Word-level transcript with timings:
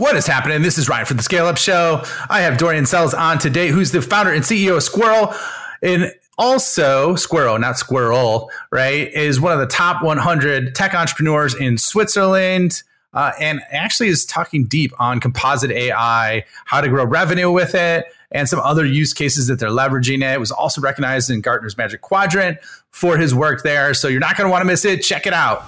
What 0.00 0.16
is 0.16 0.26
happening? 0.26 0.62
This 0.62 0.78
is 0.78 0.88
Ryan 0.88 1.04
from 1.04 1.18
the 1.18 1.22
Scale 1.22 1.44
Up 1.44 1.58
Show. 1.58 2.02
I 2.30 2.40
have 2.40 2.56
Dorian 2.56 2.84
Selz 2.84 3.12
on 3.12 3.36
today, 3.36 3.68
who's 3.68 3.92
the 3.92 4.00
founder 4.00 4.32
and 4.32 4.42
CEO 4.42 4.78
of 4.78 4.82
Squirro. 4.82 5.38
And 5.82 6.14
also, 6.38 7.16
Squirro, 7.16 7.60
not 7.60 7.76
Squirrel, 7.76 8.50
right, 8.70 9.12
is 9.12 9.42
one 9.42 9.52
of 9.52 9.58
the 9.58 9.66
top 9.66 10.02
100 10.02 10.74
tech 10.74 10.94
entrepreneurs 10.94 11.54
in 11.54 11.76
Switzerland. 11.76 12.82
Uh, 13.12 13.32
and 13.38 13.60
actually 13.72 14.08
is 14.08 14.24
talking 14.24 14.64
deep 14.64 14.98
on 14.98 15.20
composite 15.20 15.70
AI, 15.70 16.46
how 16.64 16.80
to 16.80 16.88
grow 16.88 17.04
revenue 17.04 17.50
with 17.50 17.74
it, 17.74 18.06
and 18.32 18.48
some 18.48 18.60
other 18.60 18.84
use 18.84 19.12
cases 19.12 19.46
that 19.48 19.58
they're 19.58 19.70
leveraging 19.70 20.22
it. 20.22 20.34
It 20.34 20.40
was 20.40 20.50
also 20.50 20.80
recognized 20.80 21.30
in 21.30 21.40
Gartner's 21.40 21.76
Magic 21.76 22.00
Quadrant 22.00 22.58
for 22.90 23.16
his 23.16 23.34
work 23.34 23.62
there. 23.62 23.94
So 23.94 24.08
you're 24.08 24.20
not 24.20 24.36
going 24.36 24.46
to 24.46 24.50
want 24.50 24.62
to 24.62 24.66
miss 24.66 24.84
it. 24.84 25.02
Check 25.02 25.26
it 25.26 25.32
out. 25.32 25.62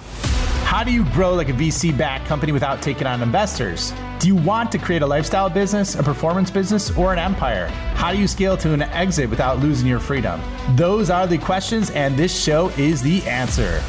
How 0.63 0.83
do 0.83 0.91
you 0.91 1.05
grow 1.11 1.35
like 1.35 1.49
a 1.49 1.53
VC 1.53 1.95
backed 1.95 2.25
company 2.25 2.51
without 2.51 2.81
taking 2.81 3.05
on 3.05 3.21
investors? 3.21 3.93
Do 4.19 4.27
you 4.27 4.35
want 4.35 4.71
to 4.71 4.79
create 4.79 5.01
a 5.01 5.05
lifestyle 5.05 5.49
business, 5.49 5.95
a 5.95 6.01
performance 6.01 6.49
business, 6.49 6.95
or 6.97 7.13
an 7.13 7.19
empire? 7.19 7.67
How 7.95 8.11
do 8.11 8.17
you 8.17 8.27
scale 8.27 8.57
to 8.57 8.73
an 8.73 8.81
exit 8.81 9.29
without 9.29 9.59
losing 9.59 9.87
your 9.87 9.99
freedom? 9.99 10.41
Those 10.75 11.09
are 11.09 11.27
the 11.27 11.37
questions, 11.37 11.91
and 11.91 12.17
this 12.17 12.35
show 12.43 12.69
is 12.69 13.03
the 13.03 13.21
answer. 13.23 13.83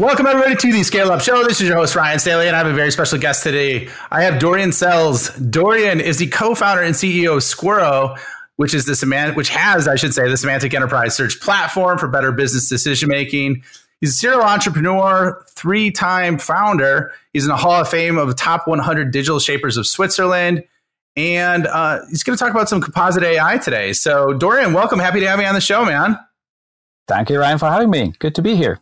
Welcome, 0.00 0.26
everybody, 0.26 0.56
to 0.56 0.72
the 0.72 0.82
Scale 0.82 1.12
Up 1.12 1.20
Show. 1.20 1.44
This 1.44 1.60
is 1.60 1.68
your 1.68 1.76
host, 1.76 1.94
Ryan 1.94 2.18
Staley, 2.18 2.46
and 2.46 2.56
I 2.56 2.58
have 2.60 2.66
a 2.66 2.72
very 2.72 2.90
special 2.90 3.18
guest 3.18 3.42
today. 3.42 3.90
I 4.10 4.22
have 4.22 4.38
Dorian 4.38 4.70
Selz. 4.70 5.50
Dorian 5.50 6.00
is 6.00 6.16
the 6.16 6.26
co 6.26 6.54
founder 6.54 6.82
and 6.82 6.94
CEO 6.94 7.36
of 7.36 7.42
Squirro 7.42 8.18
which 8.56 8.74
is 8.74 8.84
the 8.84 8.92
semant- 8.92 9.36
which 9.36 9.48
has, 9.48 9.88
I 9.88 9.96
should 9.96 10.12
say, 10.12 10.28
the 10.28 10.36
semantic 10.36 10.74
enterprise 10.74 11.14
search 11.14 11.40
platform 11.40 11.96
for 11.96 12.08
better 12.08 12.30
business 12.30 12.68
decision 12.68 13.08
making. 13.08 13.62
He's 14.00 14.10
a 14.10 14.12
serial 14.12 14.42
entrepreneur, 14.42 15.42
three-time 15.48 16.38
founder. 16.38 17.10
He's 17.32 17.44
in 17.44 17.48
the 17.48 17.56
Hall 17.56 17.80
of 17.80 17.88
Fame 17.88 18.18
of 18.18 18.36
top 18.36 18.68
100 18.68 19.12
digital 19.12 19.38
shapers 19.38 19.78
of 19.78 19.86
Switzerland, 19.86 20.62
and 21.16 21.66
uh, 21.66 22.00
he's 22.10 22.22
going 22.22 22.36
to 22.36 22.44
talk 22.44 22.52
about 22.52 22.68
some 22.68 22.82
composite 22.82 23.22
AI 23.22 23.56
today. 23.56 23.94
So, 23.94 24.34
Dorian, 24.34 24.74
welcome. 24.74 24.98
Happy 24.98 25.20
to 25.20 25.28
have 25.28 25.40
you 25.40 25.46
on 25.46 25.54
the 25.54 25.60
show, 25.62 25.86
man. 25.86 26.18
Thank 27.08 27.30
you, 27.30 27.38
Ryan, 27.38 27.56
for 27.56 27.70
having 27.70 27.88
me. 27.88 28.12
Good 28.18 28.34
to 28.34 28.42
be 28.42 28.56
here. 28.56 28.80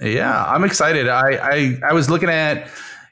Yeah, 0.00 0.44
I'm 0.44 0.64
excited. 0.64 1.08
I 1.08 1.30
I, 1.36 1.78
I 1.90 1.92
was 1.92 2.08
looking 2.08 2.28
at 2.28 2.68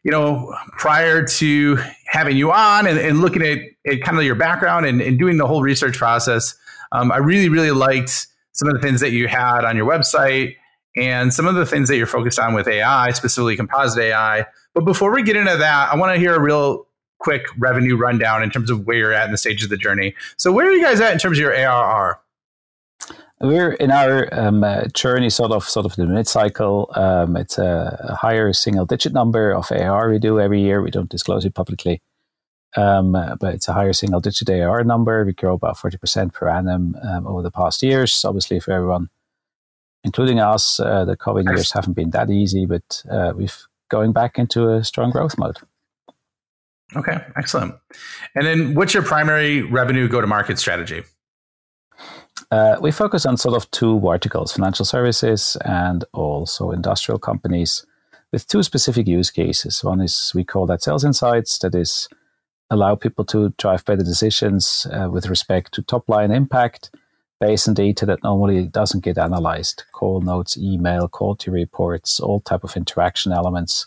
you 0.06 0.12
know, 0.12 0.54
prior 0.78 1.26
to 1.26 1.76
having 2.06 2.36
you 2.36 2.52
on 2.52 2.86
and, 2.86 2.96
and 2.96 3.20
looking 3.20 3.42
at, 3.42 3.58
at, 3.84 4.02
kind 4.02 4.16
of 4.16 4.22
your 4.22 4.36
background 4.36 4.86
and, 4.86 5.00
and 5.00 5.18
doing 5.18 5.36
the 5.36 5.48
whole 5.48 5.62
research 5.62 5.96
process, 5.96 6.54
um, 6.92 7.10
I 7.10 7.16
really, 7.16 7.48
really 7.48 7.72
liked 7.72 8.28
some 8.52 8.68
of 8.68 8.74
the 8.74 8.80
things 8.80 9.00
that 9.00 9.10
you 9.10 9.26
had 9.26 9.64
on 9.64 9.76
your 9.76 9.84
website 9.84 10.54
and 10.96 11.34
some 11.34 11.48
of 11.48 11.56
the 11.56 11.66
things 11.66 11.88
that 11.88 11.96
you're 11.96 12.06
focused 12.06 12.38
on 12.38 12.54
with 12.54 12.68
AI, 12.68 13.10
specifically 13.10 13.56
composite 13.56 13.98
AI. 13.98 14.46
But 14.74 14.84
before 14.84 15.12
we 15.12 15.24
get 15.24 15.34
into 15.34 15.56
that, 15.56 15.92
I 15.92 15.96
want 15.96 16.14
to 16.14 16.20
hear 16.20 16.36
a 16.36 16.40
real 16.40 16.86
quick 17.18 17.42
revenue 17.58 17.96
rundown 17.96 18.44
in 18.44 18.50
terms 18.50 18.70
of 18.70 18.86
where 18.86 18.96
you're 18.96 19.12
at 19.12 19.24
in 19.24 19.32
the 19.32 19.38
stage 19.38 19.64
of 19.64 19.70
the 19.70 19.76
journey. 19.76 20.14
So, 20.36 20.52
where 20.52 20.68
are 20.68 20.72
you 20.72 20.84
guys 20.84 21.00
at 21.00 21.12
in 21.12 21.18
terms 21.18 21.36
of 21.36 21.42
your 21.42 21.52
ARR? 21.52 22.20
We're 23.40 23.72
in 23.72 23.90
our 23.90 24.32
um, 24.32 24.64
uh, 24.64 24.86
journey, 24.94 25.28
sort 25.28 25.52
of, 25.52 25.64
sort 25.64 25.84
of 25.84 25.94
the 25.96 26.06
mid 26.06 26.26
cycle. 26.26 26.90
Um, 26.94 27.36
it's 27.36 27.58
a, 27.58 28.16
higher 28.18 28.52
single 28.54 28.86
digit 28.86 29.12
number 29.12 29.52
of 29.52 29.70
AR 29.70 30.10
we 30.10 30.18
do 30.18 30.40
every 30.40 30.62
year. 30.62 30.80
We 30.80 30.90
don't 30.90 31.10
disclose 31.10 31.44
it 31.44 31.54
publicly, 31.54 32.00
um, 32.76 33.12
but 33.12 33.54
it's 33.54 33.68
a 33.68 33.74
higher 33.74 33.92
single 33.92 34.20
digit 34.20 34.48
AR 34.48 34.82
number. 34.84 35.22
We 35.24 35.34
grow 35.34 35.54
about 35.54 35.76
forty 35.76 35.98
percent 35.98 36.32
per 36.32 36.48
annum 36.48 36.96
um, 37.02 37.26
over 37.26 37.42
the 37.42 37.50
past 37.50 37.82
years. 37.82 38.24
Obviously, 38.24 38.58
for 38.58 38.72
everyone, 38.72 39.10
including 40.02 40.40
us, 40.40 40.80
uh, 40.80 41.04
the 41.04 41.16
COVID 41.16 41.44
years 41.44 41.72
haven't 41.72 41.92
been 41.92 42.10
that 42.10 42.30
easy, 42.30 42.64
but 42.64 43.04
uh, 43.10 43.34
we've 43.36 43.66
going 43.90 44.12
back 44.12 44.38
into 44.38 44.70
a 44.70 44.82
strong 44.82 45.10
growth 45.10 45.36
mode. 45.36 45.58
Okay, 46.94 47.18
excellent. 47.36 47.74
And 48.34 48.46
then, 48.46 48.74
what's 48.74 48.94
your 48.94 49.02
primary 49.02 49.60
revenue 49.60 50.08
go 50.08 50.22
to 50.22 50.26
market 50.26 50.58
strategy? 50.58 51.02
Uh, 52.50 52.76
we 52.80 52.90
focus 52.90 53.26
on 53.26 53.36
sort 53.36 53.56
of 53.56 53.70
two 53.70 53.98
verticals 54.00 54.52
financial 54.52 54.84
services 54.84 55.56
and 55.64 56.04
also 56.12 56.70
industrial 56.70 57.18
companies 57.18 57.84
with 58.32 58.46
two 58.46 58.62
specific 58.62 59.06
use 59.06 59.30
cases. 59.30 59.82
One 59.82 60.00
is 60.00 60.32
we 60.34 60.44
call 60.44 60.66
that 60.66 60.82
sales 60.82 61.04
insights, 61.04 61.58
that 61.60 61.74
is, 61.74 62.08
allow 62.70 62.94
people 62.94 63.24
to 63.24 63.50
drive 63.58 63.84
better 63.84 64.02
decisions 64.02 64.86
uh, 64.92 65.08
with 65.10 65.28
respect 65.28 65.72
to 65.74 65.82
top 65.82 66.08
line 66.08 66.30
impact 66.30 66.90
based 67.40 67.68
on 67.68 67.74
data 67.74 68.06
that 68.06 68.22
normally 68.22 68.66
doesn't 68.66 69.04
get 69.04 69.18
analyzed 69.18 69.84
call 69.92 70.20
notes 70.20 70.56
email 70.56 71.06
quality 71.06 71.50
reports 71.50 72.18
all 72.18 72.40
type 72.40 72.64
of 72.64 72.76
interaction 72.76 73.30
elements 73.30 73.84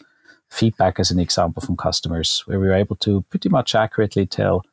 feedback 0.49 0.99
as 0.99 1.11
an 1.11 1.19
example 1.19 1.61
from 1.61 1.75
customers 1.75 2.43
where 2.45 2.59
we're 2.59 2.73
able 2.73 2.95
to 2.95 3.21
pretty 3.29 3.49
much 3.49 3.75
accurately 3.75 4.25
tell 4.25 4.63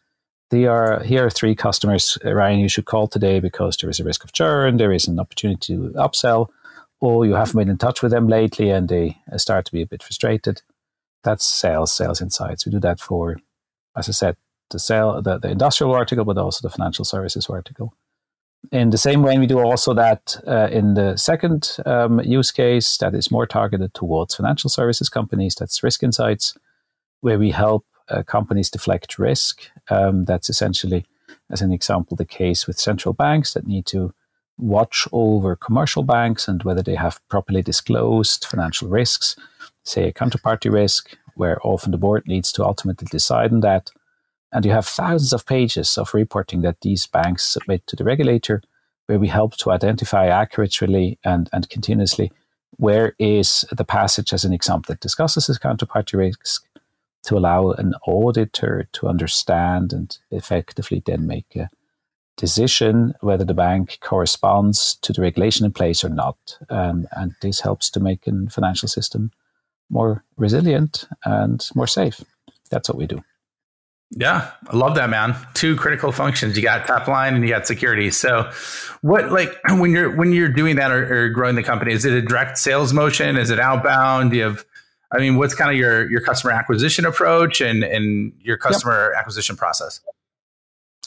they 0.50 0.66
are 0.66 1.02
here 1.02 1.26
are 1.26 1.30
three 1.30 1.54
customers, 1.54 2.18
uh, 2.24 2.32
Ryan, 2.32 2.60
you 2.60 2.68
should 2.68 2.84
call 2.84 3.08
today 3.08 3.40
because 3.40 3.76
there 3.76 3.90
is 3.90 4.00
a 4.00 4.04
risk 4.04 4.24
of 4.24 4.32
churn, 4.32 4.76
there 4.76 4.92
is 4.92 5.08
an 5.08 5.18
opportunity 5.18 5.74
to 5.74 5.90
upsell, 5.96 6.48
or 7.00 7.26
you 7.26 7.34
haven't 7.34 7.58
been 7.58 7.68
in 7.68 7.78
touch 7.78 8.02
with 8.02 8.12
them 8.12 8.28
lately 8.28 8.70
and 8.70 8.88
they 8.88 9.18
uh, 9.32 9.38
start 9.38 9.66
to 9.66 9.72
be 9.72 9.82
a 9.82 9.86
bit 9.86 10.02
frustrated. 10.02 10.62
That's 11.24 11.44
sales, 11.44 11.92
sales 11.92 12.22
insights. 12.22 12.64
We 12.64 12.72
do 12.72 12.80
that 12.80 13.00
for, 13.00 13.38
as 13.96 14.08
I 14.08 14.12
said, 14.12 14.36
the 14.70 14.78
sale, 14.78 15.20
the, 15.20 15.38
the 15.38 15.50
industrial 15.50 15.92
vertical, 15.92 16.24
but 16.24 16.38
also 16.38 16.66
the 16.66 16.74
financial 16.74 17.04
services 17.04 17.46
vertical. 17.46 17.94
In 18.72 18.90
the 18.90 18.98
same 18.98 19.22
way, 19.22 19.38
we 19.38 19.46
do 19.46 19.60
also 19.60 19.94
that 19.94 20.36
uh, 20.46 20.68
in 20.72 20.94
the 20.94 21.16
second 21.16 21.76
um, 21.86 22.20
use 22.20 22.50
case 22.50 22.96
that 22.98 23.14
is 23.14 23.30
more 23.30 23.46
targeted 23.46 23.94
towards 23.94 24.34
financial 24.34 24.70
services 24.70 25.08
companies. 25.08 25.54
That's 25.54 25.82
risk 25.82 26.02
insights, 26.02 26.56
where 27.20 27.38
we 27.38 27.50
help 27.50 27.84
companies 28.22 28.70
deflect 28.70 29.18
risk. 29.18 29.70
Um, 29.90 30.24
that's 30.24 30.50
essentially, 30.50 31.04
as 31.50 31.62
an 31.62 31.72
example, 31.72 32.16
the 32.16 32.24
case 32.24 32.66
with 32.66 32.78
central 32.78 33.12
banks 33.12 33.54
that 33.54 33.66
need 33.66 33.86
to 33.86 34.12
watch 34.58 35.06
over 35.12 35.54
commercial 35.56 36.02
banks 36.02 36.48
and 36.48 36.62
whether 36.62 36.82
they 36.82 36.94
have 36.94 37.20
properly 37.28 37.62
disclosed 37.62 38.44
financial 38.44 38.88
risks, 38.88 39.36
say 39.84 40.08
a 40.08 40.12
counterparty 40.12 40.72
risk, 40.72 41.16
where 41.34 41.58
often 41.62 41.90
the 41.90 41.98
board 41.98 42.26
needs 42.26 42.50
to 42.52 42.64
ultimately 42.64 43.06
decide 43.10 43.52
on 43.52 43.60
that. 43.60 43.90
And 44.52 44.64
you 44.64 44.72
have 44.72 44.86
thousands 44.86 45.32
of 45.32 45.44
pages 45.44 45.98
of 45.98 46.14
reporting 46.14 46.62
that 46.62 46.80
these 46.80 47.06
banks 47.06 47.44
submit 47.44 47.86
to 47.88 47.96
the 47.96 48.04
regulator, 48.04 48.62
where 49.06 49.18
we 49.18 49.28
help 49.28 49.56
to 49.58 49.70
identify 49.70 50.28
accurately 50.28 51.18
and, 51.24 51.50
and 51.52 51.68
continuously 51.68 52.32
where 52.78 53.14
is 53.18 53.64
the 53.70 53.84
passage, 53.84 54.32
as 54.32 54.44
an 54.44 54.52
example, 54.52 54.92
that 54.92 55.00
discusses 55.00 55.46
this 55.46 55.58
counterparty 55.58 56.14
risk 56.14 56.66
to 57.26 57.36
allow 57.36 57.72
an 57.72 57.94
auditor 58.06 58.88
to 58.92 59.08
understand 59.08 59.92
and 59.92 60.18
effectively 60.30 61.02
then 61.04 61.26
make 61.26 61.56
a 61.56 61.68
decision 62.36 63.14
whether 63.20 63.44
the 63.44 63.54
bank 63.54 63.98
corresponds 64.00 64.96
to 65.02 65.12
the 65.12 65.22
regulation 65.22 65.66
in 65.66 65.72
place 65.72 66.04
or 66.04 66.08
not. 66.08 66.36
Um, 66.70 67.08
and 67.12 67.32
this 67.42 67.60
helps 67.60 67.90
to 67.90 68.00
make 68.00 68.26
a 68.26 68.32
financial 68.50 68.88
system 68.88 69.32
more 69.90 70.24
resilient 70.36 71.08
and 71.24 71.66
more 71.74 71.86
safe. 71.86 72.22
That's 72.70 72.88
what 72.88 72.98
we 72.98 73.06
do. 73.06 73.22
Yeah, 74.10 74.52
I 74.68 74.76
love 74.76 74.94
that, 74.94 75.10
man. 75.10 75.36
Two 75.54 75.74
critical 75.74 76.12
functions. 76.12 76.56
You 76.56 76.62
got 76.62 76.86
top 76.86 77.08
line 77.08 77.34
and 77.34 77.42
you 77.42 77.50
got 77.50 77.66
security. 77.66 78.12
So, 78.12 78.50
what 79.02 79.32
like 79.32 79.52
when 79.68 79.90
you're 79.90 80.14
when 80.14 80.32
you're 80.32 80.48
doing 80.48 80.76
that 80.76 80.92
or, 80.92 81.24
or 81.24 81.28
growing 81.30 81.56
the 81.56 81.64
company, 81.64 81.92
is 81.92 82.04
it 82.04 82.12
a 82.12 82.22
direct 82.22 82.56
sales 82.58 82.92
motion? 82.92 83.36
Is 83.36 83.50
it 83.50 83.58
outbound? 83.58 84.30
Do 84.30 84.36
you 84.36 84.44
have 84.44 84.64
I 85.12 85.18
mean, 85.18 85.36
what's 85.36 85.54
kind 85.54 85.70
of 85.70 85.76
your 85.76 86.10
your 86.10 86.20
customer 86.20 86.52
acquisition 86.52 87.04
approach 87.04 87.60
and 87.60 87.84
and 87.84 88.32
your 88.40 88.56
customer 88.56 89.10
yep. 89.12 89.20
acquisition 89.20 89.56
process? 89.56 90.00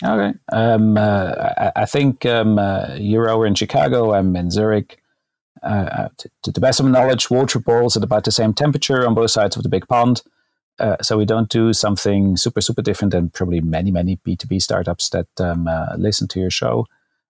Okay, 0.04 0.38
um, 0.54 0.98
uh, 0.98 1.72
I, 1.76 1.86
think 1.86 2.26
um, 2.26 2.58
uh, 2.58 2.96
you're 2.96 3.30
over 3.30 3.46
in 3.46 3.56
Chicago. 3.56 4.14
I'm 4.14 4.34
in 4.36 4.50
Zurich. 4.50 5.02
Uh, 5.62 5.90
uh, 5.92 6.10
to, 6.18 6.30
to, 6.42 6.52
the 6.52 6.62
best 6.62 6.80
of 6.80 6.86
my 6.86 6.92
knowledge, 6.94 7.30
water 7.30 7.60
boils 7.60 7.98
at 7.98 8.04
about 8.04 8.24
the 8.24 8.32
same 8.32 8.54
temperature 8.54 9.06
on 9.06 9.14
both 9.14 9.32
sides 9.32 9.58
of 9.58 9.64
the 9.64 9.68
big 9.68 9.86
pond. 9.90 10.22
Uh, 10.80 10.96
so 11.02 11.18
we 11.18 11.26
don't 11.26 11.50
do 11.50 11.74
something 11.74 12.38
super 12.38 12.62
super 12.62 12.82
different 12.82 13.12
than 13.12 13.30
probably 13.30 13.60
many 13.60 13.92
many 13.92 14.16
B2B 14.26 14.62
startups 14.62 15.10
that 15.10 15.28
um, 15.42 15.68
uh, 15.68 15.96
listen 15.98 16.30
to 16.30 16.40
your 16.40 16.50
show. 16.50 16.86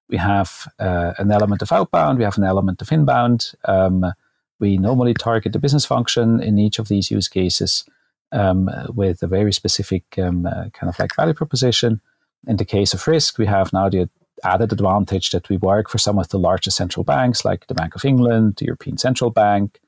We 0.09 0.17
have 0.17 0.67
an 0.77 1.31
element 1.31 1.63
of 1.63 1.71
outbound. 1.71 2.19
We 2.19 2.23
have 2.23 2.37
an 2.37 2.43
element 2.43 2.83
of 2.83 2.91
inbound. 2.91 3.53
Um, 3.65 4.13
we 4.59 4.77
normally 4.77 5.13
target 5.13 5.53
the 5.53 5.59
business 5.59 5.85
function 5.85 6.41
in 6.41 6.59
each 6.59 6.79
of 6.79 6.87
these 6.87 7.09
use 7.09 7.27
cases 7.27 7.85
um, 8.31 8.69
with 8.93 9.23
a 9.23 9.27
very 9.27 9.53
specific 9.53 10.03
um, 10.17 10.45
uh, 10.45 10.69
kind 10.73 10.89
of 10.89 10.99
like 10.99 11.15
value 11.15 11.33
proposition. 11.33 12.01
In 12.47 12.57
the 12.57 12.65
case 12.65 12.93
of 12.93 13.07
risk, 13.07 13.37
we 13.37 13.45
have 13.45 13.73
now 13.73 13.89
the 13.89 14.09
added 14.43 14.71
advantage 14.71 15.31
that 15.31 15.49
we 15.49 15.57
work 15.57 15.89
for 15.89 15.97
some 15.97 16.17
of 16.17 16.29
the 16.29 16.39
largest 16.39 16.77
central 16.77 17.03
banks 17.03 17.43
like 17.43 17.67
the 17.67 17.73
Bank 17.73 17.95
of 17.95 18.05
England, 18.05 18.55
the 18.57 18.65
European 18.65 18.97
Central 18.97 19.29
Bank, 19.29 19.79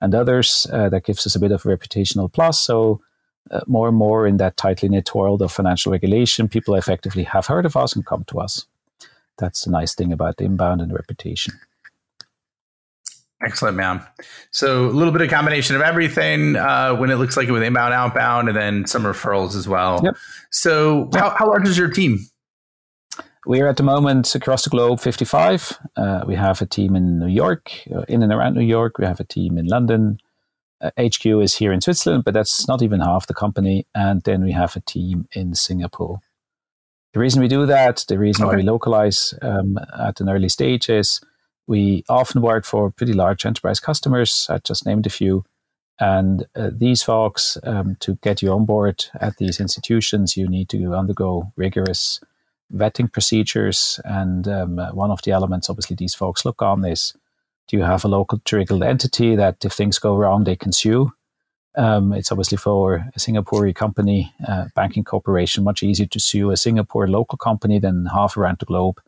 and 0.00 0.14
others. 0.14 0.66
Uh, 0.72 0.88
that 0.88 1.04
gives 1.04 1.26
us 1.26 1.36
a 1.36 1.40
bit 1.40 1.52
of 1.52 1.64
a 1.64 1.68
reputational 1.68 2.32
plus. 2.32 2.60
So, 2.60 3.00
uh, 3.50 3.60
more 3.66 3.88
and 3.88 3.96
more 3.96 4.26
in 4.26 4.36
that 4.38 4.56
tightly 4.56 4.88
knit 4.88 5.14
world 5.14 5.42
of 5.42 5.52
financial 5.52 5.92
regulation, 5.92 6.48
people 6.48 6.74
effectively 6.74 7.24
have 7.24 7.46
heard 7.46 7.66
of 7.66 7.76
us 7.76 7.94
and 7.94 8.06
come 8.06 8.24
to 8.24 8.38
us. 8.38 8.66
That's 9.38 9.64
the 9.64 9.70
nice 9.70 9.94
thing 9.94 10.12
about 10.12 10.40
inbound 10.40 10.80
and 10.80 10.92
reputation. 10.92 11.54
Excellent, 13.44 13.76
man. 13.76 14.04
So 14.52 14.86
a 14.86 14.90
little 14.90 15.12
bit 15.12 15.22
of 15.22 15.30
combination 15.30 15.74
of 15.74 15.82
everything 15.82 16.56
uh, 16.56 16.94
when 16.94 17.10
it 17.10 17.16
looks 17.16 17.36
like 17.36 17.48
it 17.48 17.52
with 17.52 17.62
inbound, 17.62 17.92
outbound, 17.92 18.48
and 18.48 18.56
then 18.56 18.86
some 18.86 19.02
referrals 19.02 19.56
as 19.56 19.66
well. 19.66 20.00
Yep. 20.04 20.16
So. 20.50 21.10
How, 21.12 21.30
how 21.30 21.48
large 21.48 21.66
is 21.66 21.76
your 21.76 21.90
team? 21.90 22.20
We're 23.44 23.66
at 23.66 23.76
the 23.76 23.82
moment 23.82 24.32
across 24.36 24.62
the 24.62 24.70
globe 24.70 25.00
55. 25.00 25.76
Uh, 25.96 26.24
we 26.26 26.36
have 26.36 26.62
a 26.62 26.66
team 26.66 26.94
in 26.94 27.18
New 27.18 27.26
York, 27.26 27.72
uh, 27.92 28.02
in 28.08 28.22
and 28.22 28.32
around 28.32 28.54
New 28.54 28.64
York. 28.64 28.98
We 28.98 29.06
have 29.06 29.18
a 29.18 29.24
team 29.24 29.58
in 29.58 29.66
London. 29.66 30.18
Uh, 30.80 30.90
HQ 30.98 31.26
is 31.26 31.56
here 31.56 31.72
in 31.72 31.80
Switzerland, 31.80 32.22
but 32.24 32.34
that's 32.34 32.68
not 32.68 32.82
even 32.82 33.00
half 33.00 33.26
the 33.26 33.34
company. 33.34 33.86
And 33.96 34.22
then 34.22 34.44
we 34.44 34.52
have 34.52 34.76
a 34.76 34.80
team 34.80 35.26
in 35.32 35.56
Singapore. 35.56 36.20
The 37.14 37.20
reason 37.20 37.42
we 37.42 37.48
do 37.48 37.66
that, 37.66 38.04
the 38.08 38.18
reason 38.18 38.44
okay. 38.44 38.52
why 38.52 38.56
we 38.56 38.62
localize 38.62 39.34
um, 39.42 39.78
at 39.98 40.20
an 40.20 40.28
early 40.28 40.48
stage 40.48 40.88
is 40.88 41.20
we 41.72 42.04
often 42.10 42.42
work 42.42 42.66
for 42.66 42.90
pretty 42.90 43.14
large 43.14 43.46
enterprise 43.46 43.80
customers. 43.80 44.46
I 44.50 44.58
just 44.58 44.84
named 44.84 45.06
a 45.06 45.10
few. 45.10 45.42
And 45.98 46.44
uh, 46.54 46.68
these 46.70 47.02
folks, 47.02 47.56
um, 47.64 47.96
to 48.00 48.16
get 48.16 48.42
you 48.42 48.52
on 48.52 48.66
board 48.66 49.06
at 49.20 49.38
these 49.38 49.58
institutions, 49.58 50.36
you 50.36 50.46
need 50.48 50.68
to 50.68 50.94
undergo 50.94 51.50
rigorous 51.56 52.20
vetting 52.70 53.10
procedures. 53.10 54.00
And 54.04 54.46
um, 54.48 54.76
one 54.92 55.10
of 55.10 55.22
the 55.22 55.30
elements, 55.30 55.70
obviously, 55.70 55.96
these 55.96 56.14
folks 56.14 56.44
look 56.44 56.60
on 56.60 56.84
is 56.84 57.14
do 57.68 57.78
you 57.78 57.84
have 57.84 58.04
a 58.04 58.08
local 58.08 58.38
triggered 58.44 58.82
entity 58.82 59.34
that 59.36 59.64
if 59.64 59.72
things 59.72 59.98
go 59.98 60.14
wrong, 60.14 60.44
they 60.44 60.56
can 60.56 60.72
sue? 60.72 61.12
Um, 61.74 62.12
it's 62.12 62.30
obviously 62.30 62.58
for 62.58 62.96
a 63.16 63.18
Singaporean 63.18 63.74
company, 63.74 64.30
uh, 64.46 64.66
banking 64.74 65.04
corporation, 65.04 65.64
much 65.64 65.82
easier 65.82 66.06
to 66.08 66.20
sue 66.20 66.50
a 66.50 66.56
Singapore 66.56 67.08
local 67.08 67.38
company 67.38 67.78
than 67.78 68.04
half 68.06 68.36
around 68.36 68.58
the 68.58 68.66
globe. 68.66 69.00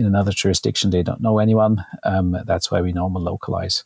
In 0.00 0.06
another 0.06 0.32
jurisdiction, 0.32 0.90
they 0.90 1.02
don't 1.02 1.20
know 1.20 1.38
anyone. 1.38 1.84
Um, 2.04 2.34
that's 2.46 2.70
why 2.70 2.80
we 2.80 2.92
normally 2.92 3.24
localize 3.24 3.84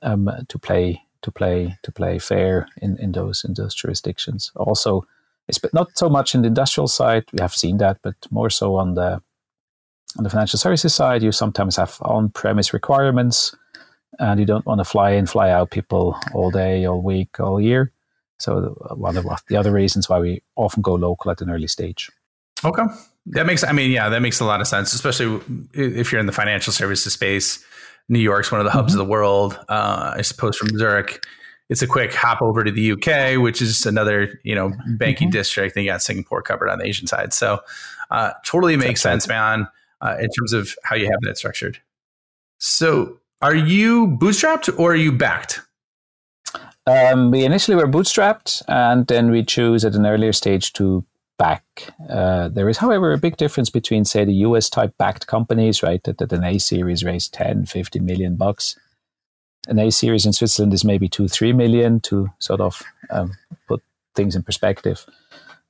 um, 0.00 0.30
to 0.48 0.58
play 0.58 1.02
to 1.20 1.30
play 1.30 1.76
to 1.82 1.92
play 1.92 2.18
fair 2.18 2.66
in, 2.80 2.96
in 2.96 3.12
those 3.12 3.44
in 3.44 3.52
those 3.54 3.74
jurisdictions. 3.74 4.50
Also, 4.56 5.06
it's 5.48 5.58
but 5.58 5.74
not 5.74 5.88
so 5.98 6.08
much 6.08 6.34
in 6.34 6.40
the 6.40 6.48
industrial 6.48 6.88
side. 6.88 7.24
We 7.32 7.40
have 7.40 7.54
seen 7.54 7.76
that, 7.78 7.98
but 8.02 8.14
more 8.30 8.48
so 8.48 8.76
on 8.76 8.94
the 8.94 9.20
on 10.16 10.24
the 10.24 10.30
financial 10.30 10.58
services 10.58 10.94
side. 10.94 11.22
You 11.22 11.32
sometimes 11.32 11.76
have 11.76 11.98
on-premise 12.00 12.72
requirements 12.72 13.54
and 14.18 14.40
you 14.40 14.46
don't 14.46 14.64
want 14.64 14.78
to 14.78 14.84
fly 14.84 15.10
in, 15.10 15.26
fly 15.26 15.50
out 15.50 15.70
people 15.70 16.16
all 16.32 16.50
day, 16.50 16.86
all 16.86 17.02
week, 17.02 17.38
all 17.40 17.60
year. 17.60 17.92
So 18.38 18.74
one 18.96 19.18
of 19.18 19.26
the 19.48 19.56
other 19.56 19.72
reasons 19.72 20.08
why 20.08 20.18
we 20.18 20.42
often 20.56 20.82
go 20.82 20.94
local 20.94 21.30
at 21.30 21.42
an 21.42 21.50
early 21.50 21.68
stage. 21.68 22.10
Okay, 22.64 22.84
that 23.26 23.46
makes. 23.46 23.64
I 23.64 23.72
mean, 23.72 23.90
yeah, 23.90 24.08
that 24.08 24.22
makes 24.22 24.40
a 24.40 24.44
lot 24.44 24.60
of 24.60 24.66
sense, 24.66 24.92
especially 24.92 25.40
if 25.74 26.10
you're 26.10 26.20
in 26.20 26.26
the 26.26 26.32
financial 26.32 26.72
services 26.72 27.12
space. 27.12 27.64
New 28.08 28.18
York's 28.18 28.50
one 28.50 28.60
of 28.60 28.64
the 28.64 28.70
hubs 28.70 28.92
mm-hmm. 28.92 29.00
of 29.00 29.06
the 29.06 29.10
world. 29.10 29.58
Uh, 29.68 30.14
I 30.16 30.22
suppose 30.22 30.56
from 30.56 30.76
Zurich, 30.76 31.24
it's 31.68 31.82
a 31.82 31.86
quick 31.86 32.12
hop 32.12 32.42
over 32.42 32.64
to 32.64 32.70
the 32.70 32.92
UK, 32.92 33.40
which 33.40 33.62
is 33.62 33.86
another 33.86 34.40
you 34.42 34.54
know 34.54 34.72
banking 34.98 35.28
mm-hmm. 35.28 35.38
district. 35.38 35.74
They 35.74 35.84
got 35.84 36.02
Singapore 36.02 36.42
covered 36.42 36.68
on 36.68 36.78
the 36.78 36.86
Asian 36.86 37.06
side, 37.06 37.32
so 37.32 37.60
uh, 38.10 38.32
totally 38.44 38.76
makes 38.76 39.02
That's 39.02 39.24
sense, 39.24 39.28
man. 39.28 39.68
Uh, 40.00 40.16
in 40.18 40.28
terms 40.30 40.52
of 40.52 40.74
how 40.82 40.96
you 40.96 41.06
have 41.06 41.20
that 41.22 41.38
structured. 41.38 41.78
So 42.58 43.20
are 43.40 43.54
you 43.54 44.08
bootstrapped 44.08 44.76
or 44.76 44.92
are 44.92 44.96
you 44.96 45.12
backed? 45.12 45.60
Um, 46.86 47.30
we 47.30 47.44
initially 47.44 47.76
were 47.76 47.86
bootstrapped, 47.86 48.62
and 48.66 49.06
then 49.06 49.30
we 49.30 49.44
chose 49.44 49.84
at 49.84 49.94
an 49.94 50.04
earlier 50.04 50.32
stage 50.32 50.72
to 50.74 51.04
back. 51.42 51.64
Uh, 52.08 52.48
there 52.48 52.68
is, 52.68 52.78
however, 52.78 53.12
a 53.12 53.18
big 53.18 53.36
difference 53.36 53.70
between, 53.70 54.04
say, 54.04 54.24
the 54.24 54.42
US 54.48 54.70
type 54.70 54.94
backed 54.98 55.26
companies, 55.26 55.82
right? 55.82 56.02
That, 56.04 56.18
that 56.18 56.32
an 56.32 56.44
A 56.44 56.58
series 56.58 57.02
raised 57.04 57.34
10, 57.34 57.66
50 57.66 57.98
million 58.00 58.36
bucks. 58.36 58.76
An 59.66 59.78
A 59.78 59.90
series 59.90 60.26
in 60.26 60.32
Switzerland 60.32 60.72
is 60.74 60.84
maybe 60.84 61.08
two, 61.08 61.28
three 61.28 61.52
million 61.52 62.00
to 62.00 62.30
sort 62.38 62.60
of 62.60 62.82
um, 63.10 63.32
put 63.66 63.82
things 64.14 64.36
in 64.36 64.42
perspective, 64.42 65.06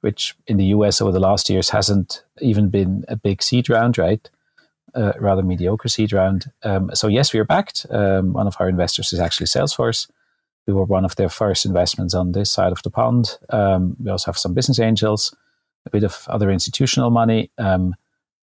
which 0.01 0.35
in 0.47 0.57
the 0.57 0.71
US 0.77 1.01
over 1.01 1.13
the 1.13 1.27
last 1.29 1.49
years 1.49 1.71
hasn't 1.71 2.23
even 2.41 2.69
been 2.69 3.05
a 3.09 3.17
big 3.17 3.43
seed 3.43 3.71
round, 3.71 3.99
right? 3.99 4.29
uh, 4.95 5.13
rather 5.19 5.43
mediocre 5.43 5.89
seed 5.89 6.13
round. 6.13 6.51
Um, 6.63 6.91
so 6.95 7.09
yes, 7.09 7.33
we 7.33 7.41
are 7.41 7.45
backed. 7.45 7.87
Um, 7.91 8.33
one 8.33 8.47
of 8.47 8.57
our 8.59 8.69
investors 8.69 9.13
is 9.13 9.21
actually 9.21 9.47
Salesforce. 9.47 10.11
We 10.67 10.75
were 10.75 10.85
one 10.85 11.05
of 11.05 11.17
their 11.17 11.29
first 11.29 11.67
investments 11.67 12.15
on 12.15 12.33
this 12.33 12.51
side 12.51 12.73
of 12.73 12.83
the 12.83 12.91
pond. 12.91 13.39
Um, 13.51 13.97
we 14.03 14.11
also 14.11 14.27
have 14.27 14.39
some 14.39 14.55
business 14.55 14.79
angels, 14.79 15.35
a 15.87 15.91
bit 15.91 16.05
of 16.05 16.27
other 16.29 16.51
institutional 16.51 17.11
money 17.11 17.51
um, 17.59 17.95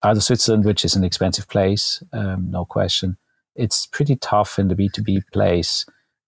out 0.03 0.17
of 0.17 0.23
Switzerland, 0.23 0.65
which 0.65 0.85
is 0.85 0.97
an 0.97 1.05
expensive 1.05 1.49
place, 1.49 2.03
um, 2.13 2.51
no 2.51 2.65
question. 2.65 3.17
It's 3.55 3.87
pretty 3.87 4.17
tough 4.17 4.59
in 4.59 4.69
the 4.69 4.75
B 4.75 4.89
two 4.89 5.03
B 5.03 5.21
place 5.33 5.85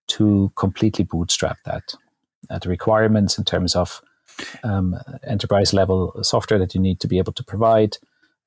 to 0.07 0.51
completely 0.55 1.05
bootstrap 1.05 1.57
that. 1.65 1.95
Uh, 2.49 2.59
the 2.59 2.69
requirements 2.69 3.37
in 3.37 3.45
terms 3.45 3.75
of 3.75 4.01
um, 4.63 4.95
enterprise 5.23 5.73
level 5.73 6.13
software 6.23 6.59
that 6.59 6.73
you 6.75 6.81
need 6.81 6.99
to 6.99 7.07
be 7.07 7.17
able 7.17 7.33
to 7.33 7.43
provide 7.43 7.97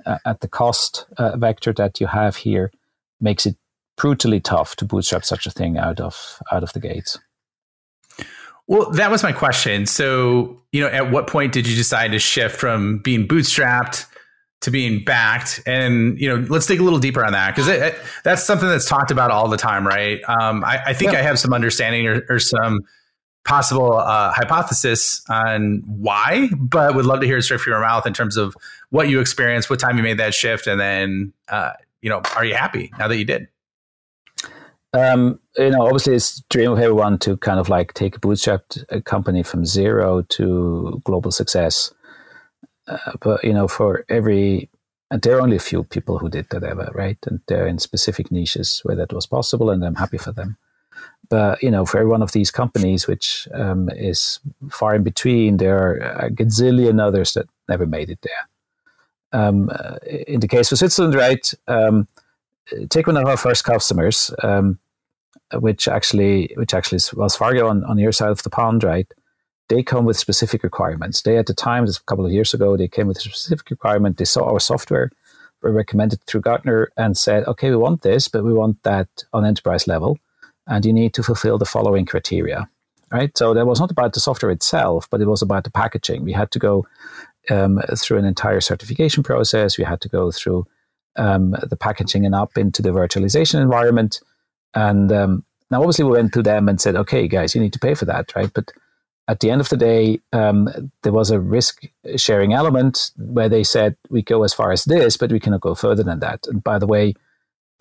uh, 0.05 0.19
at 0.26 0.40
the 0.40 0.49
cost 0.49 1.06
uh, 1.16 1.37
vector 1.37 1.72
that 1.72 2.00
you 2.00 2.06
have 2.06 2.37
here 2.37 2.70
makes 3.20 3.46
it 3.46 3.56
brutally 3.96 4.40
tough 4.40 4.76
to 4.76 4.84
bootstrap 4.84 5.25
such 5.25 5.46
a 5.46 5.50
thing 5.50 5.78
out 5.78 6.00
of 6.00 6.43
out 6.52 6.62
of 6.62 6.72
the 6.72 6.81
gates. 6.81 7.19
Well, 8.66 8.90
that 8.93 9.11
was 9.11 9.22
my 9.22 9.32
question. 9.32 9.87
So, 9.87 10.62
you 10.72 10.81
know, 10.81 10.88
at 10.88 11.11
what 11.11 11.26
point 11.26 11.52
did 11.52 11.69
you 11.69 11.76
decide 11.76 12.12
to 12.12 12.19
shift 12.19 12.56
from 12.56 12.99
being 12.99 13.28
bootstrapped 13.28 14.06
to 14.62 14.70
being 14.70 15.05
backed? 15.05 15.61
And 15.66 16.19
you 16.19 16.28
know, 16.28 16.46
let's 16.49 16.66
dig 16.66 16.81
a 16.81 16.82
little 16.82 16.99
deeper 16.99 17.25
on 17.25 17.32
that 17.32 17.55
because 17.55 17.94
that's 18.25 18.43
something 18.43 18.69
that's 18.69 18.88
talked 18.88 19.11
about 19.11 19.31
all 19.31 19.49
the 19.49 19.58
time, 19.58 19.87
right? 19.87 20.20
Um, 20.28 20.64
I, 20.64 20.82
I, 20.87 20.94
think 20.94 21.12
yeah. 21.12 21.19
I 21.19 21.22
have 21.22 21.38
some 21.38 21.52
understanding 21.52 22.06
or, 22.06 22.25
or 22.28 22.38
some 22.38 22.81
possible 23.44 23.93
uh, 23.99 24.32
hypothesis 24.32 25.22
on 25.28 25.82
why, 25.87 26.49
but 26.56 26.94
would 26.94 27.05
love 27.05 27.20
to 27.20 27.26
hear 27.26 27.37
it 27.37 27.43
straight 27.43 27.61
from 27.61 27.72
your 27.72 27.81
mouth 27.82 28.06
in 28.06 28.14
terms 28.14 28.38
of 28.38 28.56
what 28.88 29.11
you 29.11 29.20
experienced, 29.20 29.69
what 29.69 29.78
time 29.78 29.99
you 29.99 30.02
made 30.02 30.19
that 30.19 30.32
shift, 30.32 30.66
and 30.66 30.81
then 30.81 31.34
uh, 31.49 31.72
you 32.00 32.08
know, 32.08 32.22
are 32.37 32.44
you 32.44 32.55
happy 32.55 32.90
now 32.99 33.08
that 33.08 33.16
you 33.16 33.25
did? 33.25 33.49
Um, 34.94 35.41
you 35.58 35.70
know, 35.70 35.82
obviously, 35.82 36.14
it's 36.14 36.41
dream 36.50 36.73
of 36.73 36.79
everyone 36.79 37.19
to 37.19 37.37
kind 37.37 37.58
of 37.61 37.69
like 37.69 37.94
take 37.94 38.17
a 38.17 38.20
bootstrapped 38.20 38.85
uh, 38.91 39.00
company 39.00 39.43
from 39.43 39.67
zero 39.67 40.23
to 40.23 41.02
global 41.05 41.31
success. 41.31 41.93
Uh, 42.87 43.12
but 43.20 43.43
you 43.44 43.52
know, 43.52 43.69
for 43.69 44.05
every 44.08 44.70
and 45.11 45.20
there 45.23 45.37
are 45.37 45.41
only 45.41 45.56
a 45.56 45.61
few 45.61 45.85
people 45.85 46.19
who 46.19 46.29
did 46.29 46.46
that 46.50 46.64
ever, 46.64 46.91
right? 46.94 47.19
And 47.26 47.41
they're 47.46 47.67
in 47.67 47.79
specific 47.79 48.31
niches 48.31 48.81
where 48.85 48.96
that 48.96 49.12
was 49.12 49.26
possible, 49.26 49.70
and 49.70 49.85
I'm 49.85 49.96
happy 49.96 50.19
for 50.19 50.32
them. 50.32 50.56
But 51.29 51.62
you 51.62 51.70
know, 51.70 51.85
for 51.85 51.99
every 51.99 52.11
one 52.11 52.23
of 52.23 52.32
these 52.32 52.50
companies, 52.50 53.06
which 53.06 53.49
um, 53.52 53.90
is 53.90 54.40
far 54.71 54.95
in 54.95 55.02
between, 55.02 55.57
there 55.57 55.76
are 55.76 55.97
a 55.97 56.30
gazillion 56.30 57.00
others 57.00 57.35
that 57.35 57.49
never 57.68 57.87
made 57.87 58.11
it 58.11 58.21
there 58.23 58.49
um, 59.35 59.68
uh, 59.75 59.97
in 60.07 60.40
the 60.40 60.49
case 60.49 60.71
of 60.73 60.78
Switzerland, 60.78 61.14
right, 61.14 61.52
um, 61.66 62.07
take 62.88 63.07
one 63.07 63.16
of 63.16 63.26
our 63.26 63.37
first 63.37 63.64
customers, 63.64 64.33
um, 64.42 64.78
which 65.61 65.88
actually 65.88 66.52
which 66.56 66.75
actually 66.75 67.00
was 67.14 67.37
Fargo 67.37 67.68
on, 67.68 67.84
on 67.84 67.99
your 67.99 68.12
side 68.12 68.30
of 68.30 68.42
the 68.42 68.50
pond, 68.50 68.84
right? 68.84 69.06
They 69.68 69.82
come 69.82 70.04
with 70.04 70.18
specific 70.18 70.62
requirements. 70.62 71.23
They 71.23 71.38
at 71.38 71.46
the 71.46 71.54
time, 71.54 71.84
a 71.84 71.92
couple 72.06 72.26
of 72.26 72.32
years 72.32 72.52
ago, 72.52 72.76
they 72.76 72.88
came 72.88 73.06
with 73.06 73.18
a 73.18 73.20
specific 73.20 73.70
requirement. 73.70 74.18
They 74.18 74.26
saw 74.26 74.44
our 74.44 74.61
software, 74.61 75.11
were 75.62 75.73
recommended 75.73 76.23
through 76.26 76.42
Gartner, 76.42 76.90
and 76.96 77.16
said, 77.16 77.46
"Okay, 77.46 77.70
we 77.70 77.76
want 77.76 78.02
this, 78.02 78.28
but 78.28 78.44
we 78.44 78.52
want 78.52 78.82
that 78.82 79.08
on 79.32 79.44
enterprise 79.44 79.87
level, 79.88 80.18
and 80.66 80.84
you 80.84 80.92
need 80.92 81.14
to 81.14 81.23
fulfill 81.23 81.58
the 81.58 81.64
following 81.64 82.06
criteria." 82.06 82.68
Right. 83.12 83.37
So 83.38 83.54
that 83.54 83.66
was 83.66 83.78
not 83.78 83.92
about 83.92 84.12
the 84.14 84.20
software 84.20 84.50
itself, 84.50 85.08
but 85.08 85.20
it 85.20 85.28
was 85.28 85.40
about 85.40 85.64
the 85.64 85.70
packaging. 85.70 86.25
We 86.25 86.32
had 86.32 86.50
to 86.50 86.58
go 86.58 86.84
um, 87.49 87.80
through 87.96 88.18
an 88.18 88.25
entire 88.25 88.61
certification 88.61 89.23
process. 89.23 89.78
We 89.78 89.84
had 89.84 90.00
to 90.00 90.08
go 90.08 90.32
through 90.32 90.66
um, 91.16 91.54
the 91.62 91.76
packaging 91.76 92.26
and 92.26 92.34
up 92.34 92.56
into 92.58 92.82
the 92.82 92.90
virtualization 92.90 93.61
environment. 93.61 94.20
And 94.75 95.12
um, 95.12 95.45
now, 95.71 95.81
obviously, 95.81 96.04
we 96.04 96.12
went 96.12 96.33
to 96.35 96.43
them 96.43 96.69
and 96.69 96.81
said, 96.81 96.97
okay, 96.97 97.28
guys, 97.28 97.54
you 97.54 97.61
need 97.61 97.73
to 97.73 97.78
pay 97.78 97.95
for 97.95 98.04
that, 98.07 98.35
right? 98.35 98.50
But 98.52 98.73
at 99.26 99.40
the 99.40 99.50
end 99.50 99.61
of 99.61 99.69
the 99.69 99.76
day, 99.76 100.21
um, 100.33 100.69
there 101.02 101.12
was 101.12 101.31
a 101.31 101.40
risk 101.40 101.85
sharing 102.16 102.52
element 102.52 103.11
where 103.16 103.49
they 103.49 103.64
said, 103.64 103.97
we 104.11 104.23
go 104.23 104.43
as 104.43 104.52
far 104.52 104.73
as 104.73 104.85
this, 104.85 105.16
but 105.16 105.33
we 105.33 105.40
cannot 105.40 105.62
go 105.62 105.75
further 105.75 106.02
than 106.02 106.21
that. 106.21 106.47
And 106.47 106.62
by 106.62 106.78
the 106.78 106.87
way, 106.87 107.14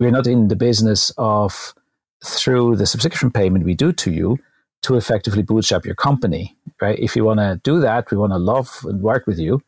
we're 0.00 0.10
not 0.10 0.26
in 0.26 0.48
the 0.48 0.56
business 0.56 1.12
of 1.18 1.74
through 2.24 2.76
the 2.76 2.86
subscription 2.86 3.30
payment 3.30 3.64
we 3.64 3.74
do 3.74 3.92
to 3.92 4.10
you 4.10 4.38
to 4.82 4.96
effectively 4.96 5.42
bootstrap 5.42 5.84
your 5.84 5.94
company, 5.94 6.56
right? 6.80 6.98
If 6.98 7.16
you 7.16 7.24
want 7.24 7.40
to 7.40 7.60
do 7.62 7.80
that, 7.80 8.10
we 8.10 8.16
want 8.16 8.32
to 8.32 8.38
love 8.38 8.80
and 8.84 9.00
work 9.00 9.26
with 9.26 9.38
you, 9.38 9.62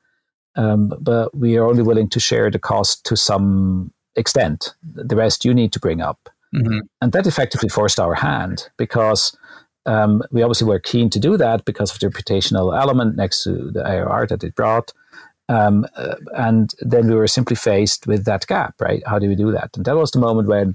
um, 0.56 0.92
but 1.00 1.34
we 1.34 1.56
are 1.56 1.66
only 1.66 1.82
willing 1.82 2.08
to 2.10 2.20
share 2.20 2.50
the 2.50 2.58
cost 2.58 3.04
to 3.06 3.16
some 3.16 3.92
extent. 4.14 4.74
The 4.82 5.16
rest 5.16 5.44
you 5.44 5.54
need 5.54 5.72
to 5.72 5.80
bring 5.80 6.00
up, 6.00 6.28
mm-hmm. 6.54 6.78
and 7.00 7.12
that 7.12 7.26
effectively 7.26 7.68
forced 7.68 8.00
our 8.00 8.14
hand 8.14 8.68
because 8.76 9.36
um, 9.86 10.22
we 10.30 10.42
obviously 10.42 10.66
were 10.66 10.80
keen 10.80 11.10
to 11.10 11.20
do 11.20 11.36
that 11.36 11.64
because 11.64 11.92
of 11.92 12.00
the 12.00 12.08
reputational 12.08 12.78
element 12.78 13.16
next 13.16 13.44
to 13.44 13.70
the 13.70 13.86
ARR 13.86 14.26
that 14.26 14.44
it 14.44 14.54
brought. 14.54 14.92
Um, 15.48 15.86
uh, 15.96 16.16
and 16.36 16.74
then 16.80 17.06
we 17.08 17.14
were 17.14 17.28
simply 17.28 17.54
faced 17.54 18.06
with 18.06 18.24
that 18.24 18.46
gap, 18.48 18.74
right? 18.80 19.02
How 19.06 19.20
do 19.20 19.28
we 19.28 19.36
do 19.36 19.52
that? 19.52 19.70
And 19.76 19.84
that 19.84 19.96
was 19.96 20.10
the 20.10 20.18
moment 20.18 20.48
when 20.48 20.74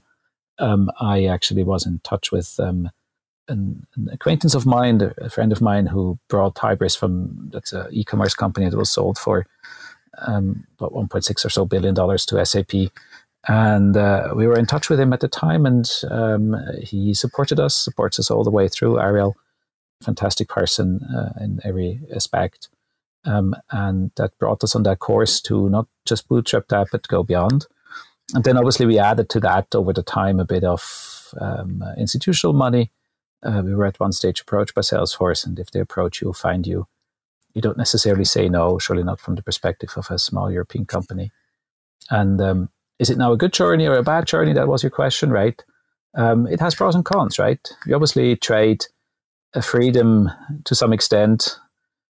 um, 0.59 0.89
I 0.99 1.25
actually 1.25 1.63
was 1.63 1.85
in 1.85 1.99
touch 2.05 2.31
with 2.31 2.57
um, 2.57 2.89
an, 3.49 3.85
an, 3.95 4.09
acquaintance 4.13 4.55
of 4.55 4.65
mine, 4.65 5.13
a 5.17 5.29
friend 5.29 5.51
of 5.51 5.61
mine, 5.61 5.87
who 5.87 6.17
brought 6.29 6.55
Hybris 6.55 6.97
from 6.97 7.49
that's 7.51 7.73
an 7.73 7.87
e-commerce 7.91 8.33
company 8.33 8.69
that 8.69 8.77
was 8.77 8.91
sold 8.91 9.17
for 9.17 9.45
um, 10.19 10.65
about 10.79 10.93
1.6 10.93 11.45
or 11.45 11.49
so 11.49 11.65
billion 11.65 11.93
dollars 11.93 12.25
to 12.27 12.45
SAP. 12.45 12.71
And 13.47 13.97
uh, 13.97 14.33
we 14.35 14.45
were 14.45 14.57
in 14.57 14.67
touch 14.67 14.89
with 14.89 14.99
him 14.99 15.13
at 15.13 15.19
the 15.19 15.27
time, 15.27 15.65
and 15.65 15.89
um, 16.09 16.55
he 16.81 17.13
supported 17.13 17.59
us, 17.59 17.75
supports 17.75 18.19
us 18.19 18.29
all 18.29 18.43
the 18.43 18.51
way 18.51 18.67
through. 18.67 18.99
Ariel, 18.99 19.35
fantastic 20.03 20.47
person 20.47 21.01
uh, 21.03 21.33
in 21.43 21.59
every 21.63 22.01
aspect. 22.13 22.69
Um, 23.25 23.55
and 23.71 24.11
that 24.15 24.37
brought 24.39 24.63
us 24.63 24.75
on 24.75 24.83
that 24.83 24.99
course 24.99 25.41
to 25.41 25.69
not 25.69 25.87
just 26.05 26.27
bootstrap 26.27 26.67
that, 26.69 26.87
but 26.91 27.07
go 27.07 27.23
beyond. 27.23 27.67
And 28.33 28.43
then 28.43 28.57
obviously 28.57 28.85
we 28.85 28.97
added 28.97 29.29
to 29.29 29.39
that 29.41 29.73
over 29.75 29.93
the 29.93 30.03
time 30.03 30.39
a 30.39 30.45
bit 30.45 30.63
of 30.63 31.33
um, 31.39 31.83
institutional 31.97 32.53
money. 32.53 32.91
Uh, 33.43 33.61
we 33.63 33.73
were 33.73 33.85
at 33.85 33.99
one 33.99 34.11
stage 34.11 34.41
approached 34.41 34.75
by 34.75 34.81
Salesforce, 34.81 35.45
and 35.45 35.59
if 35.59 35.71
they 35.71 35.79
approach 35.79 36.21
you, 36.21 36.31
find 36.31 36.65
you, 36.67 36.87
you 37.53 37.61
don't 37.61 37.77
necessarily 37.77 38.23
say 38.23 38.47
no, 38.47 38.77
surely 38.77 39.03
not 39.03 39.19
from 39.19 39.35
the 39.35 39.43
perspective 39.43 39.91
of 39.97 40.09
a 40.09 40.19
small 40.19 40.51
European 40.51 40.85
company. 40.85 41.31
And 42.09 42.39
um, 42.39 42.69
is 43.01 43.09
it 43.09 43.17
now 43.17 43.31
a 43.33 43.37
good 43.37 43.51
journey 43.51 43.87
or 43.87 43.95
a 43.95 44.03
bad 44.03 44.27
journey? 44.27 44.53
That 44.53 44.67
was 44.67 44.83
your 44.83 44.91
question, 44.91 45.31
right? 45.31 45.61
Um, 46.15 46.45
it 46.45 46.59
has 46.59 46.75
pros 46.75 46.93
and 46.93 47.03
cons, 47.03 47.39
right? 47.39 47.59
You 47.87 47.95
obviously 47.95 48.35
trade 48.35 48.85
a 49.55 49.61
freedom 49.63 50.29
to 50.65 50.75
some 50.75 50.93
extent 50.93 51.57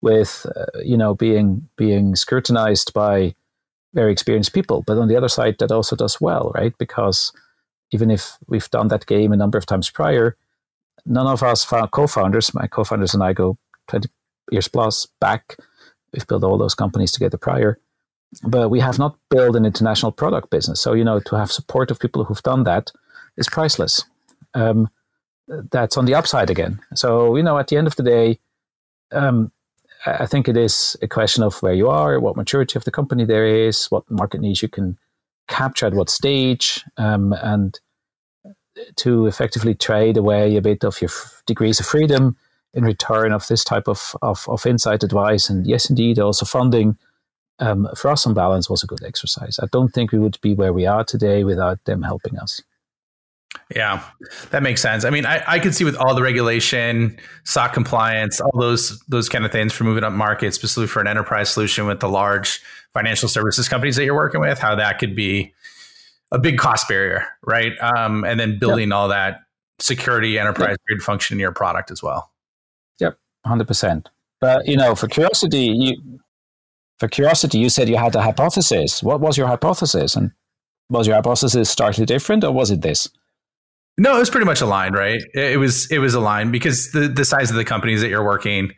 with, 0.02 0.48
uh, 0.56 0.80
you 0.84 0.98
know, 0.98 1.14
being 1.14 1.70
being 1.78 2.16
scrutinized 2.16 2.94
by 2.94 3.36
very 3.94 4.12
experienced 4.12 4.54
people. 4.54 4.84
But 4.88 4.98
on 4.98 5.08
the 5.08 5.16
other 5.16 5.30
side, 5.30 5.58
that 5.60 5.72
also 5.72 5.96
does 5.96 6.20
well, 6.20 6.52
right? 6.56 6.74
Because 6.80 7.32
even 7.92 8.10
if 8.10 8.38
we've 8.48 8.70
done 8.72 8.88
that 8.88 9.06
game 9.06 9.32
a 9.32 9.38
number 9.38 9.60
of 9.60 9.68
times 9.68 9.92
prior, 9.92 10.36
none 11.06 11.28
of 11.28 11.44
us 11.44 11.64
co-founders, 11.92 12.56
my 12.56 12.66
co-founders 12.66 13.14
and 13.14 13.22
I 13.22 13.34
go 13.34 13.58
20 13.90 14.10
years 14.50 14.68
plus 14.68 15.06
back. 15.20 15.58
We've 16.12 16.28
built 16.28 16.44
all 16.44 16.58
those 16.58 16.76
companies 16.76 17.12
together 17.12 17.38
prior, 17.38 17.80
but 18.44 18.70
we 18.70 18.80
have 18.80 18.98
not 18.98 19.18
built 19.30 19.56
an 19.56 19.66
international 19.66 20.12
product 20.12 20.50
business. 20.50 20.82
So, 20.82 20.94
you 20.94 21.04
know, 21.04 21.20
to 21.20 21.36
have 21.36 21.52
support 21.52 21.92
of 21.92 22.00
people 22.00 22.24
who've 22.24 22.44
done 22.44 22.64
that 22.64 22.92
is 23.38 23.50
priceless. 23.50 24.04
Um, 24.54 24.90
that's 25.48 25.98
on 25.98 26.06
the 26.06 26.16
upside 26.16 26.50
again. 26.50 26.80
So, 26.96 27.36
you 27.36 27.44
know, 27.44 27.58
at 27.58 27.68
the 27.68 27.78
end 27.78 27.88
of 27.88 27.96
the 27.96 28.04
day, 28.04 28.40
um, 29.12 29.52
I 30.06 30.26
think 30.26 30.48
it 30.48 30.58
is 30.58 30.96
a 31.02 31.08
question 31.08 31.44
of 31.44 31.62
where 31.62 31.74
you 31.74 31.90
are, 31.90 32.20
what 32.20 32.38
maturity 32.38 32.78
of 32.78 32.86
the 32.86 32.92
company 32.92 33.26
there 33.26 33.46
is, 33.46 33.88
what 33.88 34.10
market 34.10 34.42
niche 34.42 34.64
you 34.64 34.70
can 34.70 34.98
capture 35.48 35.86
at 35.88 35.94
what 35.94 36.10
stage, 36.10 36.84
um, 36.98 37.34
and 37.34 37.80
to 38.96 39.28
effectively 39.28 39.76
trade 39.76 40.18
away 40.18 40.56
a 40.56 40.62
bit 40.62 40.84
of 40.84 41.02
your 41.02 41.10
f- 41.10 41.44
degrees 41.46 41.80
of 41.80 41.86
freedom 41.86 42.38
in 42.74 42.86
return 42.86 43.34
of 43.34 43.48
this 43.48 43.64
type 43.64 43.88
of, 43.88 44.16
of, 44.22 44.46
of 44.48 44.66
insight 44.66 45.04
advice. 45.04 45.50
And 45.50 45.68
yes, 45.68 45.90
indeed, 45.90 46.18
also 46.18 46.46
funding 46.46 46.98
um, 47.62 47.88
for 47.96 48.10
us 48.10 48.26
on 48.26 48.34
balance 48.34 48.70
was 48.70 48.84
a 48.84 48.88
good 48.88 49.04
exercise. 49.04 49.60
I 49.62 49.68
don't 49.72 49.90
think 49.90 50.12
we 50.12 50.20
would 50.20 50.40
be 50.42 50.56
where 50.56 50.74
we 50.74 50.86
are 50.86 51.04
today 51.04 51.44
without 51.44 51.84
them 51.86 52.02
helping 52.02 52.38
us. 52.38 52.62
Yeah, 53.76 54.04
that 54.52 54.64
makes 54.64 54.82
sense. 54.82 55.06
I 55.06 55.10
mean, 55.10 55.26
I, 55.26 55.44
I 55.46 55.60
could 55.60 55.76
see 55.76 55.84
with 55.84 55.96
all 55.96 56.16
the 56.16 56.22
regulation, 56.22 57.18
SOC 57.44 57.74
compliance, 57.74 58.40
all 58.40 58.60
those 58.60 59.00
those 59.08 59.30
kind 59.30 59.46
of 59.46 59.52
things 59.52 59.74
for 59.74 59.84
moving 59.84 60.04
up 60.04 60.14
market, 60.14 60.54
specifically 60.54 60.88
for 60.88 61.02
an 61.02 61.08
enterprise 61.08 61.50
solution 61.50 61.86
with 61.86 62.00
the 62.00 62.10
large 62.10 62.62
financial 62.94 63.30
services 63.30 63.70
companies 63.70 63.96
that 63.98 64.06
you're 64.06 64.16
working 64.16 64.42
with, 64.42 64.60
how 64.60 64.76
that 64.76 65.00
could 65.00 65.16
be 65.16 65.54
a 66.32 66.40
big 66.40 66.58
cost 66.58 66.88
barrier, 66.88 67.26
right? 67.44 67.74
Um, 67.82 68.24
and 68.24 68.40
then 68.40 68.58
building 68.58 68.90
yep. 68.90 68.96
all 68.96 69.08
that 69.10 69.42
security 69.80 70.40
enterprise 70.40 70.78
grade 70.88 71.02
function 71.02 71.36
in 71.36 71.40
your 71.40 71.52
product 71.52 71.92
as 71.92 72.02
well. 72.02 72.32
Yep, 73.00 73.18
hundred 73.46 73.68
percent. 73.68 74.10
But 74.40 74.66
you 74.66 74.78
know, 74.78 74.96
for 74.96 75.08
curiosity, 75.08 75.66
you 75.66 76.20
for 77.02 77.08
curiosity, 77.08 77.58
you 77.58 77.70
said 77.70 77.90
you 77.90 77.98
had 77.98 78.16
a 78.16 78.22
hypothesis. 78.22 79.02
What 79.02 79.22
was 79.22 79.36
your 79.36 79.48
hypothesis, 79.48 80.16
and 80.16 80.32
was 80.92 81.08
your 81.08 81.16
hypothesis 81.16 81.72
slightly 81.72 82.06
different, 82.06 82.44
or 82.44 82.52
was 82.52 82.70
it 82.70 82.84
this? 82.84 83.10
No, 83.98 84.16
it 84.18 84.20
was 84.20 84.30
pretty 84.30 84.46
much 84.46 84.62
aligned, 84.62 84.94
right? 84.94 85.20
It 85.34 85.58
was 85.58 85.90
it 85.90 85.98
was 85.98 86.14
aligned 86.14 86.52
because 86.52 86.92
the 86.92 87.08
the 87.08 87.26
size 87.26 87.50
of 87.50 87.56
the 87.56 87.66
companies 87.66 88.02
that 88.02 88.10
you're 88.10 88.24
working, 88.24 88.74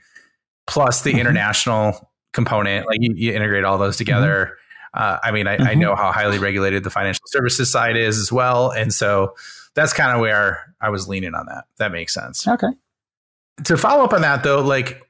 plus 0.68 1.02
the 1.02 1.10
mm-hmm. 1.10 1.20
international 1.20 2.12
component, 2.32 2.88
like 2.88 3.00
you, 3.02 3.14
you, 3.14 3.34
integrate 3.34 3.66
all 3.66 3.78
those 3.78 3.98
together. 3.98 4.58
Mm-hmm. 4.96 5.04
Uh, 5.04 5.18
I 5.22 5.32
mean, 5.32 5.46
I, 5.46 5.58
mm-hmm. 5.58 5.68
I, 5.68 5.74
know 5.74 5.94
how 5.94 6.14
highly 6.14 6.40
regulated 6.40 6.86
the 6.86 6.90
financial 6.90 7.26
services 7.26 7.70
side 7.70 7.98
is 7.98 8.18
as 8.18 8.32
well, 8.32 8.72
and 8.72 8.94
so 8.94 9.36
that's 9.76 9.92
kind 9.92 10.16
of 10.16 10.22
where 10.22 10.74
I 10.80 10.92
was 10.92 11.10
leaning 11.10 11.36
on 11.36 11.46
that. 11.48 11.66
That 11.78 11.92
makes 11.92 12.14
sense. 12.14 12.48
Okay. 12.48 12.70
To 13.66 13.76
follow 13.76 14.06
up 14.06 14.14
on 14.14 14.22
that 14.22 14.44
though, 14.44 14.62
like 14.62 15.02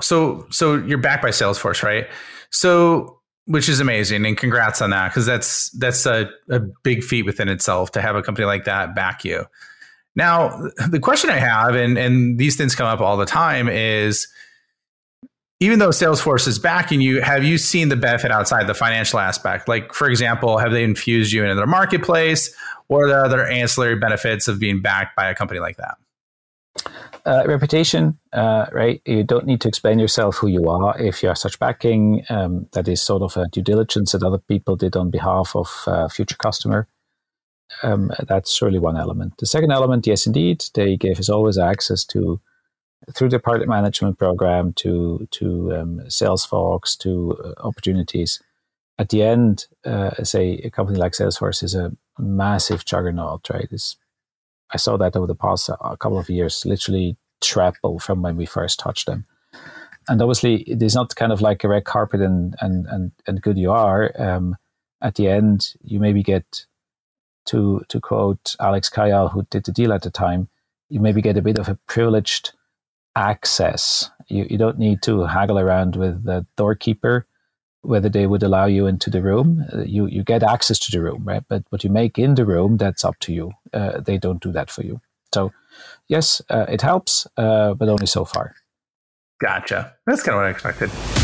so 0.00 0.46
so 0.50 0.76
you're 0.76 0.96
backed 0.96 1.22
by 1.22 1.28
Salesforce, 1.28 1.82
right? 1.82 2.06
So 2.54 3.20
which 3.46 3.68
is 3.68 3.80
amazing 3.80 4.24
and 4.24 4.38
congrats 4.38 4.80
on 4.80 4.90
that 4.90 5.10
because 5.10 5.26
that's 5.26 5.70
that's 5.70 6.06
a, 6.06 6.30
a 6.48 6.60
big 6.82 7.02
feat 7.02 7.26
within 7.26 7.48
itself 7.48 7.90
to 7.90 8.00
have 8.00 8.14
a 8.16 8.22
company 8.22 8.46
like 8.46 8.64
that 8.64 8.94
back 8.94 9.24
you. 9.24 9.44
Now 10.14 10.68
the 10.88 11.00
question 11.00 11.30
i 11.30 11.36
have 11.36 11.74
and 11.74 11.98
and 11.98 12.38
these 12.38 12.56
things 12.56 12.76
come 12.76 12.86
up 12.86 13.00
all 13.00 13.16
the 13.16 13.26
time 13.26 13.68
is 13.68 14.28
even 15.58 15.80
though 15.80 15.88
salesforce 15.88 16.46
is 16.46 16.60
backing 16.60 17.00
you 17.00 17.20
have 17.20 17.42
you 17.42 17.58
seen 17.58 17.88
the 17.88 17.96
benefit 17.96 18.30
outside 18.30 18.68
the 18.68 18.74
financial 18.74 19.18
aspect? 19.18 19.66
Like 19.66 19.92
for 19.92 20.08
example 20.08 20.58
have 20.58 20.70
they 20.70 20.84
infused 20.84 21.32
you 21.32 21.42
into 21.42 21.56
their 21.56 21.66
marketplace 21.66 22.54
or 22.88 23.06
are 23.06 23.08
there 23.08 23.24
other 23.24 23.46
ancillary 23.46 23.96
benefits 23.96 24.46
of 24.46 24.60
being 24.60 24.80
backed 24.80 25.16
by 25.16 25.28
a 25.28 25.34
company 25.34 25.58
like 25.58 25.76
that 25.78 25.98
uh, 27.26 27.44
reputation, 27.46 28.18
uh, 28.32 28.66
right? 28.72 29.00
You 29.06 29.24
don't 29.24 29.46
need 29.46 29.60
to 29.62 29.68
explain 29.68 29.98
yourself 29.98 30.36
who 30.36 30.48
you 30.48 30.68
are 30.68 30.98
if 31.00 31.22
you 31.22 31.28
have 31.28 31.38
such 31.38 31.58
backing. 31.58 32.24
Um, 32.28 32.66
that 32.72 32.88
is 32.88 33.02
sort 33.02 33.22
of 33.22 33.36
a 33.36 33.48
due 33.48 33.62
diligence 33.62 34.12
that 34.12 34.22
other 34.22 34.38
people 34.38 34.76
did 34.76 34.96
on 34.96 35.10
behalf 35.10 35.56
of 35.56 35.84
uh, 35.86 36.08
future 36.08 36.36
customer. 36.36 36.86
Um, 37.82 38.10
that's 38.28 38.52
surely 38.52 38.78
one 38.78 38.96
element. 38.96 39.38
The 39.38 39.46
second 39.46 39.72
element, 39.72 40.06
yes, 40.06 40.26
indeed, 40.26 40.64
they 40.74 40.96
gave 40.96 41.18
us 41.18 41.28
always 41.28 41.58
access 41.58 42.04
to 42.06 42.40
through 43.12 43.28
the 43.28 43.38
product 43.38 43.68
management 43.68 44.18
program 44.18 44.72
to 44.74 45.26
to 45.32 45.74
um, 45.74 46.00
Salesforce 46.06 46.96
to 46.98 47.36
uh, 47.44 47.66
opportunities. 47.66 48.42
At 48.98 49.08
the 49.08 49.22
end, 49.22 49.66
uh, 49.84 50.22
say 50.22 50.60
a 50.62 50.70
company 50.70 50.98
like 50.98 51.12
Salesforce 51.12 51.62
is 51.62 51.74
a 51.74 51.92
massive 52.18 52.84
juggernaut, 52.84 53.48
right? 53.50 53.68
It's 53.70 53.96
I 54.74 54.76
saw 54.76 54.96
that 54.96 55.16
over 55.16 55.26
the 55.26 55.36
past 55.36 55.70
uh, 55.70 55.76
a 55.80 55.96
couple 55.96 56.18
of 56.18 56.28
years, 56.28 56.66
literally 56.66 57.16
triple 57.40 57.98
from 57.98 58.22
when 58.22 58.36
we 58.36 58.44
first 58.44 58.80
touched 58.80 59.06
them. 59.06 59.24
And 60.08 60.20
obviously, 60.20 60.56
it 60.62 60.82
is 60.82 60.94
not 60.94 61.14
kind 61.14 61.32
of 61.32 61.40
like 61.40 61.64
a 61.64 61.68
red 61.68 61.84
carpet 61.84 62.20
and 62.20 62.54
and 62.60 62.86
and, 62.86 63.12
and 63.26 63.40
good 63.40 63.56
you 63.56 63.70
are. 63.70 64.12
Um, 64.20 64.56
at 65.00 65.14
the 65.14 65.28
end, 65.28 65.74
you 65.82 66.00
maybe 66.00 66.22
get 66.22 66.66
to 67.46 67.84
to 67.88 68.00
quote 68.00 68.56
Alex 68.60 68.90
Kayyal, 68.90 69.32
who 69.32 69.46
did 69.50 69.64
the 69.64 69.72
deal 69.72 69.92
at 69.92 70.02
the 70.02 70.10
time, 70.10 70.48
you 70.88 71.00
maybe 71.00 71.22
get 71.22 71.36
a 71.36 71.42
bit 71.42 71.58
of 71.58 71.68
a 71.68 71.78
privileged 71.86 72.52
access. 73.16 74.10
You 74.28 74.46
you 74.50 74.58
don't 74.58 74.78
need 74.78 75.02
to 75.02 75.24
haggle 75.24 75.58
around 75.58 75.96
with 75.96 76.24
the 76.24 76.46
doorkeeper 76.56 77.26
whether 77.84 78.08
they 78.08 78.26
would 78.26 78.42
allow 78.42 78.66
you 78.66 78.86
into 78.86 79.10
the 79.10 79.22
room. 79.22 79.64
Uh, 79.72 79.82
you 79.82 80.06
you 80.06 80.22
get 80.22 80.42
access 80.42 80.78
to 80.80 80.90
the 80.90 81.02
room, 81.02 81.22
right? 81.24 81.44
But 81.48 81.64
what 81.70 81.84
you 81.84 81.90
make 81.90 82.18
in 82.18 82.34
the 82.34 82.44
room, 82.44 82.76
that's 82.76 83.04
up 83.04 83.18
to 83.20 83.32
you. 83.32 83.52
Uh, 83.72 84.00
they 84.00 84.18
don't 84.18 84.42
do 84.42 84.52
that 84.52 84.70
for 84.70 84.82
you. 84.82 85.00
So, 85.32 85.52
yes, 86.08 86.42
uh, 86.48 86.66
it 86.68 86.82
helps, 86.82 87.26
uh, 87.36 87.74
but 87.74 87.88
only 87.88 88.06
so 88.06 88.24
far. 88.24 88.54
Gotcha. 89.40 89.94
That's 90.06 90.22
kind 90.22 90.36
of 90.36 90.40
what 90.40 90.46
I 90.46 90.50
expected. 90.50 91.23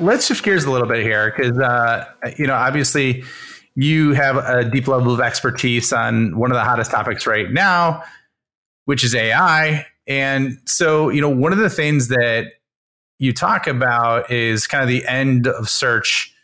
let's 0.00 0.26
shift 0.26 0.44
gears 0.44 0.64
a 0.64 0.70
little 0.70 0.88
bit 0.88 1.02
here 1.02 1.32
because 1.36 1.58
uh, 1.58 2.06
you 2.36 2.46
know 2.46 2.54
obviously 2.54 3.24
you 3.74 4.12
have 4.12 4.36
a 4.36 4.68
deep 4.68 4.88
level 4.88 5.12
of 5.12 5.20
expertise 5.20 5.92
on 5.92 6.36
one 6.36 6.50
of 6.50 6.56
the 6.56 6.64
hottest 6.64 6.90
topics 6.90 7.26
right 7.26 7.50
now, 7.50 8.02
which 8.84 9.04
is 9.04 9.14
AI. 9.14 9.86
And 10.06 10.58
so, 10.66 11.08
you 11.08 11.20
know, 11.20 11.28
one 11.28 11.52
of 11.52 11.58
the 11.58 11.70
things 11.70 12.08
that 12.08 12.46
you 13.18 13.32
talk 13.32 13.66
about 13.66 14.30
is 14.30 14.66
kind 14.66 14.82
of 14.82 14.88
the 14.88 15.06
end 15.06 15.46
of 15.46 15.68
search 15.68 16.34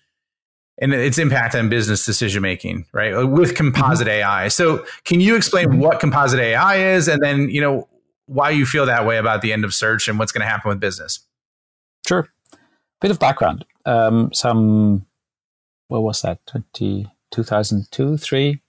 and 0.78 0.92
its 0.92 1.18
impact 1.18 1.54
on 1.54 1.68
business 1.68 2.04
decision 2.04 2.42
making, 2.42 2.86
right? 2.92 3.24
With 3.24 3.54
composite 3.54 4.06
mm-hmm. 4.06 4.20
AI. 4.20 4.48
So, 4.48 4.84
can 5.04 5.20
you 5.20 5.34
explain 5.34 5.68
mm-hmm. 5.68 5.80
what 5.80 6.00
composite 6.00 6.38
AI 6.38 6.94
is, 6.94 7.08
and 7.08 7.22
then 7.22 7.48
you 7.48 7.62
know 7.62 7.88
why 8.26 8.50
you 8.50 8.66
feel 8.66 8.84
that 8.84 9.06
way 9.06 9.16
about 9.16 9.40
the 9.40 9.54
end 9.54 9.64
of 9.64 9.72
search 9.72 10.06
and 10.06 10.18
what's 10.18 10.32
going 10.32 10.42
to 10.42 10.48
happen 10.48 10.68
with 10.68 10.78
business? 10.78 11.20
Sure. 12.06 12.28
Bit 13.00 13.10
of 13.10 13.18
background. 13.18 13.64
Um, 13.84 14.32
some 14.32 15.06
what 15.88 16.02
was 16.02 16.22
that? 16.22 16.44
20, 16.46 17.06
2002, 17.30 18.16
three. 18.16 18.60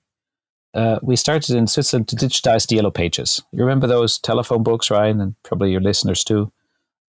Uh, 0.74 1.00
we 1.01 1.15
started 1.15 1.55
in 1.55 1.65
Switzerland 1.65 2.07
to 2.10 2.15
digitize 2.15 2.67
the 2.67 2.75
yellow 2.75 2.91
pages. 2.91 3.41
You 3.51 3.63
remember 3.63 3.88
those 3.88 4.19
telephone 4.19 4.62
books, 4.62 4.91
Ryan, 4.91 5.22
and 5.22 5.36
probably 5.43 5.72
your 5.72 5.81
listeners 5.81 6.24
too. 6.24 6.51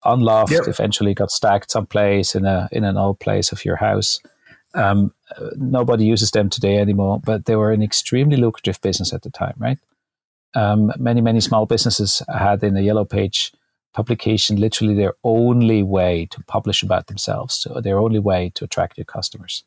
Unloved, 0.05 0.51
yep. 0.51 0.67
eventually 0.67 1.13
got 1.13 1.29
stacked 1.29 1.69
someplace 1.69 2.33
in 2.33 2.45
a 2.45 2.69
in 2.71 2.83
an 2.83 2.97
old 2.97 3.19
place 3.19 3.51
of 3.51 3.65
your 3.65 3.75
house 3.75 4.19
um, 4.73 5.13
nobody 5.55 6.05
uses 6.05 6.31
them 6.31 6.49
today 6.49 6.77
anymore, 6.77 7.19
but 7.23 7.45
they 7.45 7.55
were 7.55 7.71
an 7.71 7.81
extremely 7.81 8.37
lucrative 8.37 8.79
business 8.81 9.13
at 9.13 9.23
the 9.23 9.29
time, 9.29 9.55
right? 9.57 9.79
Um, 10.53 10.91
many, 10.97 11.21
many 11.21 11.41
small 11.41 11.65
businesses 11.65 12.21
had 12.27 12.63
in 12.63 12.73
the 12.73 12.83
Yellow 12.83 13.05
Page 13.05 13.53
publication 13.93 14.57
literally 14.57 14.93
their 14.93 15.13
only 15.23 15.83
way 15.83 16.27
to 16.31 16.43
publish 16.43 16.83
about 16.83 17.07
themselves, 17.07 17.55
so 17.55 17.81
their 17.81 17.99
only 17.99 18.19
way 18.19 18.51
to 18.55 18.65
attract 18.65 18.97
new 18.97 19.05
customers. 19.05 19.63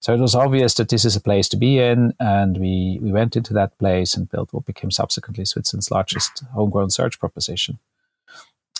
So 0.00 0.14
it 0.14 0.20
was 0.20 0.34
obvious 0.34 0.74
that 0.74 0.88
this 0.88 1.04
is 1.04 1.16
a 1.16 1.20
place 1.20 1.48
to 1.48 1.56
be 1.56 1.78
in, 1.78 2.14
and 2.20 2.58
we, 2.58 2.98
we 3.02 3.10
went 3.10 3.36
into 3.36 3.52
that 3.54 3.76
place 3.78 4.14
and 4.14 4.30
built 4.30 4.52
what 4.52 4.66
became 4.66 4.90
subsequently 4.90 5.44
Switzerland's 5.44 5.90
largest 5.90 6.44
homegrown 6.52 6.90
search 6.90 7.18
proposition. 7.18 7.78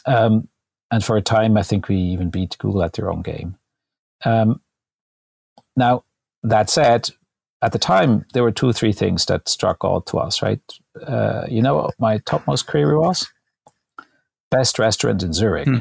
Um, 0.04 0.48
and 0.90 1.04
for 1.04 1.16
a 1.16 1.22
time, 1.22 1.56
I 1.56 1.62
think 1.62 1.88
we 1.88 1.96
even 1.96 2.30
beat 2.30 2.56
Google 2.58 2.84
at 2.84 2.92
their 2.92 3.10
own 3.10 3.22
game. 3.22 3.56
Um, 4.24 4.60
now, 5.74 6.04
that 6.42 6.70
said, 6.70 7.10
at 7.60 7.72
the 7.72 7.78
time, 7.78 8.24
there 8.32 8.42
were 8.42 8.52
two 8.52 8.68
or 8.68 8.72
three 8.72 8.92
things 8.92 9.24
that 9.26 9.48
struck 9.48 9.78
out 9.82 10.06
to 10.06 10.18
us, 10.18 10.42
right? 10.42 10.60
Uh, 11.04 11.44
you 11.48 11.60
know 11.60 11.74
what 11.74 11.94
my 11.98 12.18
topmost 12.18 12.66
query 12.66 12.96
was? 12.96 13.26
Best 14.50 14.78
restaurant 14.78 15.22
in 15.22 15.32
Zurich. 15.32 15.66
Hmm. 15.66 15.78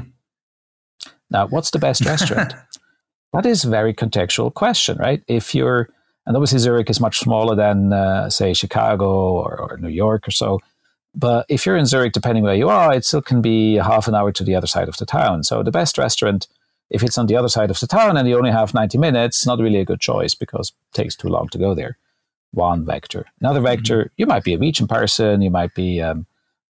Now, 1.29 1.47
what's 1.47 1.71
the 1.71 1.79
best 1.79 2.05
restaurant? 2.05 2.53
that 3.33 3.45
is 3.45 3.65
a 3.65 3.69
very 3.69 3.93
contextual 3.93 4.53
question, 4.53 4.97
right? 4.97 5.23
If 5.27 5.55
you're, 5.55 5.89
and 6.25 6.35
obviously 6.35 6.59
Zurich 6.59 6.89
is 6.89 6.99
much 6.99 7.19
smaller 7.19 7.55
than, 7.55 7.93
uh, 7.93 8.29
say, 8.29 8.53
Chicago 8.53 9.33
or, 9.33 9.59
or, 9.59 9.77
New 9.77 9.89
York 9.89 10.27
or 10.27 10.31
so. 10.31 10.59
But 11.13 11.45
if 11.49 11.65
you're 11.65 11.77
in 11.77 11.85
Zurich, 11.85 12.13
depending 12.13 12.43
where 12.43 12.55
you 12.55 12.69
are, 12.69 12.93
it 12.93 13.05
still 13.05 13.21
can 13.21 13.41
be 13.41 13.75
half 13.75 14.07
an 14.07 14.15
hour 14.15 14.31
to 14.31 14.43
the 14.43 14.55
other 14.55 14.67
side 14.67 14.89
of 14.89 14.97
the 14.97 15.05
town. 15.05 15.43
So 15.43 15.63
the 15.63 15.71
best 15.71 15.97
restaurant 15.97 16.47
if 16.89 17.03
it's 17.03 17.17
on 17.17 17.27
the 17.27 17.35
other 17.35 17.49
side 17.49 17.71
of 17.71 17.79
the 17.79 17.87
town 17.87 18.17
and 18.17 18.27
you 18.27 18.37
only 18.37 18.51
have 18.51 18.73
90 18.73 18.97
minutes, 18.97 19.45
not 19.45 19.59
really 19.59 19.79
a 19.79 19.85
good 19.85 19.99
choice 19.99 20.35
because 20.35 20.69
it 20.69 20.95
takes 20.95 21.15
too 21.15 21.27
long 21.27 21.49
to 21.49 21.57
go 21.57 21.73
there. 21.73 21.97
One 22.51 22.85
vector. 22.85 23.25
Another 23.41 23.59
vector, 23.59 24.05
mm-hmm. 24.05 24.13
you 24.17 24.25
might 24.25 24.43
be 24.43 24.53
a 24.53 24.59
region 24.59 24.87
person, 24.87 25.41
you 25.41 25.49
might 25.49 25.73
be 25.73 26.01
um, 26.01 26.25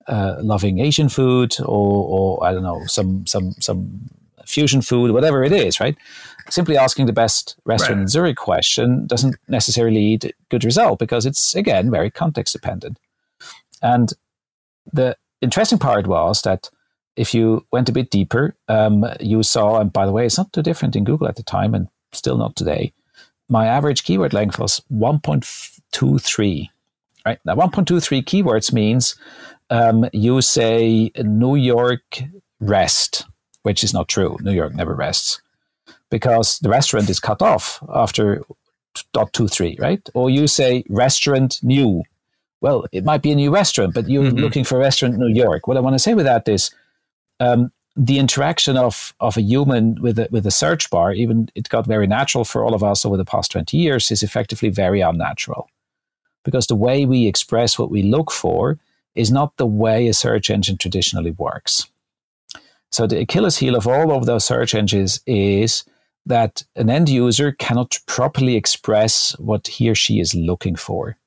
uh, 0.07 0.35
loving 0.39 0.79
Asian 0.79 1.09
food 1.09 1.55
or, 1.59 1.65
or 1.67 2.43
I 2.45 2.53
don't 2.53 2.63
know, 2.63 2.85
some 2.85 3.25
some 3.25 3.53
some 3.59 4.09
fusion 4.45 4.81
food, 4.81 5.11
whatever 5.11 5.43
it 5.43 5.51
is, 5.51 5.79
right? 5.79 5.97
Simply 6.49 6.77
asking 6.77 7.07
the 7.07 7.13
best 7.13 7.55
restaurant 7.65 7.97
right. 7.97 8.01
in 8.03 8.07
Zurich 8.07 8.37
question 8.37 9.07
doesn't 9.07 9.35
necessarily 9.47 9.97
lead 9.97 10.33
good 10.49 10.63
result 10.63 10.99
because 10.99 11.25
it's 11.25 11.55
again 11.55 11.89
very 11.89 12.11
context 12.11 12.53
dependent. 12.53 12.99
And 13.81 14.13
the 14.91 15.17
interesting 15.41 15.79
part 15.79 16.07
was 16.07 16.41
that 16.43 16.69
if 17.15 17.33
you 17.33 17.65
went 17.71 17.89
a 17.89 17.93
bit 17.93 18.09
deeper, 18.09 18.55
um, 18.67 19.05
you 19.19 19.41
saw, 19.43 19.79
and 19.79 19.91
by 19.91 20.05
the 20.05 20.11
way, 20.11 20.25
it's 20.25 20.37
not 20.37 20.51
too 20.53 20.61
different 20.61 20.95
in 20.95 21.03
Google 21.03 21.27
at 21.27 21.37
the 21.37 21.43
time 21.43 21.73
and 21.73 21.87
still 22.11 22.37
not 22.37 22.55
today. 22.55 22.93
My 23.47 23.67
average 23.67 24.03
keyword 24.03 24.33
length 24.33 24.59
was 24.59 24.81
1.23. 24.91 26.69
Right 27.25 27.39
now, 27.45 27.55
1.23 27.55 28.23
keywords 28.23 28.73
means 28.73 29.15
um, 29.69 30.07
you 30.13 30.41
say 30.41 31.11
New 31.17 31.55
York 31.55 32.23
rest, 32.59 33.25
which 33.63 33.83
is 33.83 33.93
not 33.93 34.07
true. 34.07 34.37
New 34.41 34.53
York 34.53 34.73
never 34.73 34.95
rests 34.95 35.41
because 36.09 36.59
the 36.59 36.69
restaurant 36.69 37.09
is 37.09 37.19
cut 37.19 37.41
off 37.41 37.83
after 37.93 38.43
dot 39.11 39.33
two 39.33 39.47
three, 39.47 39.75
right? 39.79 40.07
Or 40.13 40.29
you 40.29 40.47
say 40.47 40.83
restaurant 40.89 41.59
new. 41.63 42.03
Well, 42.61 42.85
it 42.91 43.03
might 43.03 43.21
be 43.21 43.31
a 43.31 43.35
new 43.35 43.51
restaurant, 43.53 43.93
but 43.93 44.07
you're 44.07 44.23
mm-hmm. 44.23 44.37
looking 44.37 44.63
for 44.63 44.77
a 44.77 44.79
restaurant 44.79 45.15
in 45.15 45.19
New 45.19 45.33
York. 45.33 45.67
What 45.67 45.77
I 45.77 45.81
want 45.81 45.95
to 45.95 45.99
say 45.99 46.13
with 46.13 46.25
that 46.25 46.47
is 46.47 46.71
um, 47.39 47.71
the 47.95 48.17
interaction 48.17 48.77
of 48.77 49.13
of 49.19 49.37
a 49.37 49.41
human 49.41 50.01
with 50.01 50.17
a, 50.19 50.27
with 50.31 50.45
a 50.45 50.51
search 50.51 50.89
bar, 50.89 51.11
even 51.11 51.49
it 51.55 51.69
got 51.69 51.85
very 51.85 52.07
natural 52.07 52.45
for 52.45 52.63
all 52.63 52.73
of 52.73 52.83
us 52.83 53.05
over 53.05 53.17
the 53.17 53.25
past 53.25 53.51
twenty 53.51 53.77
years, 53.77 54.11
is 54.11 54.23
effectively 54.23 54.69
very 54.69 55.01
unnatural, 55.01 55.69
because 56.43 56.67
the 56.67 56.75
way 56.75 57.05
we 57.05 57.27
express 57.27 57.77
what 57.77 57.91
we 57.91 58.03
look 58.03 58.31
for 58.31 58.79
is 59.15 59.31
not 59.31 59.55
the 59.57 59.65
way 59.65 60.07
a 60.07 60.13
search 60.13 60.49
engine 60.49 60.77
traditionally 60.77 61.31
works. 61.31 61.87
So 62.91 63.07
the 63.07 63.19
Achilles 63.19 63.57
heel 63.57 63.75
of 63.75 63.87
all 63.87 64.11
of 64.11 64.25
those 64.25 64.45
search 64.45 64.73
engines 64.73 65.19
is 65.25 65.83
that 66.25 66.63
an 66.75 66.89
end 66.89 67.09
user 67.09 67.51
cannot 67.51 67.99
properly 68.07 68.55
express 68.55 69.37
what 69.37 69.67
he 69.67 69.89
or 69.89 69.95
she 69.95 70.19
is 70.19 70.33
looking 70.33 70.75
for. 70.75 71.17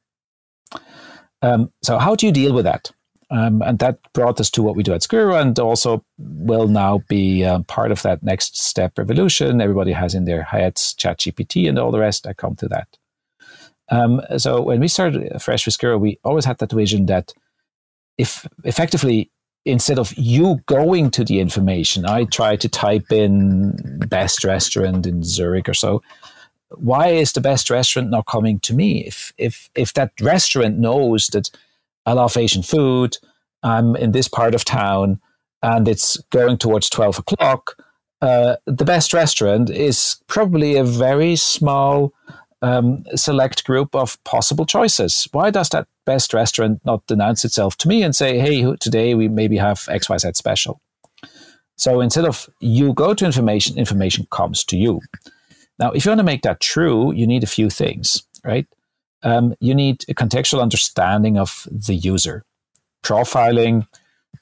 Um, 1.42 1.70
so 1.83 1.98
how 1.98 2.14
do 2.14 2.27
you 2.27 2.33
deal 2.33 2.53
with 2.53 2.64
that? 2.64 2.90
Um, 3.31 3.61
and 3.62 3.79
that 3.81 3.98
brought 4.14 4.40
us 4.40 4.51
to 4.53 4.62
what 4.62 4.74
we 4.74 4.83
do 4.83 4.94
at 4.94 5.03
Squirro 5.03 5.40
and 5.40 5.59
also 5.59 6.03
will 6.18 6.66
now 6.66 7.03
be 7.09 7.44
uh, 7.44 7.61
part 7.64 7.92
of 7.92 8.03
that 8.03 8.22
next 8.22 8.59
step 8.59 8.96
revolution. 8.96 9.61
Everybody 9.61 9.92
has 9.92 10.14
in 10.14 10.24
their 10.24 10.42
heads 10.42 10.94
ChatGPT 10.94 11.68
and 11.68 11.79
all 11.79 11.90
the 11.90 11.98
rest. 11.98 12.27
I 12.27 12.33
come 12.33 12.57
to 12.57 12.68
that. 12.68 12.88
Um, 13.90 14.22
so 14.38 14.62
when 14.62 14.81
we 14.81 14.88
started 14.88 15.40
Fresh 15.40 15.66
with 15.66 15.77
Squirro, 15.77 16.01
we 16.01 16.18
always 16.24 16.46
had 16.46 16.59
that 16.59 16.72
vision 16.72 17.07
that 17.07 17.35
if 18.18 18.46
effectively, 18.64 19.31
instead 19.64 19.98
of 19.98 20.12
you 20.16 20.61
going 20.66 21.11
to 21.12 21.24
the 21.24 21.40
information, 21.40 22.04
I 22.04 22.24
try 22.24 22.57
to 22.57 22.68
type 22.68 23.11
in 23.11 24.00
best 24.09 24.44
restaurant 24.44 25.07
in 25.07 25.22
Zurich 25.22 25.68
or 25.68 25.74
so. 25.74 26.02
Why 26.70 27.09
is 27.09 27.33
the 27.33 27.40
best 27.40 27.70
restaurant 27.70 28.11
not 28.11 28.26
coming 28.26 28.61
to 28.61 28.74
me? 28.74 29.07
If 29.07 29.33
if 29.38 29.70
if 29.74 29.94
that 29.94 30.12
restaurant 30.20 30.78
knows 30.78 31.28
that 31.28 31.50
I 32.09 32.14
love 32.14 32.38
Asian 32.38 32.62
food. 32.62 33.18
I'm 33.62 33.94
in 33.94 34.12
this 34.12 34.28
part 34.28 34.54
of 34.54 34.64
town 34.64 35.20
and 35.62 35.87
it's 35.87 36.16
going 36.31 36.57
towards 36.57 36.88
12 36.88 37.18
o'clock. 37.18 37.76
Uh, 38.22 38.57
the 38.64 38.85
best 38.85 39.12
restaurant 39.12 39.68
is 39.68 40.16
probably 40.26 40.76
a 40.76 40.85
very 40.85 41.37
small 41.37 42.14
um, 42.62 43.05
select 43.14 43.64
group 43.64 43.94
of 43.94 44.23
possible 44.25 44.66
choices. 44.66 45.29
Why 45.33 45.51
does 45.51 45.68
that 45.71 45.87
best 46.05 46.35
restaurant 46.35 46.81
not 46.85 47.03
announce 47.09 47.44
itself 47.44 47.77
to 47.79 47.88
me 47.88 48.03
and 48.03 48.14
say, 48.14 48.38
hey, 48.38 48.75
today 48.77 49.14
we 49.14 49.29
maybe 49.29 49.57
have 49.57 49.79
XYZ 49.81 50.37
special? 50.37 50.81
So 51.77 52.01
instead 52.01 52.25
of 52.25 52.49
you 52.61 52.92
go 52.92 53.14
to 53.14 53.25
information, 53.25 53.79
information 53.79 54.27
comes 54.31 54.64
to 54.64 54.77
you. 54.77 55.01
Now, 55.79 55.92
if 55.92 56.05
you 56.05 56.11
want 56.11 56.18
to 56.18 56.25
make 56.25 56.42
that 56.42 56.61
true, 56.61 57.12
you 57.12 57.27
need 57.27 57.44
a 57.44 57.47
few 57.47 57.71
things, 57.71 58.25
right? 58.44 58.66
um, 59.23 59.55
you 59.61 59.75
need 59.75 60.05
a 60.09 60.14
contextual 60.14 60.62
understanding 60.62 61.38
of 61.38 61.66
the 61.71 61.94
user. 61.94 62.44
Profiling 63.03 63.87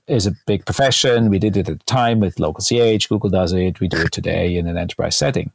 is 0.06 0.26
a 0.26 0.32
big 0.46 0.64
profession. 0.64 1.30
We 1.30 1.38
did 1.38 1.56
it 1.56 1.68
at 1.68 1.78
the 1.78 1.84
time 1.84 2.20
with 2.20 2.38
local 2.38 2.62
CH. 2.62 3.08
Google 3.08 3.30
does 3.30 3.52
it. 3.52 3.80
We 3.80 3.88
do 3.88 4.02
it 4.02 4.12
today 4.12 4.56
in 4.56 4.66
an 4.66 4.76
enterprise 4.76 5.16
setting. 5.16 5.52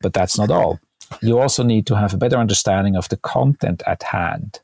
But 0.00 0.12
that's 0.12 0.38
not 0.38 0.50
all. 0.50 0.80
You 1.22 1.38
also 1.38 1.62
need 1.62 1.86
to 1.86 1.96
have 1.96 2.14
a 2.14 2.18
better 2.18 2.36
understanding 2.36 2.96
of 2.96 3.08
the 3.08 3.16
content 3.16 3.82
at 3.86 4.02
hand, 4.02 4.60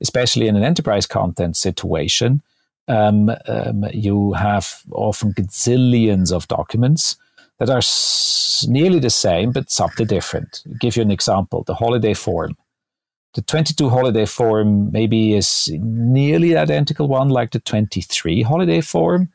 especially 0.00 0.48
in 0.48 0.56
an 0.56 0.64
enterprise 0.64 1.06
content 1.06 1.56
situation. 1.56 2.42
Um, 2.88 3.30
um, 3.46 3.84
you 3.92 4.32
have 4.32 4.82
often 4.90 5.32
gazillions 5.32 6.32
of 6.32 6.48
documents 6.48 7.16
that 7.58 7.70
are 7.70 7.78
s- 7.78 8.66
nearly 8.68 8.98
the 8.98 9.10
same 9.10 9.52
but 9.52 9.70
subtly 9.70 10.04
different. 10.04 10.62
I'll 10.66 10.74
give 10.78 10.96
you 10.96 11.02
an 11.02 11.10
example: 11.10 11.62
the 11.62 11.74
holiday 11.74 12.14
form 12.14 12.56
the 13.34 13.42
22 13.42 13.88
holiday 13.88 14.26
form 14.26 14.90
maybe 14.90 15.34
is 15.34 15.70
nearly 15.80 16.56
identical 16.56 17.06
one 17.06 17.28
like 17.28 17.52
the 17.52 17.60
23 17.60 18.42
holiday 18.42 18.80
form, 18.80 19.28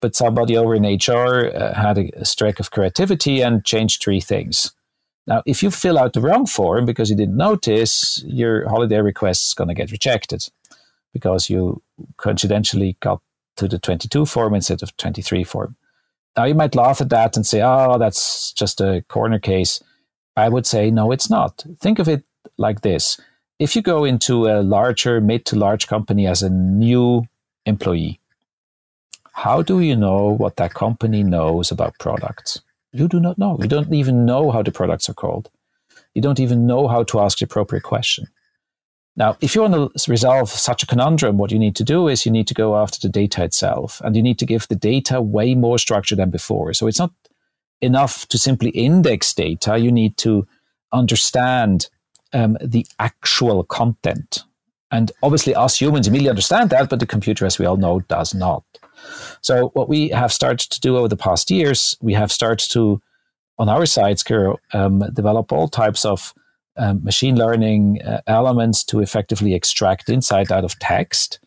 but 0.00 0.16
somebody 0.16 0.56
over 0.56 0.74
in 0.74 0.82
HR 0.82 1.46
uh, 1.54 1.74
had 1.74 1.98
a, 1.98 2.10
a 2.20 2.24
streak 2.24 2.58
of 2.58 2.70
creativity 2.72 3.40
and 3.40 3.64
changed 3.64 4.02
three 4.02 4.20
things. 4.20 4.72
Now, 5.28 5.42
if 5.46 5.62
you 5.62 5.70
fill 5.70 5.98
out 5.98 6.14
the 6.14 6.20
wrong 6.20 6.46
form 6.46 6.86
because 6.86 7.10
you 7.10 7.16
didn't 7.16 7.36
notice, 7.36 8.24
your 8.26 8.68
holiday 8.68 9.00
request 9.00 9.46
is 9.46 9.54
going 9.54 9.68
to 9.68 9.74
get 9.74 9.92
rejected 9.92 10.48
because 11.12 11.50
you 11.50 11.82
coincidentally 12.16 12.96
got 13.00 13.20
to 13.58 13.68
the 13.68 13.78
22 13.78 14.24
form 14.24 14.54
instead 14.54 14.82
of 14.82 14.96
23 14.96 15.44
form. 15.44 15.76
Now, 16.36 16.44
you 16.44 16.54
might 16.54 16.74
laugh 16.74 17.00
at 17.00 17.10
that 17.10 17.36
and 17.36 17.46
say, 17.46 17.60
oh, 17.62 17.98
that's 17.98 18.52
just 18.52 18.80
a 18.80 19.04
corner 19.08 19.38
case. 19.38 19.82
I 20.34 20.48
would 20.48 20.66
say, 20.66 20.90
no, 20.90 21.12
it's 21.12 21.28
not. 21.28 21.64
Think 21.78 21.98
of 21.98 22.08
it 22.08 22.24
like 22.56 22.80
this 22.80 23.20
if 23.58 23.74
you 23.74 23.82
go 23.82 24.04
into 24.04 24.46
a 24.46 24.62
larger, 24.62 25.20
mid 25.20 25.44
to 25.46 25.56
large 25.56 25.88
company 25.88 26.26
as 26.26 26.42
a 26.42 26.50
new 26.50 27.24
employee, 27.66 28.20
How 29.32 29.62
do 29.62 29.80
you 29.80 29.96
know 29.96 30.34
what 30.36 30.56
that 30.56 30.74
company 30.74 31.22
knows 31.22 31.70
about 31.70 31.98
products? 31.98 32.60
You 32.92 33.08
do 33.08 33.20
not 33.20 33.38
know. 33.38 33.58
You 33.60 33.68
don't 33.68 33.92
even 33.92 34.24
know 34.24 34.50
how 34.50 34.62
the 34.62 34.72
products 34.72 35.08
are 35.08 35.14
called. 35.14 35.50
You 36.14 36.22
don't 36.22 36.40
even 36.40 36.66
know 36.66 36.88
how 36.88 37.02
to 37.04 37.20
ask 37.20 37.38
the 37.38 37.44
appropriate 37.44 37.82
question. 37.82 38.26
Now, 39.16 39.36
if 39.40 39.54
you 39.54 39.62
want 39.62 39.74
to 39.96 40.10
resolve 40.10 40.48
such 40.48 40.84
a 40.84 40.86
conundrum, 40.86 41.38
what 41.38 41.50
you 41.50 41.58
need 41.58 41.74
to 41.76 41.84
do 41.84 42.06
is 42.06 42.24
you 42.24 42.30
need 42.30 42.46
to 42.46 42.54
go 42.54 42.76
after 42.76 43.00
the 43.00 43.08
data 43.08 43.42
itself 43.42 44.00
and 44.04 44.14
you 44.14 44.22
need 44.22 44.38
to 44.38 44.46
give 44.46 44.68
the 44.68 44.76
data 44.76 45.20
way 45.20 45.56
more 45.56 45.78
structure 45.78 46.14
than 46.14 46.30
before. 46.30 46.72
So 46.72 46.86
it's 46.86 47.00
not 47.00 47.10
enough 47.80 48.26
to 48.28 48.38
simply 48.38 48.70
index 48.70 49.34
data. 49.34 49.76
You 49.76 49.90
need 49.90 50.16
to 50.18 50.46
understand 50.92 51.88
um, 52.32 52.56
the 52.64 52.86
actual 53.00 53.64
content. 53.64 54.44
And 54.90 55.10
obviously, 55.22 55.54
us 55.54 55.80
humans 55.80 56.06
immediately 56.06 56.30
understand 56.30 56.70
that, 56.70 56.88
but 56.88 57.00
the 57.00 57.06
computer, 57.06 57.44
as 57.44 57.58
we 57.58 57.66
all 57.66 57.76
know, 57.76 58.00
does 58.00 58.34
not. 58.34 58.64
So, 59.40 59.68
what 59.74 59.88
we 59.88 60.08
have 60.08 60.32
started 60.32 60.70
to 60.70 60.80
do 60.80 60.96
over 60.96 61.08
the 61.08 61.16
past 61.16 61.50
years, 61.50 61.96
we 62.00 62.14
have 62.14 62.32
started 62.32 62.70
to, 62.70 63.00
on 63.58 63.68
our 63.68 63.86
side, 63.86 64.20
um, 64.72 65.00
develop 65.12 65.52
all 65.52 65.68
types 65.68 66.04
of 66.04 66.34
um, 66.76 67.02
machine 67.02 67.36
learning 67.36 68.02
uh, 68.02 68.20
elements 68.26 68.84
to 68.84 69.00
effectively 69.00 69.54
extract 69.54 70.08
insight 70.08 70.50
out 70.50 70.64
of 70.64 70.78
text, 70.78 71.40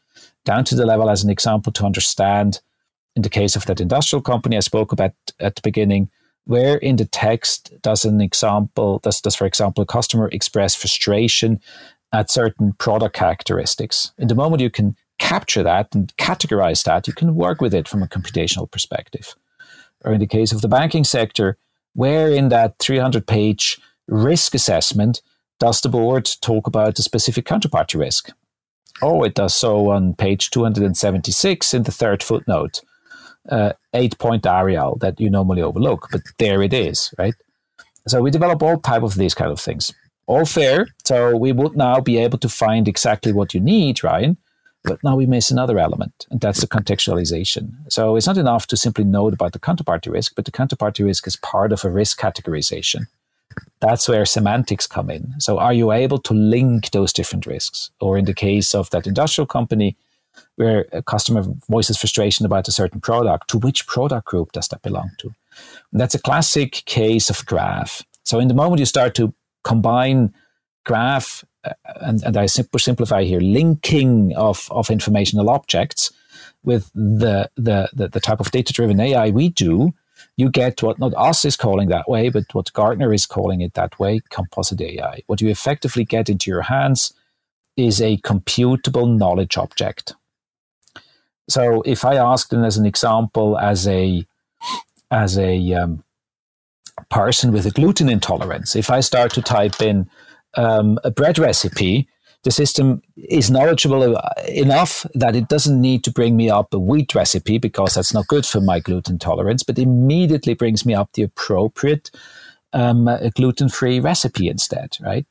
down 0.46 0.66
to 0.66 0.76
the 0.76 0.86
level, 0.86 1.10
as 1.10 1.24
an 1.24 1.30
example, 1.30 1.72
to 1.74 1.86
understand, 1.86 2.60
in 3.16 3.22
the 3.22 3.30
case 3.30 3.56
of 3.56 3.66
that 3.66 3.82
industrial 3.82 4.22
company 4.22 4.58
I 4.58 4.62
spoke 4.62 4.92
about 4.92 5.14
at 5.40 5.56
the 5.56 5.62
beginning, 5.62 6.10
where 6.46 6.78
in 6.78 6.98
the 6.98 7.06
text 7.06 7.72
does 7.82 8.04
an 8.04 8.20
example, 8.20 9.00
does, 9.00 9.22
does 9.22 9.36
for 9.36 9.46
example, 9.46 9.84
a 9.84 9.86
customer 9.86 10.28
express 10.32 10.76
frustration 10.76 11.62
at 12.12 12.30
certain 12.30 12.74
product 12.74 13.16
characteristics? 13.16 14.12
In 14.18 14.28
the 14.28 14.36
moment 14.36 14.62
you 14.62 14.70
can 14.70 14.96
capture 15.22 15.64
that 15.64 15.94
and 15.96 16.14
categorize 16.18 16.84
that, 16.84 17.08
you 17.08 17.14
can 17.14 17.36
work 17.36 17.62
with 17.62 17.74
it 17.74 17.88
from 17.88 18.04
a 18.04 18.08
computational 18.08 18.70
perspective. 18.70 19.36
Or 20.04 20.14
in 20.14 20.20
the 20.20 20.28
case 20.28 20.52
of 20.52 20.62
the 20.62 20.68
banking 20.68 21.06
sector, 21.06 21.58
where 21.94 22.28
in 22.28 22.50
that 22.50 22.80
300 22.80 23.28
page 23.28 23.80
risk 24.08 24.56
assessment 24.56 25.22
does 25.60 25.80
the 25.82 25.90
board 25.90 26.28
talk 26.42 26.68
about 26.68 26.96
the 26.96 27.04
specific 27.04 27.46
counterparty 27.46 28.00
risk? 28.00 28.32
Oh, 29.02 29.24
it 29.24 29.36
does 29.36 29.56
so 29.56 29.92
on 29.92 30.16
page 30.16 30.50
276 30.50 31.74
in 31.74 31.84
the 31.84 31.92
third 31.92 32.24
footnote. 32.24 32.82
Uh, 33.50 33.74
eight 33.94 34.18
point 34.20 34.46
Arial 34.46 34.98
that 34.98 35.20
you 35.20 35.30
normally 35.30 35.62
overlook, 35.62 36.08
but 36.12 36.22
there 36.38 36.62
it 36.62 36.74
is, 36.74 37.14
right? 37.18 37.34
So 38.08 38.22
we 38.22 38.32
develop 38.32 38.62
all 38.62 38.80
type 38.80 39.04
of 39.04 39.16
these 39.16 39.34
kind 39.34 39.52
of 39.52 39.60
things. 39.60 39.94
All 40.28 40.46
fair. 40.46 40.88
So 41.06 41.36
we 41.36 41.52
would 41.52 41.76
now 41.76 42.00
be 42.00 42.18
able 42.18 42.38
to 42.40 42.50
find 42.50 42.88
exactly 42.88 43.32
what 43.32 43.54
you 43.54 43.60
need, 43.60 44.04
Ryan. 44.04 44.38
But 44.84 45.04
now 45.04 45.16
we 45.16 45.28
miss 45.28 45.52
another 45.52 45.78
element, 45.78 46.26
and 46.32 46.42
that's 46.42 46.62
the 46.62 46.68
contextualization. 46.68 47.74
So 47.90 48.16
it's 48.16 48.26
not 48.26 48.38
enough 48.38 48.66
to 48.68 48.78
simply 48.78 49.04
know 49.04 49.28
about 49.28 49.54
the 49.54 49.60
counterparty 49.60 50.12
risk, 50.12 50.34
but 50.36 50.46
the 50.46 50.52
counterparty 50.52 51.06
risk 51.06 51.28
is 51.28 51.36
part 51.36 51.72
of 51.72 51.86
a 51.86 51.90
risk 51.90 52.20
categorization 52.20 53.06
that's 53.80 54.08
where 54.08 54.26
semantics 54.26 54.88
come 54.88 55.10
in. 55.10 55.34
So, 55.40 55.58
are 55.60 55.74
you 55.74 55.92
able 55.92 56.20
to 56.20 56.34
link 56.34 56.92
those 56.92 57.14
different 57.14 57.46
risks? 57.46 57.90
Or 58.00 58.18
in 58.18 58.26
the 58.26 58.34
case 58.34 58.76
of 58.76 58.90
that 58.92 59.08
industrial 59.08 59.48
company, 59.48 59.98
where 60.56 60.86
a 60.92 61.02
customer 61.02 61.44
voices 61.70 61.98
frustration 61.98 62.46
about 62.46 62.68
a 62.68 62.72
certain 62.72 63.02
product, 63.02 63.50
to 63.50 63.58
which 63.58 63.88
product 63.88 64.28
group 64.28 64.52
does 64.52 64.68
that 64.70 64.82
belong 64.82 65.12
to? 65.20 65.34
And 65.92 66.00
that's 66.00 66.16
a 66.16 66.20
classic 66.20 66.84
case 66.86 67.30
of 67.30 67.46
graph. 67.46 68.04
So, 68.24 68.40
in 68.40 68.48
the 68.48 68.54
moment 68.54 68.80
you 68.80 68.86
start 68.86 69.16
to 69.16 69.34
combine 69.64 70.34
graph, 70.86 71.44
and, 71.86 72.24
and 72.24 72.38
I 72.38 72.46
simplify 72.46 73.24
here, 73.24 73.40
linking 73.40 74.36
of, 74.36 74.68
of 74.72 74.90
informational 74.90 75.50
objects 75.50 76.12
with 76.64 76.92
the, 76.94 77.50
the, 77.56 77.90
the, 77.94 78.08
the 78.08 78.20
type 78.20 78.40
of 78.40 78.52
data 78.52 78.74
driven 78.74 79.00
AI 79.00 79.30
we 79.30 79.50
do, 79.50 79.94
you 80.38 80.50
get 80.50 80.84
what 80.84 81.00
not 81.00 81.14
us 81.16 81.46
is 81.46 81.56
calling 81.56 81.90
that 81.90 82.08
way, 82.08 82.30
but 82.30 82.46
what 82.54 82.74
Gartner 82.74 83.14
is 83.14 83.26
calling 83.26 83.62
it 83.62 83.74
that 83.74 84.00
way, 84.00 84.22
composite 84.30 84.82
AI. 84.82 85.22
What 85.28 85.42
you 85.42 85.50
effectively 85.50 86.06
get 86.06 86.30
into 86.30 86.50
your 86.50 86.64
hands 86.64 87.14
is 87.78 88.02
a 88.02 88.18
computable 88.18 89.18
knowledge 89.18 89.58
object. 89.58 90.16
So 91.50 91.82
if 91.82 92.06
I 92.06 92.16
asked 92.16 92.50
them 92.50 92.64
as 92.64 92.78
an 92.78 92.86
example, 92.86 93.58
as 93.58 93.88
a 93.88 94.26
as 95.10 95.38
a 95.38 95.74
um, 95.74 96.04
person 97.10 97.52
with 97.52 97.66
a 97.66 97.72
gluten 97.72 98.08
intolerance, 98.08 98.76
if 98.76 98.90
I 98.90 99.02
start 99.02 99.34
to 99.34 99.42
type 99.42 99.82
in 99.82 100.10
um, 100.56 101.00
a 101.04 101.12
bread 101.12 101.40
recipe, 101.40 102.08
the 102.44 102.52
system 102.52 103.02
is 103.16 103.52
knowledgeable 103.52 104.18
enough 104.48 105.06
that 105.14 105.36
it 105.36 105.48
doesn't 105.48 105.80
need 105.80 106.04
to 106.04 106.12
bring 106.12 106.36
me 106.36 106.50
up 106.50 106.74
a 106.74 106.80
wheat 106.80 107.14
recipe 107.14 107.60
because 107.60 107.94
that's 107.94 108.14
not 108.14 108.28
good 108.28 108.46
for 108.46 108.60
my 108.60 108.80
gluten 108.80 109.20
tolerance, 109.20 109.62
but 109.62 109.78
immediately 109.78 110.56
brings 110.56 110.86
me 110.86 110.96
up 110.96 111.12
the 111.14 111.22
appropriate 111.22 112.10
um, 112.74 113.10
gluten 113.36 113.70
free 113.70 114.00
recipe 114.00 114.48
instead, 114.48 114.98
right? 115.02 115.26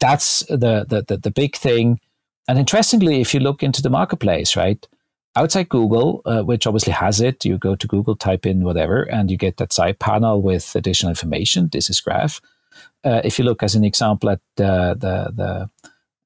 That's 0.00 0.40
the, 0.48 0.84
the, 0.86 1.04
the, 1.06 1.16
the, 1.16 1.30
big 1.30 1.56
thing. 1.56 1.98
And 2.46 2.58
interestingly, 2.58 3.20
if 3.20 3.32
you 3.32 3.40
look 3.40 3.62
into 3.62 3.80
the 3.80 3.90
marketplace, 3.90 4.54
right, 4.54 4.86
outside 5.34 5.68
Google, 5.70 6.22
uh, 6.26 6.42
which 6.42 6.66
obviously 6.66 6.92
has 6.92 7.20
it, 7.20 7.44
you 7.44 7.58
go 7.58 7.74
to 7.74 7.86
Google, 7.86 8.16
type 8.16 8.44
in 8.44 8.64
whatever, 8.64 9.02
and 9.02 9.30
you 9.30 9.36
get 9.36 9.56
that 9.56 9.72
side 9.72 9.98
panel 9.98 10.42
with 10.42 10.74
additional 10.76 11.10
information. 11.10 11.68
This 11.72 11.88
is 11.88 12.00
Graph. 12.00 12.40
Uh, 13.04 13.20
if 13.24 13.38
you 13.38 13.44
look 13.44 13.62
as 13.62 13.74
an 13.74 13.84
example 13.84 14.30
at 14.30 14.40
the, 14.56 14.96
the, 14.98 15.32
the 15.34 15.70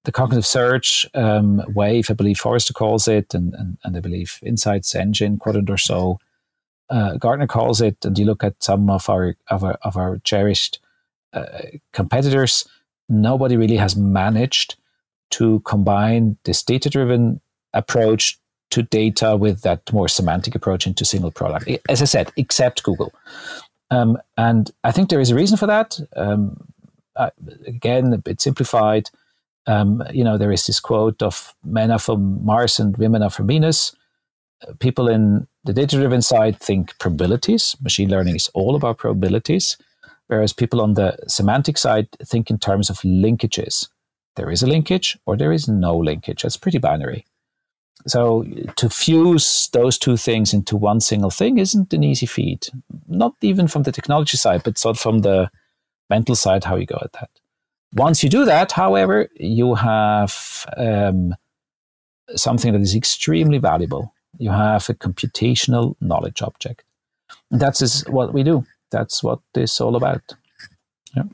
the 0.05 0.13
cognitive 0.13 0.47
search 0.47 1.05
um, 1.15 1.61
wave, 1.75 2.09
I 2.09 2.15
believe 2.15 2.39
Forrester 2.39 2.73
calls 2.73 3.09
it, 3.09 3.35
and, 3.35 3.53
and, 3.55 3.77
and 3.83 3.97
I 3.97 4.01
believe 4.01 4.39
Insights 4.41 4.95
Engine, 4.95 5.37
quadrant 5.37 5.69
or 5.69 5.77
so, 5.77 6.21
uh, 6.89 7.17
Gartner 7.17 7.49
calls 7.49 7.81
it. 7.81 8.05
And 8.05 8.17
you 8.17 8.25
look 8.25 8.45
at 8.45 8.63
some 8.63 8.89
of 8.89 9.11
our 9.11 9.35
of 9.51 9.65
our, 9.65 9.77
of 9.83 9.97
our 9.97 10.19
cherished 10.19 10.79
uh, 11.33 11.63
competitors, 11.93 12.69
nobody 13.09 13.57
really 13.57 13.77
has 13.77 13.97
managed 13.97 14.77
to 15.31 15.59
combine 15.61 16.37
this 16.45 16.63
data 16.63 16.89
driven 16.89 17.41
approach 17.73 18.39
to 18.71 18.83
data 18.83 19.37
with 19.37 19.63
that 19.63 19.93
more 19.93 20.09
semantic 20.09 20.55
approach 20.55 20.87
into 20.87 21.05
single 21.05 21.33
product. 21.33 21.69
As 21.89 22.01
I 22.01 22.05
said, 22.05 22.33
except 22.37 22.85
Google. 22.85 23.13
Um, 23.91 24.19
and 24.37 24.71
I 24.85 24.93
think 24.93 25.11
there 25.11 25.21
is 25.21 25.31
a 25.31 25.35
reason 25.35 25.57
for 25.57 25.67
that. 25.67 25.99
Um, 26.17 26.69
uh, 27.15 27.31
again, 27.67 28.13
a 28.13 28.19
bit 28.19 28.41
simplified 28.41 29.11
um, 29.67 30.03
you 30.13 30.23
know, 30.23 30.39
there 30.39 30.53
is 30.53 30.67
this 30.67 30.81
quote 30.81 31.23
of 31.23 31.55
men 31.65 31.91
are 31.91 31.99
from 31.99 32.45
Mars 32.45 32.79
and 32.79 32.97
women 32.97 33.23
are 33.23 33.31
from 33.31 33.49
Venus. 33.49 33.95
Uh, 34.67 34.73
people 34.79 35.09
in 35.09 35.47
the 35.65 35.73
data 35.73 35.97
driven 35.97 36.23
side 36.23 36.59
think 36.61 36.97
probabilities. 36.99 37.77
Machine 37.83 38.09
learning 38.09 38.37
is 38.37 38.49
all 38.55 38.77
about 38.77 38.99
probabilities. 38.99 39.77
Whereas 40.29 40.53
people 40.53 40.81
on 40.81 40.95
the 40.95 41.17
semantic 41.29 41.79
side 41.79 42.09
think 42.25 42.51
in 42.51 42.59
terms 42.59 42.91
of 42.91 42.99
linkages. 43.01 43.89
There 44.37 44.51
is 44.51 44.63
a 44.63 44.67
linkage 44.67 45.19
or 45.25 45.37
there 45.37 45.53
is 45.53 45.69
no 45.69 45.97
linkage. 45.97 46.43
That's 46.43 46.57
pretty 46.57 46.79
binary. 46.79 47.27
So 48.07 48.45
to 48.77 48.89
fuse 48.89 49.69
those 49.73 49.99
two 49.99 50.17
things 50.17 50.55
into 50.55 50.77
one 50.77 51.01
single 51.01 51.31
thing 51.31 51.59
isn't 51.59 51.93
an 51.93 52.05
easy 52.05 52.27
feat. 52.27 52.71
Not 53.09 53.35
even 53.43 53.67
from 53.67 53.83
the 53.83 53.93
technology 53.93 54.37
side, 54.37 54.63
but 54.63 54.79
sort 54.79 54.97
of 54.97 55.01
from 55.01 55.21
the 55.21 55.51
mental 56.09 56.37
side, 56.37 56.65
how 56.65 56.77
you 56.77 56.87
go 56.87 56.99
at 57.03 57.13
that. 57.15 57.31
Once 57.93 58.23
you 58.23 58.29
do 58.29 58.45
that, 58.45 58.73
however, 58.73 59.29
you 59.37 59.75
have 59.75 60.67
um, 60.77 61.35
something 62.35 62.73
that 62.73 62.81
is 62.81 62.95
extremely 62.95 63.59
valuable. 63.59 64.15
You 64.39 64.51
have 64.51 64.89
a 64.89 64.95
computational 64.95 65.97
knowledge 66.01 66.43
object. 66.43 66.85
And 67.51 67.61
that's 67.61 68.07
what 68.09 68.33
we 68.33 68.43
do. 68.43 68.65
That's 68.91 69.23
what 69.23 69.41
this 69.55 69.73
is 69.73 69.81
all 69.81 69.97
about. 69.97 70.23
Yeah. 71.17 71.25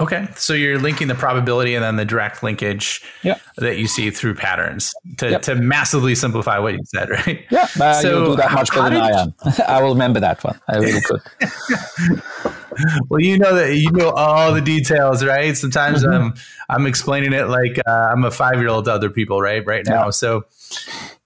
Okay, 0.00 0.26
so 0.36 0.54
you're 0.54 0.78
linking 0.78 1.08
the 1.08 1.14
probability 1.14 1.74
and 1.74 1.84
then 1.84 1.96
the 1.96 2.04
direct 2.04 2.42
linkage 2.42 3.02
yeah. 3.22 3.38
that 3.58 3.78
you 3.78 3.86
see 3.86 4.10
through 4.10 4.34
patterns 4.34 4.92
to, 5.18 5.32
yep. 5.32 5.42
to 5.42 5.54
massively 5.54 6.14
simplify 6.14 6.58
what 6.58 6.72
you 6.72 6.80
said, 6.86 7.10
right? 7.10 7.44
Yeah, 7.50 7.68
uh, 7.78 7.92
so 7.94 8.08
you 8.08 8.26
do 8.30 8.36
that 8.36 8.52
much 8.52 8.70
better 8.70 8.88
than 8.88 9.02
I 9.02 9.20
am. 9.20 9.34
I 9.68 9.82
will 9.82 9.90
remember 9.90 10.18
that 10.20 10.42
one. 10.42 10.58
I 10.68 10.78
really 10.78 11.00
could. 11.02 11.20
well, 13.10 13.20
you 13.20 13.38
know 13.38 13.54
that 13.54 13.76
you 13.76 13.90
know 13.92 14.10
all 14.10 14.54
the 14.54 14.62
details, 14.62 15.22
right? 15.24 15.54
Sometimes 15.56 16.02
mm-hmm. 16.02 16.14
I'm 16.14 16.34
I'm 16.70 16.86
explaining 16.86 17.34
it 17.34 17.48
like 17.48 17.78
uh, 17.86 18.08
I'm 18.10 18.24
a 18.24 18.30
five 18.30 18.56
year 18.56 18.68
old 18.68 18.86
to 18.86 18.92
other 18.92 19.10
people, 19.10 19.42
right? 19.42 19.64
Right 19.66 19.84
now, 19.86 20.06
yeah. 20.06 20.10
so 20.10 20.44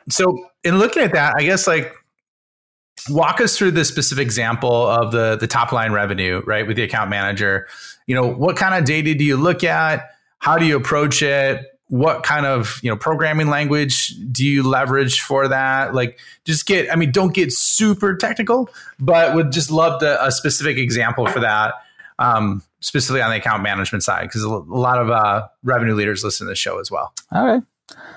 so 0.08 0.38
in 0.64 0.78
looking 0.78 1.02
at 1.02 1.12
that, 1.12 1.34
I 1.36 1.44
guess 1.44 1.68
like 1.68 1.94
walk 3.08 3.40
us 3.40 3.56
through 3.56 3.72
the 3.72 3.84
specific 3.84 4.22
example 4.22 4.86
of 4.88 5.12
the 5.12 5.36
the 5.36 5.46
top 5.46 5.72
line 5.72 5.92
revenue, 5.92 6.42
right, 6.46 6.66
with 6.66 6.76
the 6.76 6.82
account 6.82 7.10
manager. 7.10 7.66
You 8.06 8.14
know, 8.14 8.26
what 8.26 8.56
kind 8.56 8.74
of 8.74 8.84
data 8.84 9.14
do 9.14 9.24
you 9.24 9.36
look 9.36 9.64
at? 9.64 10.10
How 10.38 10.58
do 10.58 10.66
you 10.66 10.76
approach 10.76 11.22
it? 11.22 11.64
what 11.88 12.24
kind 12.24 12.46
of 12.46 12.80
you 12.82 12.90
know 12.90 12.96
programming 12.96 13.48
language 13.48 14.14
do 14.32 14.44
you 14.44 14.62
leverage 14.62 15.20
for 15.20 15.46
that 15.46 15.94
like 15.94 16.18
just 16.44 16.66
get 16.66 16.90
i 16.92 16.96
mean 16.96 17.12
don't 17.12 17.32
get 17.32 17.52
super 17.52 18.16
technical 18.16 18.68
but 18.98 19.34
would 19.34 19.52
just 19.52 19.70
love 19.70 20.02
a 20.02 20.32
specific 20.32 20.76
example 20.78 21.26
for 21.26 21.40
that 21.40 21.74
um, 22.18 22.62
specifically 22.80 23.20
on 23.20 23.30
the 23.30 23.36
account 23.36 23.62
management 23.62 24.02
side 24.02 24.22
because 24.22 24.42
a 24.42 24.48
lot 24.48 24.98
of 24.98 25.10
uh, 25.10 25.46
revenue 25.62 25.94
leaders 25.94 26.24
listen 26.24 26.46
to 26.46 26.48
the 26.48 26.56
show 26.56 26.80
as 26.80 26.90
well 26.90 27.12
all 27.30 27.46
right 27.46 27.62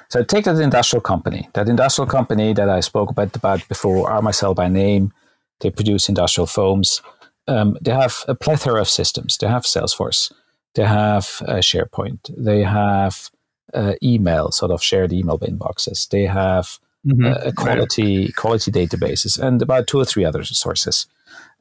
So 0.09 0.23
take 0.23 0.45
that 0.45 0.59
industrial 0.59 1.01
company, 1.01 1.49
that 1.53 1.69
industrial 1.69 2.07
company 2.07 2.53
that 2.53 2.69
I 2.69 2.79
spoke 2.79 3.11
about, 3.11 3.35
about 3.35 3.67
before, 3.67 4.09
Armacell 4.09 4.55
by 4.55 4.67
name. 4.67 5.13
They 5.59 5.69
produce 5.69 6.09
industrial 6.09 6.47
foams. 6.47 7.01
Um, 7.47 7.77
they 7.81 7.91
have 7.91 8.23
a 8.27 8.35
plethora 8.35 8.81
of 8.81 8.89
systems. 8.89 9.37
They 9.37 9.47
have 9.47 9.63
Salesforce. 9.63 10.31
They 10.75 10.85
have 10.85 11.41
uh, 11.47 11.55
SharePoint. 11.55 12.31
They 12.37 12.63
have 12.63 13.29
uh, 13.73 13.93
email, 14.01 14.51
sort 14.51 14.71
of 14.71 14.81
shared 14.81 15.13
email 15.13 15.39
inboxes. 15.39 16.07
They 16.09 16.25
have 16.25 16.79
mm-hmm. 17.05 17.25
uh, 17.25 17.51
quality 17.55 18.25
right. 18.25 18.35
quality 18.35 18.71
databases 18.71 19.39
and 19.39 19.61
about 19.61 19.87
two 19.87 19.99
or 19.99 20.05
three 20.05 20.25
other 20.25 20.43
sources. 20.43 21.07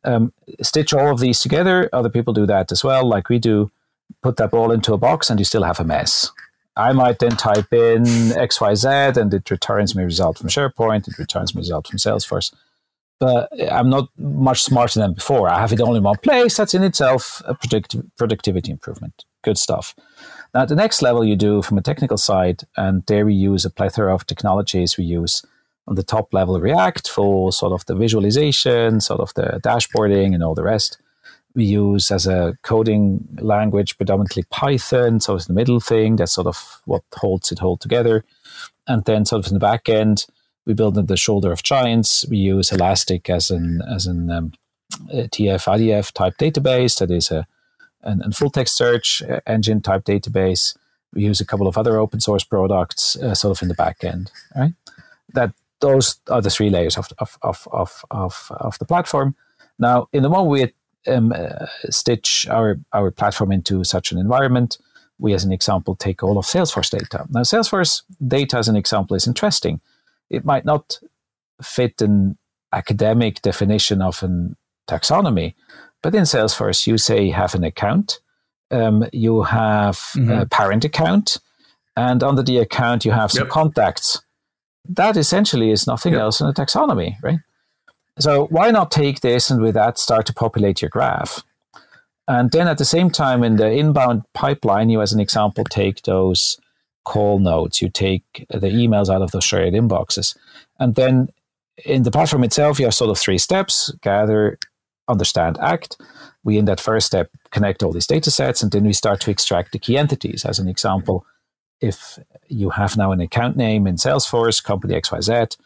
Um, 0.05 0.33
stitch 0.62 0.94
all 0.94 1.11
of 1.11 1.21
these 1.21 1.40
together. 1.40 1.88
Other 1.92 2.11
people 2.11 2.33
do 2.33 2.47
that 2.47 2.71
as 2.71 2.85
well, 2.85 3.05
like 3.05 3.29
we 3.29 3.38
do. 3.38 3.71
Put 4.23 4.37
that 4.38 4.55
all 4.55 4.71
into 4.73 4.94
a 4.94 4.99
box, 4.99 5.29
and 5.29 5.38
you 5.38 5.44
still 5.44 5.64
have 5.64 5.81
a 5.81 5.85
mess. 5.85 6.33
I 6.79 6.93
might 6.93 7.19
then 7.19 7.33
type 7.33 7.73
in 7.73 8.05
XYZ 8.05 9.17
and 9.17 9.35
it 9.35 9.51
returns 9.51 9.97
me 9.97 10.05
result 10.05 10.38
from 10.38 10.49
SharePoint, 10.49 11.09
it 11.09 11.19
returns 11.19 11.55
me 11.55 11.61
result 11.61 11.88
from 11.88 11.99
Salesforce. 11.99 12.55
But 13.19 13.49
I'm 13.73 13.91
not 13.91 14.09
much 14.17 14.62
smarter 14.62 15.01
than 15.01 15.12
before. 15.12 15.49
I 15.49 15.59
have 15.59 15.73
it 15.73 15.81
all 15.81 15.97
in 15.97 16.05
one 16.05 16.19
place. 16.23 16.57
That's 16.57 16.75
in 16.75 16.85
itself 16.85 17.43
a 17.47 17.57
productivity 18.17 18.71
improvement. 18.71 19.25
Good 19.43 19.59
stuff. 19.59 19.97
Now, 20.55 20.64
the 20.67 20.77
next 20.77 21.03
level, 21.03 21.25
you 21.25 21.35
do 21.35 21.61
from 21.62 21.79
a 21.79 21.83
technical 21.83 22.17
side, 22.17 22.62
and 22.77 23.05
there 23.07 23.27
we 23.27 23.35
use 23.35 23.64
a 23.64 23.71
plethora 23.71 24.14
of 24.14 24.25
technologies. 24.25 24.97
We 24.97 25.05
use 25.05 25.45
on 25.88 25.97
the 25.97 26.05
top 26.05 26.33
level 26.33 26.61
React 26.61 27.09
for 27.09 27.51
sort 27.51 27.73
of 27.73 27.85
the 27.87 27.97
visualization, 27.97 29.01
sort 29.01 29.21
of 29.21 29.35
the 29.35 29.61
dashboarding, 29.64 30.33
and 30.33 30.45
all 30.45 30.55
the 30.55 30.62
rest 30.62 30.99
we 31.55 31.65
use 31.65 32.11
as 32.11 32.27
a 32.27 32.57
coding 32.63 33.27
language 33.41 33.97
predominantly 33.97 34.45
Python. 34.51 35.21
So 35.21 35.35
it's 35.35 35.47
the 35.47 35.53
middle 35.53 35.81
thing. 35.81 36.17
That's 36.17 36.33
sort 36.33 36.47
of 36.47 36.81
what 36.85 37.03
holds 37.15 37.51
it 37.51 37.63
all 37.63 37.77
together. 37.77 38.25
And 38.87 39.05
then 39.05 39.25
sort 39.25 39.45
of 39.45 39.51
in 39.51 39.55
the 39.55 39.61
back 39.61 39.89
end, 39.89 40.27
we 40.67 40.75
build 40.75 40.99
in 40.99 41.07
the 41.07 41.17
shoulder 41.17 41.51
of 41.51 41.63
giants. 41.63 42.27
We 42.29 42.37
use 42.37 42.71
Elastic 42.71 43.31
as 43.31 43.51
an 43.51 43.83
as 43.83 44.07
an 44.07 44.31
um, 44.31 44.53
TF 45.09 45.65
IDF 45.65 46.13
type 46.13 46.37
database. 46.39 46.99
That 46.99 47.11
is 47.11 47.31
a 47.31 47.47
an, 48.03 48.23
an 48.23 48.33
full 48.33 48.51
text 48.51 48.77
search 48.77 49.23
engine 49.47 49.81
type 49.81 50.05
database. 50.05 50.77
We 51.15 51.25
use 51.25 51.41
a 51.41 51.47
couple 51.47 51.67
of 51.67 51.79
other 51.79 51.99
open 51.99 52.21
source 52.21 52.45
products, 52.45 53.17
uh, 53.17 53.35
sort 53.35 53.57
of 53.57 53.63
in 53.63 53.69
the 53.69 53.75
back 53.75 54.05
end. 54.05 54.31
Right. 54.55 54.75
That 55.33 55.53
those 55.81 56.21
are 56.29 56.43
the 56.43 56.51
three 56.51 56.71
layers 56.71 56.97
of 56.97 57.09
of 57.19 57.39
of 57.43 57.67
of 57.71 58.05
of, 58.11 58.53
of 58.53 58.79
the 58.79 58.85
platform. 58.85 59.35
Now, 59.79 60.09
in 60.13 60.23
the 60.23 60.31
one 60.31 60.47
we 60.47 60.73
um, 61.07 61.33
uh, 61.33 61.67
stitch 61.91 62.47
our, 62.51 62.79
our 62.93 63.11
platform 63.11 63.53
into 63.53 63.85
such 63.85 64.13
an 64.13 64.19
environment, 64.19 64.79
we, 65.19 65.35
as 65.35 65.45
an 65.45 65.53
example, 65.53 65.97
take 65.97 66.23
all 66.23 66.39
of 66.39 66.45
Salesforce 66.45 66.91
data. 66.91 67.27
Now, 67.31 67.41
Salesforce 67.41 68.03
data, 68.27 68.59
as 68.59 68.69
an 68.69 68.77
example, 68.77 69.17
is 69.17 69.27
interesting. 69.27 69.81
It 70.31 70.45
might 70.45 70.65
not 70.65 70.99
fit 71.63 72.01
an 72.01 72.39
academic 72.73 73.43
definition 73.43 74.03
of 74.03 74.23
a 74.23 74.51
taxonomy, 74.89 75.55
but 76.03 76.15
in 76.15 76.23
Salesforce, 76.23 76.87
you 76.87 76.99
say 76.99 77.31
have 77.31 77.55
an 77.55 77.65
account, 77.65 78.21
um, 78.71 79.07
you 79.13 79.43
have 79.43 79.97
mm-hmm. 79.97 80.31
a 80.31 80.47
parent 80.47 80.85
account, 80.85 81.39
and 81.97 82.23
under 82.23 82.43
the 82.43 82.59
account, 82.59 83.05
you 83.05 83.11
have 83.11 83.33
some 83.33 83.45
yep. 83.45 83.51
contacts. 83.51 84.23
That 84.85 85.17
essentially 85.17 85.71
is 85.71 85.87
nothing 85.87 86.13
yep. 86.13 86.23
else 86.23 86.39
than 86.39 86.49
a 86.49 86.53
taxonomy, 86.53 87.17
right? 87.23 87.41
So 88.19 88.47
why 88.47 88.71
not 88.71 88.91
take 88.91 89.21
this 89.21 89.51
and 89.51 89.61
with 89.61 89.75
that 89.75 89.99
start 89.99 90.27
to 90.27 90.35
populate 90.35 90.83
your 90.83 90.89
graph? 90.89 91.43
And 92.27 92.51
then 92.51 92.69
at 92.69 92.79
the 92.79 92.85
same 92.85 93.11
time, 93.11 93.43
in 93.43 93.57
the 93.57 93.71
inbound 93.71 94.23
pipeline, 94.35 94.91
you, 94.91 95.01
as 95.01 95.13
an 95.13 95.21
example, 95.21 95.65
take 95.65 96.03
those 96.03 96.59
call 97.05 97.39
notes, 97.39 97.81
you 97.81 97.89
take 97.89 98.47
the 98.51 98.69
emails 98.69 99.09
out 99.09 99.23
of 99.23 99.31
those 99.31 99.45
shared 99.45 99.73
inboxes. 99.73 100.37
And 100.79 100.95
then 100.95 101.29
in 101.85 102.03
the 102.03 102.11
platform 102.11 102.45
itself, 102.45 102.79
you 102.79 102.85
have 102.85 102.95
sort 102.95 103.11
of 103.11 103.19
three 103.19 103.39
steps 103.39 103.91
gather, 104.03 104.59
understand, 105.09 105.57
act. 105.59 105.97
We, 106.45 106.59
in 106.59 106.67
that 106.67 106.81
first 106.81 107.07
step, 107.07 107.31
connect 107.51 107.83
all 107.83 107.93
these 107.93 108.07
data 108.07 108.31
sets, 108.31 108.63
and 108.63 108.73
then 108.73 108.85
we 108.85 108.93
start 108.93 109.21
to 109.23 109.31
extract 109.31 109.73
the 109.73 109.79
key 109.79 109.97
entities. 109.97 110.45
As 110.45 110.59
an 110.59 110.69
example, 110.69 111.25
if 111.81 112.19
you 112.49 112.71
have 112.71 112.97
now 112.97 113.13
an 113.13 113.21
account 113.21 113.57
name 113.57 113.87
in 113.87 113.97
Salesforce, 113.97 114.63
company 114.63 114.95
XYZ, 114.95 115.57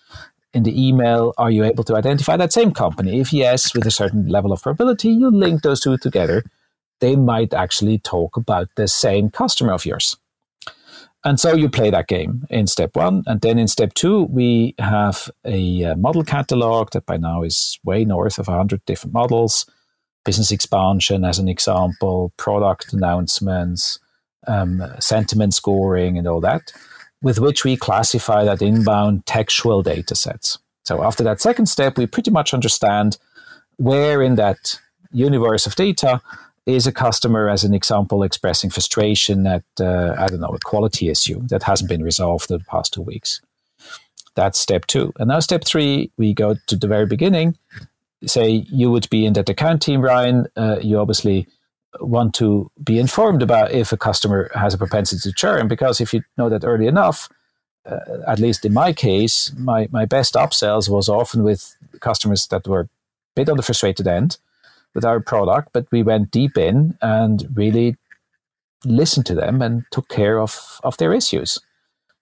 in 0.54 0.64
the 0.64 0.88
email, 0.88 1.32
are 1.38 1.50
you 1.50 1.64
able 1.64 1.84
to 1.84 1.96
identify 1.96 2.36
that 2.36 2.52
same 2.52 2.72
company? 2.72 3.20
If 3.20 3.32
yes, 3.32 3.74
with 3.74 3.86
a 3.86 3.90
certain 3.90 4.28
level 4.28 4.52
of 4.52 4.62
probability, 4.62 5.08
you 5.08 5.30
link 5.30 5.62
those 5.62 5.80
two 5.80 5.96
together. 5.96 6.44
They 7.00 7.16
might 7.16 7.54
actually 7.54 7.98
talk 7.98 8.36
about 8.36 8.68
the 8.76 8.86
same 8.86 9.30
customer 9.30 9.72
of 9.72 9.86
yours. 9.86 10.16
And 11.24 11.38
so 11.38 11.54
you 11.54 11.68
play 11.68 11.90
that 11.90 12.08
game 12.08 12.46
in 12.50 12.66
step 12.66 12.96
one. 12.96 13.22
And 13.26 13.40
then 13.40 13.58
in 13.58 13.68
step 13.68 13.94
two, 13.94 14.24
we 14.24 14.74
have 14.78 15.30
a 15.44 15.84
uh, 15.84 15.96
model 15.96 16.24
catalog 16.24 16.90
that 16.92 17.06
by 17.06 17.16
now 17.16 17.42
is 17.42 17.78
way 17.84 18.04
north 18.04 18.38
of 18.38 18.48
100 18.48 18.84
different 18.86 19.14
models, 19.14 19.64
business 20.24 20.50
expansion 20.50 21.24
as 21.24 21.38
an 21.38 21.48
example, 21.48 22.32
product 22.36 22.92
announcements, 22.92 24.00
um, 24.48 24.82
sentiment 24.98 25.54
scoring, 25.54 26.18
and 26.18 26.26
all 26.26 26.40
that 26.40 26.72
with 27.22 27.38
which 27.38 27.64
we 27.64 27.76
classify 27.76 28.44
that 28.44 28.62
inbound 28.62 29.24
textual 29.26 29.82
data 29.82 30.14
sets. 30.14 30.58
So 30.84 31.02
after 31.04 31.22
that 31.24 31.40
second 31.40 31.66
step, 31.66 31.96
we 31.96 32.06
pretty 32.06 32.30
much 32.30 32.52
understand 32.52 33.18
where 33.76 34.22
in 34.22 34.34
that 34.36 34.78
universe 35.12 35.66
of 35.66 35.76
data 35.76 36.20
is 36.66 36.86
a 36.86 36.92
customer, 36.92 37.48
as 37.48 37.64
an 37.64 37.74
example, 37.74 38.22
expressing 38.22 38.70
frustration 38.70 39.46
at, 39.46 39.64
uh, 39.80 40.14
I 40.18 40.26
don't 40.28 40.40
know, 40.40 40.48
a 40.48 40.58
quality 40.60 41.08
issue 41.08 41.40
that 41.48 41.64
hasn't 41.64 41.88
been 41.88 42.02
resolved 42.02 42.50
in 42.50 42.58
the 42.58 42.64
past 42.64 42.92
two 42.92 43.02
weeks. 43.02 43.40
That's 44.34 44.58
step 44.58 44.86
two. 44.86 45.12
And 45.18 45.28
now, 45.28 45.40
step 45.40 45.64
three, 45.64 46.10
we 46.16 46.32
go 46.34 46.56
to 46.66 46.76
the 46.76 46.86
very 46.86 47.06
beginning. 47.06 47.56
Say 48.24 48.64
you 48.70 48.90
would 48.90 49.10
be 49.10 49.26
in 49.26 49.32
that 49.34 49.48
account 49.48 49.82
team, 49.82 50.00
Ryan. 50.00 50.46
Uh, 50.56 50.78
you 50.80 50.98
obviously 50.98 51.46
want 52.00 52.34
to 52.34 52.70
be 52.82 52.98
informed 52.98 53.42
about 53.42 53.72
if 53.72 53.92
a 53.92 53.96
customer 53.96 54.50
has 54.54 54.74
a 54.74 54.78
propensity 54.78 55.28
to 55.28 55.34
churn 55.34 55.68
because 55.68 56.00
if 56.00 56.12
you 56.12 56.22
know 56.38 56.48
that 56.48 56.64
early 56.64 56.86
enough, 56.86 57.28
uh, 57.84 57.98
at 58.26 58.38
least 58.38 58.64
in 58.64 58.72
my 58.72 58.92
case, 58.92 59.52
my, 59.58 59.88
my 59.90 60.04
best 60.04 60.34
upsells 60.34 60.88
was 60.88 61.08
often 61.08 61.42
with 61.42 61.76
customers 62.00 62.46
that 62.48 62.66
were 62.66 62.80
a 62.80 62.88
bit 63.34 63.48
on 63.48 63.56
the 63.56 63.62
frustrated 63.62 64.06
end 64.06 64.38
with 64.94 65.04
our 65.04 65.20
product, 65.20 65.70
but 65.72 65.86
we 65.90 66.02
went 66.02 66.30
deep 66.30 66.56
in 66.56 66.96
and 67.02 67.48
really 67.54 67.96
listened 68.84 69.26
to 69.26 69.34
them 69.34 69.62
and 69.62 69.84
took 69.90 70.08
care 70.08 70.38
of, 70.38 70.80
of 70.84 70.96
their 70.96 71.12
issues. 71.12 71.58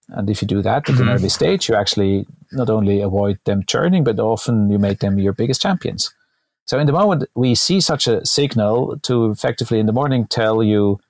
And 0.08 0.28
if 0.28 0.42
you 0.42 0.48
do 0.48 0.62
that 0.62 0.88
at 0.88 0.94
mm-hmm. 0.94 1.02
an 1.02 1.08
early 1.10 1.28
stage, 1.28 1.68
you 1.68 1.74
actually 1.74 2.26
not 2.52 2.68
only 2.68 3.00
avoid 3.00 3.38
them 3.44 3.64
churning, 3.64 4.04
but 4.04 4.18
often 4.18 4.70
you 4.70 4.78
make 4.78 4.98
them 4.98 5.18
your 5.18 5.32
biggest 5.32 5.62
champions. 5.62 6.12
So 6.66 6.78
in 6.78 6.86
the 6.86 6.92
moment 6.92 7.24
we 7.34 7.54
see 7.54 7.80
such 7.80 8.06
a 8.06 8.24
signal 8.24 8.98
to 9.02 9.30
effectively 9.30 9.78
in 9.80 9.86
the 9.86 9.92
morning 9.92 10.26
tell 10.26 10.62
you 10.62 11.00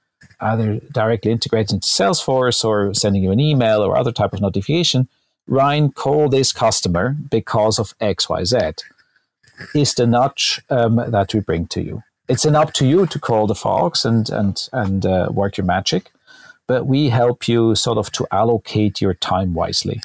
either 0.41 0.81
directly 0.93 1.31
integrate 1.31 1.71
into 1.71 1.87
Salesforce 1.87 2.65
or 2.65 2.95
sending 2.95 3.23
you 3.23 3.31
an 3.31 3.41
email 3.41 3.83
or 3.83 3.97
other 3.97 4.13
type 4.13 4.33
of 4.33 4.41
notification, 4.41 5.09
Ryan, 5.47 5.93
call 5.93 6.29
this 6.29 6.53
customer 6.53 7.17
because 7.31 7.79
of 7.79 7.97
XYZ 7.99 8.83
is 9.75 9.95
the 9.95 10.07
nudge 10.07 10.61
um, 10.71 10.97
that 10.97 11.35
we 11.35 11.41
bring 11.41 11.67
to 11.67 11.83
you. 11.83 12.03
It's 12.29 12.45
an 12.45 12.55
up 12.57 12.73
to 12.75 12.87
you 12.87 13.07
to 13.07 13.19
call 13.19 13.47
the 13.47 13.55
fox 13.55 14.05
and 14.05 14.31
and 14.31 14.69
and 14.73 15.05
uh, 15.05 15.29
work 15.33 15.57
your 15.57 15.67
magic, 15.67 16.13
but 16.67 16.87
we 16.87 17.09
help 17.09 17.49
you 17.49 17.75
sort 17.75 17.99
of 17.99 18.13
to 18.13 18.27
allocate 18.31 19.01
your 19.01 19.15
time 19.15 19.53
wisely 19.53 20.01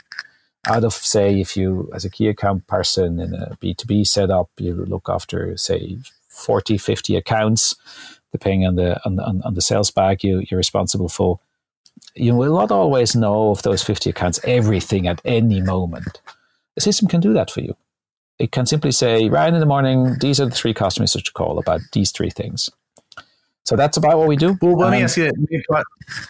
out 0.67 0.83
of 0.83 0.93
say 0.93 1.39
if 1.39 1.55
you 1.55 1.89
as 1.93 2.05
a 2.05 2.09
key 2.09 2.27
account 2.27 2.65
person 2.67 3.19
in 3.19 3.33
a 3.33 3.57
b2b 3.61 4.05
setup 4.07 4.49
you 4.57 4.73
look 4.73 5.07
after 5.09 5.55
say 5.57 5.97
40 6.29 6.77
50 6.77 7.15
accounts 7.15 7.75
depending 8.31 8.65
on 8.65 8.75
the 8.75 8.99
on, 9.05 9.19
on, 9.19 9.41
on 9.43 9.53
the 9.53 9.61
sales 9.61 9.91
bag 9.91 10.23
you, 10.23 10.43
you're 10.49 10.57
responsible 10.57 11.09
for 11.09 11.39
you 12.15 12.35
will 12.35 12.55
not 12.55 12.71
always 12.71 13.15
know 13.15 13.51
of 13.51 13.63
those 13.63 13.83
50 13.83 14.09
accounts 14.09 14.39
everything 14.43 15.07
at 15.07 15.21
any 15.25 15.61
moment. 15.61 16.21
The 16.75 16.81
system 16.81 17.07
can 17.07 17.21
do 17.21 17.33
that 17.33 17.51
for 17.51 17.61
you. 17.61 17.75
It 18.37 18.51
can 18.51 18.65
simply 18.65 18.91
say 18.91 19.29
right 19.29 19.53
in 19.53 19.59
the 19.59 19.65
morning 19.65 20.17
these 20.19 20.39
are 20.39 20.45
the 20.45 20.55
three 20.55 20.73
customers 20.73 21.13
that 21.13 21.25
you 21.25 21.31
call 21.33 21.57
about 21.57 21.81
these 21.93 22.11
three 22.11 22.29
things. 22.29 22.69
So 23.63 23.75
that's 23.75 23.97
about 23.97 24.17
what 24.17 24.27
we 24.27 24.35
do. 24.35 24.57
Well 24.61 24.77
let 24.77 24.87
um, 24.87 24.91
me 24.91 25.03
ask 25.03 25.17
you 25.17 25.31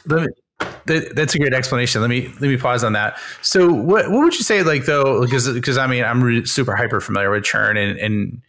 let 0.08 0.22
me, 0.22 0.28
that, 0.60 1.14
that's 1.16 1.36
a 1.36 1.40
great 1.40 1.54
explanation. 1.54 2.02
Let 2.02 2.10
me 2.10 2.28
let 2.28 2.42
me 2.42 2.58
pause 2.58 2.84
on 2.84 2.94
that. 2.94 3.18
So, 3.42 3.72
what 3.72 4.10
what 4.10 4.24
would 4.24 4.36
you 4.36 4.44
say, 4.44 4.64
like 4.64 4.86
though, 4.86 5.22
because 5.22 5.52
because 5.52 5.78
I 5.78 5.88
mean, 5.88 6.04
I'm 6.04 6.24
re- 6.24 6.46
super 6.46 6.76
hyper 6.76 7.02
familiar 7.02 7.32
with 7.32 7.44
churn 7.44 7.78
and, 7.78 7.98
and 7.98 8.42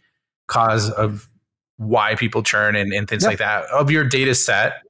cause 0.47 0.89
of 0.91 1.27
why 1.77 2.15
people 2.15 2.43
churn 2.43 2.75
and, 2.75 2.93
and 2.93 3.07
things 3.07 3.23
yep. 3.23 3.31
like 3.31 3.37
that 3.39 3.65
of 3.65 3.91
your 3.91 4.03
data 4.03 4.35
set, 4.35 4.81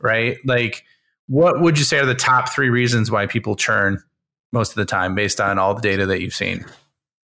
right? 0.00 0.36
Like, 0.44 0.84
what 1.26 1.60
would 1.60 1.78
you 1.78 1.84
say 1.84 1.98
are 1.98 2.06
the 2.06 2.14
top 2.14 2.48
three 2.50 2.70
reasons 2.70 3.10
why 3.10 3.26
people 3.26 3.56
churn 3.56 4.02
most 4.52 4.70
of 4.70 4.76
the 4.76 4.84
time, 4.84 5.14
based 5.14 5.40
on 5.40 5.58
all 5.58 5.74
the 5.74 5.82
data 5.82 6.06
that 6.06 6.20
you've 6.20 6.34
seen? 6.34 6.64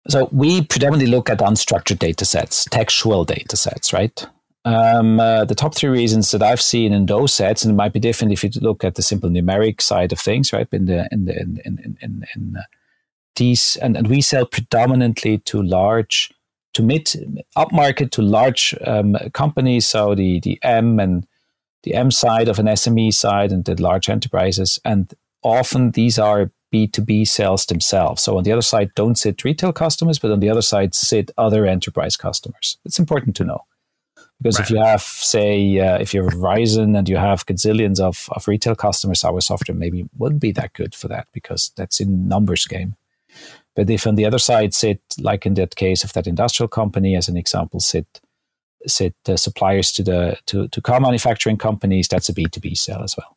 So 0.09 0.29
we 0.33 0.63
predominantly 0.63 1.11
look 1.11 1.31
at 1.31 1.39
unstructured 1.39 1.99
data 1.99 2.25
sets, 2.25 2.67
textual 2.67 3.25
data 3.25 3.57
sets, 3.57 3.93
right? 3.93 4.27
Um, 4.67 5.21
uh, 5.21 5.45
the 5.45 5.55
top 5.55 5.75
three 5.75 5.91
reasons 5.91 6.31
that 6.31 6.43
I've 6.43 6.61
seen 6.61 6.93
in 6.95 7.07
those 7.07 7.35
sets, 7.35 7.65
and 7.65 7.73
it 7.73 7.77
might 7.77 7.93
be 7.93 8.01
different 8.01 8.33
if 8.33 8.43
you 8.43 8.51
look 8.63 8.83
at 8.83 8.95
the 8.95 9.03
simple 9.03 9.29
numeric 9.29 9.83
side 9.83 10.11
of 10.11 10.19
things, 10.19 10.53
right? 10.53 10.67
In 10.73 10.87
the 10.87 11.07
in 11.13 11.27
the 11.27 11.39
in 11.39 11.61
in 11.65 11.99
in, 12.01 12.27
in 12.35 12.57
uh, 12.57 12.63
these, 13.37 13.77
and, 13.77 13.97
and 13.97 14.09
we 14.09 14.23
sell 14.23 14.47
predominantly 14.47 15.39
to 15.39 15.63
large, 15.63 16.33
to 16.73 16.83
mid 16.83 17.05
upmarket 17.57 18.11
to 18.13 18.23
large 18.23 18.75
um, 18.87 19.17
companies. 19.35 19.87
So 19.87 20.15
the 20.15 20.41
the 20.41 20.59
M 20.63 20.99
and 20.99 21.27
the 21.83 21.95
M 21.95 22.11
side 22.11 22.49
of 22.49 22.59
an 22.59 22.67
SME 22.67 23.13
side 23.13 23.53
and 23.53 23.67
the 23.67 23.81
large 23.81 24.09
enterprises, 24.09 24.81
and 24.83 25.13
often 25.43 25.91
these 25.91 26.19
are 26.19 26.51
B2B 26.73 27.29
sales 27.29 27.67
themselves. 27.67 28.23
So 28.23 28.39
on 28.39 28.45
the 28.45 28.53
other 28.53 28.63
side, 28.63 28.93
don't 28.95 29.17
sit 29.17 29.45
retail 29.45 29.75
customers, 29.75 30.19
but 30.19 30.31
on 30.31 30.41
the 30.41 30.49
other 30.49 30.63
side, 30.63 30.95
sit 30.95 31.31
other 31.37 31.67
enterprise 31.67 32.17
customers. 32.17 32.79
It's 32.85 32.99
important 32.99 33.37
to 33.37 33.45
know. 33.45 33.61
Because 34.43 34.59
right. 34.59 34.67
if 34.67 34.71
you 34.71 34.83
have, 34.83 35.01
say, 35.01 35.79
uh, 35.79 35.97
if 35.99 36.13
you're 36.13 36.29
Verizon 36.29 36.99
and 36.99 37.09
you 37.09 37.17
have 37.17 37.47
gazillions 37.47 38.01
of, 38.01 38.29
of 38.33 38.47
retail 38.47 38.75
customers, 38.75 39.25
our 39.25 39.41
software 39.41 39.77
maybe 39.77 40.09
wouldn't 40.19 40.41
be 40.41 40.53
that 40.53 40.73
good 40.75 40.95
for 40.95 41.09
that 41.09 41.29
because 41.33 41.71
that's 41.77 42.01
in 42.01 42.29
numbers 42.29 42.67
game. 42.67 42.97
But 43.75 43.91
if 43.91 44.07
on 44.07 44.15
the 44.15 44.25
other 44.25 44.39
side 44.39 44.75
sit, 44.75 45.01
like 45.19 45.47
in 45.47 45.55
that 45.55 45.77
case 45.77 46.05
of 46.05 46.13
that 46.13 46.27
industrial 46.27 46.69
company, 46.69 47.17
as 47.17 47.29
an 47.29 47.37
example, 47.37 47.81
sit 47.81 48.07
sit 48.87 49.15
uh, 49.29 49.37
suppliers 49.37 49.91
to 49.93 50.03
the 50.03 50.37
to, 50.47 50.69
to 50.69 50.81
car 50.81 51.01
manufacturing 51.01 51.57
companies, 51.57 52.09
that's 52.09 52.29
a 52.29 52.35
B2B 52.35 52.77
sale 52.77 53.03
as 53.03 53.17
well. 53.17 53.37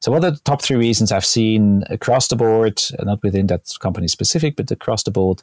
So, 0.00 0.10
what 0.10 0.24
are 0.24 0.30
the 0.30 0.38
top 0.38 0.62
three 0.62 0.76
reasons 0.76 1.12
I've 1.12 1.26
seen 1.26 1.84
across 1.90 2.28
the 2.28 2.36
board, 2.36 2.82
uh, 2.98 3.04
not 3.04 3.22
within 3.22 3.46
that 3.48 3.70
company 3.80 4.08
specific, 4.08 4.56
but 4.56 4.70
across 4.70 5.02
the 5.02 5.10
board? 5.10 5.42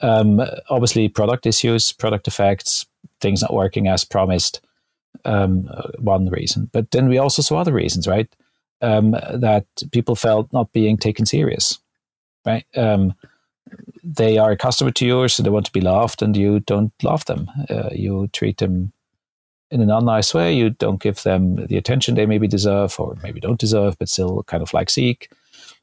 Um, 0.00 0.42
obviously, 0.68 1.08
product 1.08 1.46
issues, 1.46 1.92
product 1.92 2.28
effects, 2.28 2.86
things 3.20 3.42
not 3.42 3.54
working 3.54 3.88
as 3.88 4.04
promised. 4.04 4.60
Um, 5.24 5.64
one 5.98 6.28
reason, 6.28 6.68
but 6.72 6.90
then 6.90 7.08
we 7.08 7.18
also 7.18 7.42
saw 7.42 7.56
other 7.56 7.72
reasons, 7.72 8.06
right? 8.06 8.28
Um, 8.82 9.12
that 9.32 9.64
people 9.90 10.14
felt 10.14 10.52
not 10.52 10.72
being 10.72 10.98
taken 10.98 11.24
serious, 11.24 11.80
right? 12.44 12.66
Um, 12.76 13.14
they 14.04 14.38
are 14.38 14.52
a 14.52 14.56
customer 14.56 14.92
to 14.92 15.06
yours, 15.06 15.34
so 15.34 15.42
they 15.42 15.50
want 15.50 15.66
to 15.66 15.72
be 15.72 15.80
loved, 15.80 16.22
and 16.22 16.36
you 16.36 16.60
don't 16.60 16.92
love 17.02 17.24
them. 17.24 17.50
Uh, 17.68 17.88
you 17.92 18.28
treat 18.28 18.58
them 18.58 18.92
in 19.70 19.80
an 19.80 19.88
unnice 19.88 20.32
way. 20.32 20.52
You 20.52 20.70
don't 20.70 21.02
give 21.02 21.22
them 21.22 21.66
the 21.66 21.76
attention 21.76 22.14
they 22.14 22.26
maybe 22.26 22.46
deserve 22.46 22.98
or 22.98 23.16
maybe 23.22 23.40
don't 23.40 23.58
deserve, 23.58 23.98
but 23.98 24.08
still 24.08 24.44
kind 24.44 24.62
of 24.62 24.72
like 24.72 24.90
seek. 24.90 25.30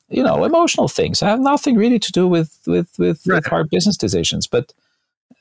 You 0.10 0.24
know, 0.24 0.44
emotional 0.46 0.88
things 0.88 1.20
have 1.20 1.40
nothing 1.40 1.76
really 1.76 2.00
to 2.00 2.12
do 2.12 2.28
with 2.28 2.60
with 2.66 2.98
with, 2.98 3.26
right. 3.28 3.38
with 3.38 3.46
hard 3.48 3.70
business 3.70 3.98
decisions. 3.98 4.48
But 4.48 4.74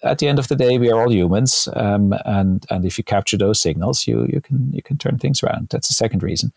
at 0.02 0.18
the 0.18 0.26
end 0.26 0.38
of 0.38 0.48
the 0.48 0.56
day, 0.56 0.78
we 0.78 0.90
are 0.90 1.00
all 1.00 1.12
humans, 1.12 1.68
um, 1.74 2.14
and 2.24 2.66
and 2.70 2.84
if 2.84 2.98
you 2.98 3.04
capture 3.04 3.38
those 3.38 3.60
signals, 3.60 4.06
you 4.06 4.26
you 4.32 4.40
can 4.40 4.72
you 4.72 4.82
can 4.82 4.98
turn 4.98 5.18
things 5.18 5.42
around. 5.42 5.68
That's 5.68 5.88
the 5.88 5.94
second 5.94 6.22
reason. 6.22 6.52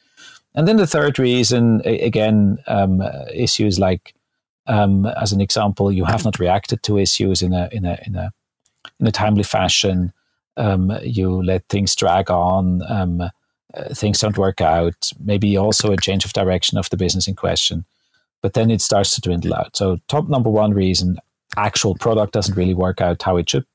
And 0.56 0.68
then 0.68 0.78
the 0.78 0.88
third 0.88 1.20
reason, 1.20 1.82
again, 1.84 2.60
um, 2.68 3.04
issues 3.34 3.78
like, 3.78 4.16
um, 4.68 5.06
as 5.06 5.34
an 5.34 5.42
example, 5.42 5.92
you 5.92 6.06
have 6.06 6.24
not 6.24 6.40
reacted 6.40 6.82
to 6.84 6.98
issues 6.98 7.42
in 7.42 7.54
a 7.54 7.70
in 7.72 7.86
a 7.86 8.00
in 8.06 8.16
a 8.16 8.32
in 9.00 9.08
a 9.08 9.12
timely 9.12 9.44
fashion 9.44 10.14
um, 10.58 10.98
you 11.04 11.44
let 11.44 11.68
things 11.68 11.96
drag 11.96 12.30
on, 12.32 12.82
um, 12.90 13.22
uh, 13.22 13.30
things 13.94 14.20
don't 14.20 14.38
work 14.38 14.62
out, 14.62 15.12
maybe 15.20 15.58
also 15.58 15.92
a 15.92 15.98
change 15.98 16.26
of 16.26 16.34
direction 16.34 16.78
of 16.78 16.90
the 16.90 16.98
business 16.98 17.28
in 17.28 17.36
question. 17.36 17.86
But 18.42 18.54
then 18.54 18.72
it 18.72 18.82
starts 18.82 19.16
to 19.16 19.22
dwindle 19.22 19.54
out. 19.54 19.76
So, 19.76 19.98
top 20.08 20.30
number 20.30 20.50
one 20.50 20.72
reason 20.72 21.18
actual 21.58 21.96
product 21.96 22.34
doesn't 22.34 22.56
really 22.56 22.74
work 22.74 23.02
out 23.02 23.22
how 23.22 23.38
it 23.38 23.50
should. 23.50 23.66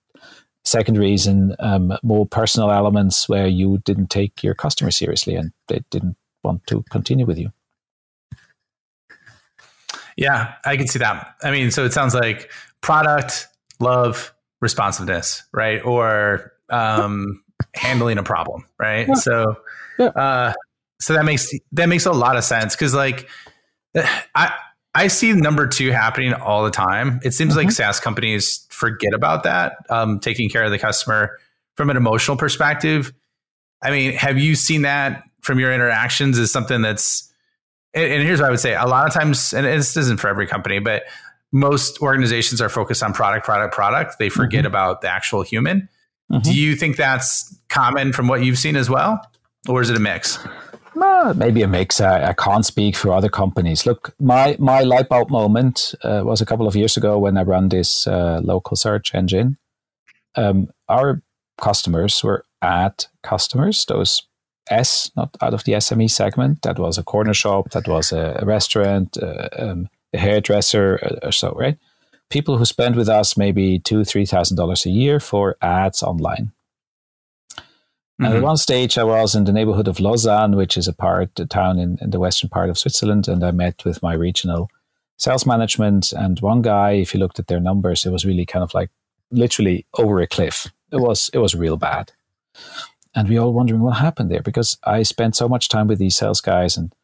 Second 0.65 0.99
reason, 0.99 1.57
um, 1.59 1.97
more 2.03 2.27
personal 2.27 2.71
elements 2.71 3.29
where 3.29 3.47
you 3.47 3.79
didn't 3.79 4.11
take 4.11 4.43
your 4.43 4.55
customer 4.55 4.91
seriously 4.91 5.35
and 5.35 5.53
they 5.69 5.83
didn't 5.91 6.17
want 6.45 6.67
to 6.67 6.83
continue 6.91 7.25
with 7.25 7.39
you. 7.39 7.51
Yeah, 10.17 10.55
I 10.65 10.77
can 10.77 10.87
see 10.87 10.99
that. 10.99 11.35
I 11.43 11.51
mean, 11.51 11.71
so 11.71 11.85
it 11.85 11.93
sounds 11.93 12.15
like 12.15 12.51
product, 12.83 13.49
love, 13.79 14.35
responsiveness, 14.61 15.45
right? 15.53 15.83
Or 15.83 16.53
um, 16.69 17.43
handling 17.75 18.19
a 18.19 18.23
problem, 18.23 18.67
right? 18.79 19.09
Yeah. 19.09 19.15
So, 19.15 19.57
yeah. 19.99 20.07
Uh, 20.09 20.53
so 21.01 21.15
that 21.15 21.25
makes 21.25 21.51
that 21.73 21.89
makes 21.89 22.05
a 22.05 22.13
lot 22.13 22.37
of 22.37 22.45
sense 22.45 22.77
because 22.77 22.95
like 22.95 23.29
I 24.35 24.53
I 24.95 25.07
see 25.07 25.33
number 25.33 25.67
two 25.67 25.91
happening 25.91 26.33
all 26.35 26.65
the 26.65 26.71
time. 26.71 27.21
It 27.23 27.33
seems 27.33 27.51
mm-hmm. 27.51 27.67
like 27.67 27.73
SaaS 27.73 28.01
companies 28.01 28.67
forget 28.71 29.15
about 29.15 29.45
that, 29.45 29.77
um, 29.89 30.19
taking 30.19 30.49
care 30.49 30.65
of 30.65 30.71
the 30.71 30.79
customer 30.79 31.39
from 31.77 31.91
an 31.91 31.97
emotional 31.97 32.37
perspective. 32.37 33.13
I 33.83 33.91
mean, 33.91 34.13
have 34.15 34.39
you 34.39 34.55
seen 34.55 34.83
that 34.83 35.23
from 35.43 35.59
your 35.59 35.73
interactions? 35.73 36.39
Is 36.39 36.53
something 36.53 36.83
that's 36.83 37.33
and, 37.95 38.13
and 38.13 38.23
here's 38.23 38.41
what 38.41 38.49
I 38.49 38.51
would 38.51 38.61
say: 38.61 38.75
a 38.75 38.87
lot 38.87 39.07
of 39.07 39.15
times, 39.15 39.55
and 39.55 39.65
this 39.65 39.97
isn't 39.97 40.19
for 40.19 40.29
every 40.29 40.47
company, 40.47 40.81
but 40.81 41.05
most 41.53 42.01
organizations 42.01 42.61
are 42.61 42.69
focused 42.69 43.03
on 43.03 43.13
product, 43.13 43.45
product, 43.45 43.75
product. 43.75 44.19
They 44.19 44.29
forget 44.29 44.61
mm-hmm. 44.61 44.67
about 44.69 45.01
the 45.01 45.09
actual 45.09 45.43
human. 45.43 45.89
Mm-hmm. 46.31 46.43
Do 46.43 46.55
you 46.55 46.77
think 46.77 46.97
that's 46.97 47.57
common 47.69 48.13
from 48.13 48.29
what 48.29 48.45
you've 48.45 48.59
seen 48.59 48.77
as 48.77 48.89
well, 48.91 49.21
or 49.69 49.81
is 49.81 49.91
it 49.91 49.97
a 49.97 50.01
mix? 50.01 50.39
Maybe 51.37 51.63
a 51.63 51.69
mix. 51.69 52.01
I, 52.01 52.29
I, 52.29 52.33
can't 52.33 52.65
speak 52.65 52.97
for 52.97 53.13
other 53.13 53.29
companies. 53.29 53.87
Look, 53.87 54.15
my 54.21 54.57
my 54.59 54.83
light 54.83 55.09
bulb 55.09 55.31
moment 55.31 55.95
uh, 56.03 56.23
was 56.25 56.41
a 56.41 56.47
couple 56.47 56.67
of 56.67 56.77
years 56.77 56.97
ago 56.97 57.19
when 57.19 57.37
I 57.37 57.43
ran 57.43 57.69
this 57.69 58.07
uh, 58.07 58.41
local 58.43 58.77
search 58.77 59.15
engine. 59.15 59.57
Um, 60.37 60.69
our 60.89 61.23
customers 61.61 62.23
were 62.23 62.45
ad 62.63 63.07
customers, 63.23 63.85
those 63.87 64.23
S, 64.71 65.11
not 65.17 65.37
out 65.41 65.55
of 65.55 65.65
the 65.65 65.73
SME 65.73 66.11
segment. 66.11 66.63
That 66.63 66.79
was 66.79 66.99
a 66.99 67.03
corner 67.03 67.35
shop, 67.35 67.71
that 67.71 67.89
was 67.89 68.13
a, 68.13 68.39
a 68.41 68.45
restaurant, 68.45 69.19
uh, 69.19 69.49
um, 69.59 69.89
a 70.13 70.19
hairdresser, 70.19 70.99
uh, 71.03 71.27
or 71.27 71.33
so, 71.33 71.53
right? 71.53 71.79
people 72.31 72.57
who 72.57 72.65
spend 72.65 72.97
with 72.97 73.09
us 73.09 73.37
maybe 73.37 73.79
two, 73.79 74.05
three 74.05 74.25
thousand 74.25 74.57
dollars 74.57 74.87
a 74.87 74.91
year 74.91 75.21
for 75.21 75.57
ads 75.61 76.03
online. 76.03 76.53
Mm-hmm. 78.21 78.27
And 78.27 78.37
at 78.37 78.43
one 78.43 78.59
stage, 78.59 78.99
I 78.99 79.05
was 79.05 79.35
in 79.35 79.45
the 79.45 79.53
neighborhood 79.53 79.89
of 79.89 79.99
Lausanne, 79.99 80.55
which 80.55 80.77
is 80.77 80.87
a 80.87 80.93
part, 80.93 81.41
a 81.41 81.47
town 81.47 81.79
in, 81.79 81.97
in 82.03 82.11
the 82.11 82.21
western 82.21 82.51
part 82.51 82.69
of 82.69 82.77
Switzerland, 82.77 83.29
and 83.29 83.43
I 83.43 83.51
met 83.51 83.83
with 83.87 84.03
my 84.03 84.13
regional 84.13 84.71
sales 85.17 85.47
management. 85.47 86.13
And 86.13 86.39
one 86.41 86.61
guy, 86.61 86.93
if 86.93 87.15
you 87.15 87.21
looked 87.21 87.39
at 87.39 87.47
their 87.47 87.61
numbers, 87.61 88.05
it 88.05 88.11
was 88.11 88.27
really 88.27 88.45
kind 88.45 88.63
of 88.63 88.75
like 88.75 88.91
literally 89.31 89.87
over 89.97 90.21
a 90.21 90.27
cliff. 90.27 90.67
It 90.93 90.99
was 90.99 91.31
it 91.33 91.39
was 91.39 91.55
real 91.55 91.79
bad. 91.79 92.13
And 93.15 93.27
we 93.27 93.39
all 93.39 93.55
wondering 93.55 93.81
what 93.81 93.97
happened 93.97 94.31
there 94.31 94.43
because 94.43 94.77
I 94.85 95.03
spent 95.03 95.35
so 95.35 95.49
much 95.49 95.71
time 95.71 95.89
with 95.89 95.99
these 95.99 96.17
sales 96.17 96.43
guys 96.43 96.77
and 96.77 96.95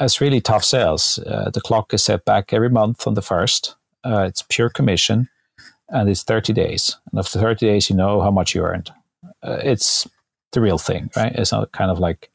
it's 0.00 0.20
really 0.20 0.40
tough 0.40 0.64
sales. 0.64 1.18
Uh, 1.18 1.50
the 1.50 1.60
clock 1.60 1.94
is 1.94 2.02
set 2.02 2.24
back 2.24 2.52
every 2.52 2.68
month 2.68 3.06
on 3.06 3.14
the 3.14 3.22
first, 3.22 3.76
uh, 4.04 4.22
it's 4.22 4.42
pure 4.42 4.68
commission, 4.68 5.28
and 5.88 6.08
it's 6.08 6.22
30 6.22 6.52
days. 6.52 6.96
And 7.10 7.18
after 7.18 7.38
30 7.38 7.66
days, 7.66 7.88
you 7.88 7.96
know 7.96 8.20
how 8.20 8.30
much 8.30 8.54
you 8.54 8.62
earned. 8.62 8.90
Uh, 9.42 9.58
it's 9.62 10.08
the 10.52 10.60
real 10.60 10.78
thing, 10.78 11.10
right? 11.16 11.32
It's 11.34 11.52
not 11.52 11.72
kind 11.72 11.90
of 11.90 11.98
like 11.98 12.30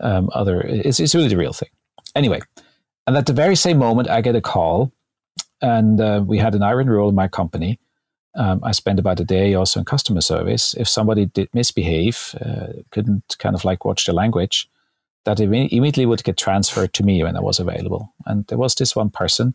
um, 0.00 0.30
other. 0.32 0.60
It's 0.60 1.00
it's 1.00 1.14
really 1.14 1.28
the 1.28 1.36
real 1.36 1.52
thing. 1.52 1.70
Anyway, 2.14 2.40
and 3.06 3.16
at 3.16 3.26
the 3.26 3.32
very 3.32 3.56
same 3.56 3.78
moment, 3.78 4.08
I 4.08 4.20
get 4.20 4.36
a 4.36 4.40
call, 4.40 4.92
and 5.60 6.00
uh, 6.00 6.22
we 6.26 6.38
had 6.38 6.54
an 6.54 6.62
iron 6.62 6.88
rule 6.88 7.08
in 7.08 7.14
my 7.14 7.28
company. 7.28 7.78
Um, 8.34 8.60
I 8.62 8.72
spent 8.72 8.98
about 8.98 9.20
a 9.20 9.24
day 9.24 9.54
also 9.54 9.80
in 9.80 9.86
customer 9.86 10.20
service. 10.20 10.74
If 10.74 10.88
somebody 10.88 11.26
did 11.26 11.48
misbehave, 11.54 12.34
uh, 12.44 12.82
couldn't 12.90 13.36
kind 13.38 13.54
of 13.54 13.64
like 13.64 13.84
watch 13.86 14.04
the 14.04 14.12
language, 14.12 14.68
that 15.24 15.40
immediately 15.40 16.04
would 16.04 16.22
get 16.22 16.36
transferred 16.36 16.92
to 16.94 17.02
me 17.02 17.22
when 17.22 17.36
I 17.36 17.40
was 17.40 17.58
available. 17.58 18.12
And 18.26 18.46
there 18.48 18.58
was 18.58 18.74
this 18.74 18.94
one 18.94 19.10
person 19.10 19.54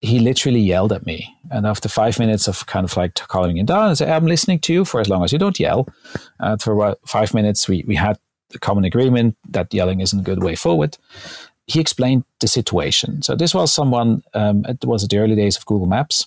he 0.00 0.18
literally 0.18 0.60
yelled 0.60 0.92
at 0.92 1.04
me. 1.04 1.36
And 1.50 1.66
after 1.66 1.88
five 1.88 2.18
minutes 2.18 2.48
of 2.48 2.66
kind 2.66 2.84
of 2.84 2.96
like 2.96 3.14
calming 3.14 3.58
him 3.58 3.66
down 3.66 3.88
and 3.88 3.98
say, 3.98 4.10
I'm 4.10 4.26
listening 4.26 4.58
to 4.60 4.72
you 4.72 4.84
for 4.84 5.00
as 5.00 5.08
long 5.08 5.24
as 5.24 5.32
you 5.32 5.38
don't 5.38 5.60
yell. 5.60 5.88
Uh, 6.38 6.56
for 6.56 6.72
about 6.72 7.00
five 7.06 7.34
minutes, 7.34 7.68
we, 7.68 7.84
we 7.86 7.96
had 7.96 8.18
a 8.54 8.58
common 8.58 8.84
agreement 8.84 9.36
that 9.50 9.72
yelling 9.74 10.00
isn't 10.00 10.20
a 10.20 10.22
good 10.24 10.42
way 10.42 10.54
forward. 10.54 10.96
He 11.66 11.80
explained 11.80 12.24
the 12.40 12.48
situation. 12.48 13.22
So 13.22 13.36
this 13.36 13.54
was 13.54 13.72
someone, 13.72 14.22
um, 14.32 14.64
it 14.66 14.84
was 14.84 15.06
the 15.06 15.18
early 15.18 15.36
days 15.36 15.56
of 15.56 15.66
Google 15.66 15.86
Maps, 15.86 16.26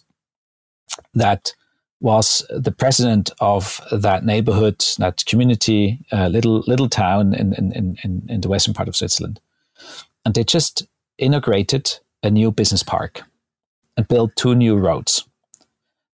that 1.16 1.54
was 2.00 2.46
the 2.50 2.72
president 2.72 3.32
of 3.40 3.82
that 3.92 4.24
neighborhood, 4.24 4.86
that 5.00 5.26
community, 5.26 6.06
uh, 6.12 6.28
little 6.28 6.60
little 6.68 6.90
town 6.90 7.34
in, 7.34 7.54
in, 7.54 7.98
in, 8.04 8.24
in 8.30 8.42
the 8.42 8.50
western 8.50 8.74
part 8.74 8.90
of 8.90 8.96
Switzerland. 8.96 9.40
And 10.26 10.36
they 10.36 10.44
just 10.44 10.86
integrated 11.18 12.00
a 12.22 12.30
new 12.30 12.52
business 12.52 12.84
park 12.84 13.24
and 13.98 14.08
built 14.08 14.36
two 14.36 14.56
new 14.56 14.78
roads. 14.78 15.28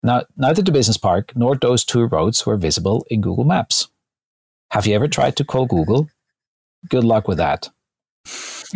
Now, 0.02 0.22
neither 0.36 0.62
the 0.62 0.72
business 0.72 0.96
park 0.96 1.32
nor 1.34 1.56
those 1.56 1.84
two 1.84 2.06
roads 2.06 2.46
were 2.46 2.56
visible 2.56 3.04
in 3.10 3.20
Google 3.20 3.44
Maps. 3.44 3.88
Have 4.70 4.86
you 4.86 4.94
ever 4.94 5.08
tried 5.08 5.36
to 5.36 5.44
call 5.44 5.66
Google? 5.66 6.08
Good 6.88 7.04
luck 7.04 7.26
with 7.26 7.38
that. 7.38 7.68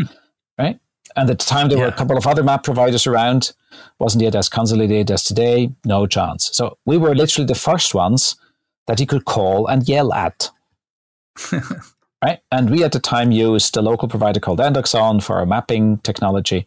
right? 0.58 0.78
And 1.16 1.30
at 1.30 1.38
the 1.38 1.44
time, 1.44 1.68
there 1.68 1.78
yeah. 1.78 1.84
were 1.84 1.90
a 1.90 1.96
couple 1.96 2.16
of 2.16 2.26
other 2.26 2.42
map 2.42 2.64
providers 2.64 3.06
around. 3.06 3.52
Wasn't 3.98 4.22
yet 4.22 4.34
as 4.34 4.48
consolidated 4.48 5.10
as 5.10 5.22
today. 5.22 5.70
No 5.84 6.06
chance. 6.06 6.50
So 6.52 6.78
we 6.86 6.96
were 6.96 7.14
literally 7.14 7.46
the 7.46 7.54
first 7.54 7.94
ones 7.94 8.36
that 8.86 8.98
he 8.98 9.06
could 9.06 9.24
call 9.24 9.66
and 9.66 9.88
yell 9.88 10.12
at. 10.12 10.50
right? 12.22 12.40
And 12.50 12.70
we 12.70 12.82
at 12.82 12.92
the 12.92 13.00
time 13.00 13.30
used 13.30 13.76
a 13.76 13.82
local 13.82 14.08
provider 14.08 14.40
called 14.40 14.60
Endoxon 14.60 15.22
for 15.22 15.36
our 15.36 15.46
mapping 15.46 15.98
technology. 15.98 16.66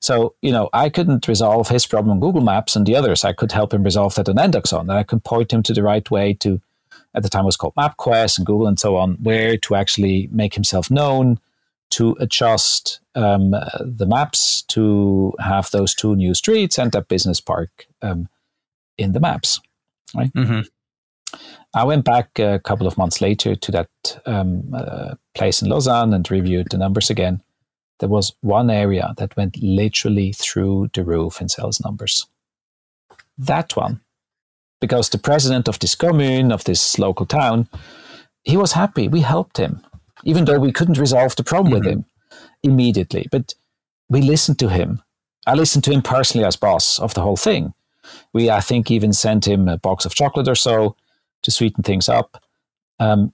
So, 0.00 0.34
you 0.42 0.52
know, 0.52 0.68
I 0.72 0.88
couldn't 0.88 1.26
resolve 1.26 1.68
his 1.68 1.86
problem 1.86 2.12
on 2.12 2.20
Google 2.20 2.40
Maps 2.40 2.76
and 2.76 2.86
the 2.86 2.94
others. 2.94 3.24
I 3.24 3.32
could 3.32 3.52
help 3.52 3.74
him 3.74 3.82
resolve 3.82 4.14
that 4.14 4.28
on 4.28 4.36
Endoxon. 4.36 4.82
And 4.82 4.92
I 4.92 5.02
could 5.02 5.24
point 5.24 5.52
him 5.52 5.62
to 5.64 5.72
the 5.72 5.82
right 5.82 6.08
way 6.10 6.34
to, 6.34 6.60
at 7.14 7.22
the 7.22 7.28
time 7.28 7.42
it 7.42 7.46
was 7.46 7.56
called 7.56 7.74
MapQuest 7.74 8.38
and 8.38 8.46
Google 8.46 8.68
and 8.68 8.78
so 8.78 8.96
on, 8.96 9.14
where 9.14 9.56
to 9.56 9.74
actually 9.74 10.28
make 10.30 10.54
himself 10.54 10.90
known, 10.90 11.40
to 11.90 12.16
adjust 12.20 13.00
um, 13.14 13.50
the 13.80 14.06
maps 14.06 14.62
to 14.62 15.32
have 15.40 15.70
those 15.70 15.94
two 15.94 16.14
new 16.14 16.34
streets 16.34 16.78
and 16.78 16.92
that 16.92 17.08
business 17.08 17.40
park 17.40 17.86
um, 18.02 18.28
in 18.98 19.12
the 19.12 19.20
maps. 19.20 19.60
Right. 20.14 20.32
Mm-hmm. 20.32 20.60
I 21.74 21.84
went 21.84 22.04
back 22.04 22.38
a 22.38 22.58
couple 22.58 22.86
of 22.86 22.96
months 22.96 23.20
later 23.20 23.54
to 23.54 23.72
that 23.72 24.20
um, 24.26 24.72
uh, 24.74 25.14
place 25.34 25.60
in 25.60 25.68
Lausanne 25.68 26.14
and 26.14 26.30
reviewed 26.30 26.68
the 26.70 26.78
numbers 26.78 27.10
again. 27.10 27.42
There 27.98 28.08
was 28.08 28.34
one 28.40 28.70
area 28.70 29.14
that 29.16 29.36
went 29.36 29.56
literally 29.62 30.32
through 30.32 30.90
the 30.94 31.04
roof 31.04 31.40
in 31.40 31.48
sales 31.48 31.80
numbers. 31.80 32.26
That 33.36 33.76
one, 33.76 34.00
because 34.80 35.08
the 35.08 35.18
president 35.18 35.68
of 35.68 35.78
this 35.78 35.94
commune, 35.94 36.52
of 36.52 36.64
this 36.64 36.98
local 36.98 37.26
town, 37.26 37.68
he 38.44 38.56
was 38.56 38.72
happy. 38.72 39.08
We 39.08 39.20
helped 39.20 39.56
him, 39.56 39.80
even 40.24 40.44
though 40.44 40.58
we 40.58 40.72
couldn't 40.72 40.98
resolve 40.98 41.36
the 41.36 41.44
problem 41.44 41.74
mm-hmm. 41.74 41.84
with 41.84 41.92
him 41.92 42.04
immediately. 42.62 43.26
But 43.30 43.54
we 44.08 44.22
listened 44.22 44.58
to 44.60 44.68
him. 44.68 45.02
I 45.46 45.54
listened 45.54 45.84
to 45.84 45.92
him 45.92 46.02
personally 46.02 46.46
as 46.46 46.56
boss 46.56 46.98
of 46.98 47.14
the 47.14 47.22
whole 47.22 47.36
thing. 47.36 47.74
We, 48.32 48.50
I 48.50 48.60
think, 48.60 48.90
even 48.90 49.12
sent 49.12 49.46
him 49.46 49.68
a 49.68 49.76
box 49.78 50.04
of 50.04 50.14
chocolate 50.14 50.48
or 50.48 50.54
so 50.54 50.96
to 51.42 51.50
sweeten 51.50 51.82
things 51.82 52.08
up. 52.08 52.42
Um, 52.98 53.32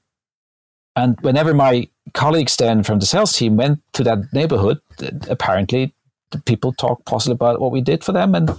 and 0.96 1.18
whenever 1.20 1.54
my 1.54 1.88
colleagues 2.14 2.56
then 2.56 2.82
from 2.82 3.00
the 3.00 3.06
sales 3.06 3.32
team 3.32 3.56
went 3.56 3.80
to 3.92 4.04
that 4.04 4.32
neighborhood, 4.32 4.80
apparently 5.28 5.92
the 6.30 6.40
people 6.40 6.72
talked 6.72 7.04
positive 7.04 7.34
about 7.34 7.60
what 7.60 7.72
we 7.72 7.80
did 7.80 8.02
for 8.02 8.12
them 8.12 8.34
and 8.34 8.50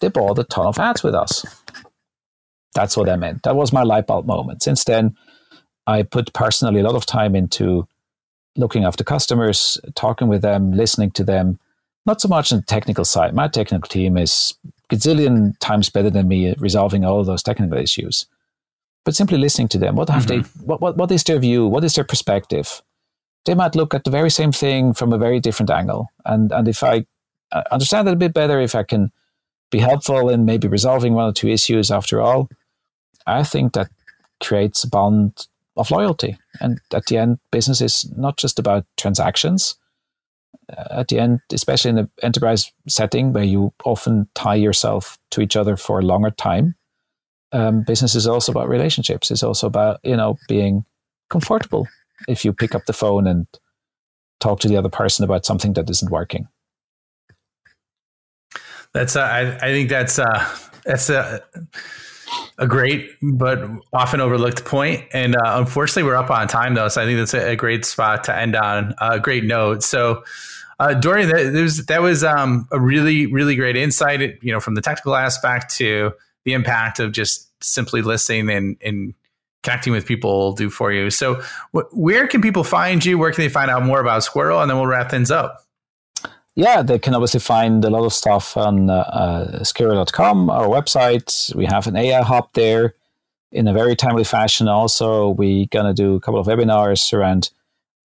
they 0.00 0.08
bought 0.08 0.38
a 0.38 0.44
ton 0.44 0.66
of 0.66 0.78
ads 0.78 1.02
with 1.02 1.14
us. 1.14 1.44
That's 2.74 2.96
what 2.96 3.08
I 3.08 3.16
meant. 3.16 3.42
That 3.44 3.56
was 3.56 3.72
my 3.72 3.82
light 3.82 4.06
bulb 4.06 4.26
moment. 4.26 4.62
Since 4.62 4.84
then, 4.84 5.16
I 5.86 6.02
put 6.02 6.32
personally 6.34 6.80
a 6.80 6.84
lot 6.84 6.94
of 6.94 7.06
time 7.06 7.34
into 7.34 7.88
looking 8.56 8.84
after 8.84 9.02
customers, 9.02 9.78
talking 9.94 10.28
with 10.28 10.42
them, 10.42 10.72
listening 10.72 11.10
to 11.12 11.24
them. 11.24 11.58
Not 12.04 12.20
so 12.20 12.28
much 12.28 12.52
on 12.52 12.58
the 12.58 12.64
technical 12.64 13.04
side. 13.04 13.34
My 13.34 13.48
technical 13.48 13.88
team 13.88 14.16
is 14.16 14.54
gazillion 14.90 15.58
times 15.60 15.88
better 15.88 16.10
than 16.10 16.28
me 16.28 16.48
at 16.48 16.60
resolving 16.60 17.04
all 17.04 17.22
those 17.24 17.42
technical 17.42 17.78
issues 17.78 18.26
but 19.08 19.14
simply 19.14 19.38
listening 19.38 19.68
to 19.68 19.78
them. 19.78 19.96
What 19.96 20.10
have 20.10 20.26
mm-hmm. 20.26 20.42
they? 20.42 20.66
What, 20.66 20.82
what 20.82 20.98
what 20.98 21.10
is 21.10 21.24
their 21.24 21.38
view? 21.38 21.66
What 21.66 21.82
is 21.82 21.94
their 21.94 22.04
perspective? 22.04 22.82
They 23.44 23.54
might 23.54 23.74
look 23.74 23.94
at 23.94 24.04
the 24.04 24.10
very 24.10 24.30
same 24.30 24.52
thing 24.52 24.92
from 24.92 25.12
a 25.12 25.18
very 25.18 25.40
different 25.40 25.70
angle, 25.70 26.08
and 26.24 26.52
and 26.52 26.68
if 26.68 26.82
I 26.82 27.06
understand 27.70 28.08
it 28.08 28.12
a 28.12 28.16
bit 28.16 28.34
better, 28.34 28.60
if 28.60 28.74
I 28.74 28.82
can 28.82 29.10
be 29.70 29.78
helpful 29.78 30.28
in 30.28 30.44
maybe 30.44 30.68
resolving 30.68 31.14
one 31.14 31.28
or 31.28 31.32
two 31.32 31.48
issues 31.48 31.90
after 31.90 32.20
all, 32.20 32.48
I 33.26 33.42
think 33.42 33.74
that 33.74 33.90
creates 34.40 34.84
a 34.84 34.88
bond 34.88 35.46
of 35.76 35.90
loyalty. 35.90 36.38
And 36.60 36.80
at 36.92 37.06
the 37.06 37.18
end, 37.18 37.38
business 37.50 37.80
is 37.80 38.10
not 38.16 38.36
just 38.36 38.58
about 38.58 38.86
transactions. 38.96 39.76
Uh, 40.70 40.84
at 40.90 41.08
the 41.08 41.18
end, 41.18 41.40
especially 41.52 41.90
in 41.90 41.98
an 41.98 42.10
enterprise 42.22 42.72
setting 42.88 43.32
where 43.32 43.44
you 43.44 43.72
often 43.84 44.28
tie 44.34 44.54
yourself 44.54 45.18
to 45.30 45.40
each 45.40 45.56
other 45.56 45.76
for 45.76 45.98
a 45.98 46.02
longer 46.02 46.30
time, 46.30 46.74
um, 47.52 47.82
business 47.82 48.14
is 48.14 48.26
also 48.26 48.52
about 48.52 48.68
relationships. 48.68 49.30
It's 49.30 49.42
also 49.42 49.66
about 49.66 50.00
you 50.02 50.16
know 50.16 50.36
being 50.48 50.84
comfortable 51.30 51.88
if 52.26 52.44
you 52.44 52.52
pick 52.52 52.74
up 52.74 52.86
the 52.86 52.92
phone 52.92 53.26
and 53.26 53.46
talk 54.40 54.60
to 54.60 54.68
the 54.68 54.76
other 54.76 54.88
person 54.88 55.24
about 55.24 55.44
something 55.44 55.72
that 55.74 55.88
isn't 55.90 56.10
working. 56.10 56.48
That's 58.94 59.16
uh, 59.16 59.20
I, 59.20 59.56
I 59.56 59.72
think 59.72 59.88
that's 59.88 60.18
uh, 60.18 60.48
that's 60.84 61.10
a 61.10 61.42
a 62.58 62.66
great 62.66 63.10
but 63.22 63.62
often 63.92 64.20
overlooked 64.20 64.64
point. 64.64 65.04
And 65.12 65.36
uh, 65.36 65.58
unfortunately, 65.58 66.04
we're 66.04 66.16
up 66.16 66.30
on 66.30 66.48
time 66.48 66.74
though, 66.74 66.88
so 66.88 67.02
I 67.02 67.04
think 67.04 67.18
that's 67.18 67.34
a, 67.34 67.52
a 67.52 67.56
great 67.56 67.84
spot 67.84 68.24
to 68.24 68.36
end 68.36 68.56
on. 68.56 68.94
A 69.00 69.20
great 69.20 69.44
note. 69.44 69.82
So. 69.82 70.24
Uh, 70.80 70.94
Dorian, 70.94 71.28
that, 71.28 71.60
was, 71.60 71.86
that 71.86 72.02
was 72.02 72.22
um, 72.22 72.68
a 72.70 72.78
really, 72.78 73.26
really 73.26 73.56
great 73.56 73.76
insight, 73.76 74.20
you 74.40 74.52
know, 74.52 74.60
from 74.60 74.76
the 74.76 74.80
technical 74.80 75.16
aspect 75.16 75.74
to 75.74 76.12
the 76.44 76.52
impact 76.52 77.00
of 77.00 77.10
just 77.10 77.48
simply 77.60 78.00
listening 78.00 78.48
and, 78.48 78.76
and 78.80 79.12
connecting 79.62 79.92
with 79.92 80.06
people 80.06 80.52
do 80.52 80.70
for 80.70 80.92
you. 80.92 81.10
So, 81.10 81.42
wh- 81.72 81.92
where 81.92 82.26
can 82.26 82.40
people 82.40 82.64
find 82.64 83.04
you? 83.04 83.18
Where 83.18 83.32
can 83.32 83.44
they 83.44 83.48
find 83.48 83.70
out 83.70 83.84
more 83.84 84.00
about 84.00 84.22
Squirro? 84.22 84.60
And 84.60 84.70
then 84.70 84.76
we'll 84.76 84.86
wrap 84.86 85.10
things 85.10 85.30
up. 85.30 85.64
Yeah, 86.54 86.82
they 86.82 86.98
can 86.98 87.14
obviously 87.14 87.40
find 87.40 87.84
a 87.84 87.90
lot 87.90 88.04
of 88.04 88.12
stuff 88.12 88.56
on 88.56 88.90
uh, 88.90 88.94
uh, 88.94 89.58
Squirro.com, 89.60 90.50
our 90.50 90.66
website. 90.66 91.54
We 91.54 91.66
have 91.66 91.86
an 91.86 91.96
AI 91.96 92.22
hub 92.22 92.48
there 92.54 92.94
in 93.52 93.68
a 93.68 93.72
very 93.72 93.94
timely 93.94 94.24
fashion. 94.24 94.66
Also, 94.66 95.28
we're 95.28 95.66
going 95.66 95.86
to 95.86 95.94
do 95.94 96.16
a 96.16 96.20
couple 96.20 96.40
of 96.40 96.46
webinars 96.46 97.12
around 97.12 97.50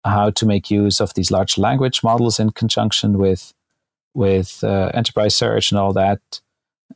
how 0.04 0.30
to 0.30 0.46
make 0.46 0.70
use 0.70 1.00
of 1.00 1.14
these 1.14 1.30
large 1.30 1.58
language 1.58 2.02
models 2.02 2.38
in 2.38 2.50
conjunction 2.50 3.18
with 3.18 3.52
with 4.14 4.62
uh, 4.62 4.92
enterprise 4.94 5.34
search 5.34 5.72
and 5.72 5.78
all 5.78 5.92
that. 5.92 6.20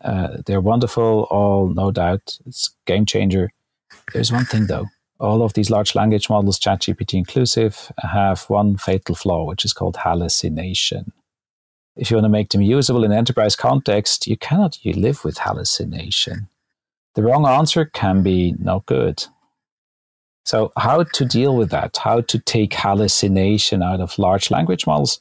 Uh, 0.01 0.37
they're 0.47 0.61
wonderful, 0.61 1.27
all 1.31 1.69
no 1.69 1.91
doubt. 1.91 2.39
It's 2.47 2.71
game 2.87 3.05
changer. 3.05 3.51
There's 4.13 4.33
one 4.33 4.45
thing 4.45 4.67
though. 4.67 4.87
All 5.21 5.43
of 5.43 5.55
these 5.55 5.71
large 5.71 5.95
language 5.95 6.31
models, 6.31 6.61
ChatGPT 6.61 7.15
inclusive, 7.15 7.91
have 7.99 8.43
one 8.45 8.77
fatal 8.77 9.17
flaw, 9.17 9.45
which 9.45 9.65
is 9.65 9.73
called 9.73 9.97
hallucination. 9.97 11.13
If 11.97 12.11
you 12.11 12.17
want 12.17 12.27
to 12.27 12.31
make 12.31 12.51
them 12.51 12.63
usable 12.63 13.03
in 13.03 13.13
enterprise 13.13 13.57
context, 13.57 14.29
you 14.29 14.37
cannot 14.37 14.85
you 14.85 14.93
live 14.93 15.25
with 15.25 15.39
hallucination. 15.39 16.49
The 17.17 17.25
wrong 17.25 17.47
answer 17.47 17.85
can 17.87 18.23
be 18.23 18.55
not 18.61 18.87
good. 18.87 19.25
So, 20.45 20.73
how 20.79 21.03
to 21.03 21.25
deal 21.25 21.57
with 21.57 21.71
that? 21.71 21.97
How 21.97 22.21
to 22.21 22.39
take 22.39 22.73
hallucination 22.73 23.83
out 23.83 24.01
of 24.01 24.19
large 24.19 24.51
language 24.51 24.87
models? 24.87 25.21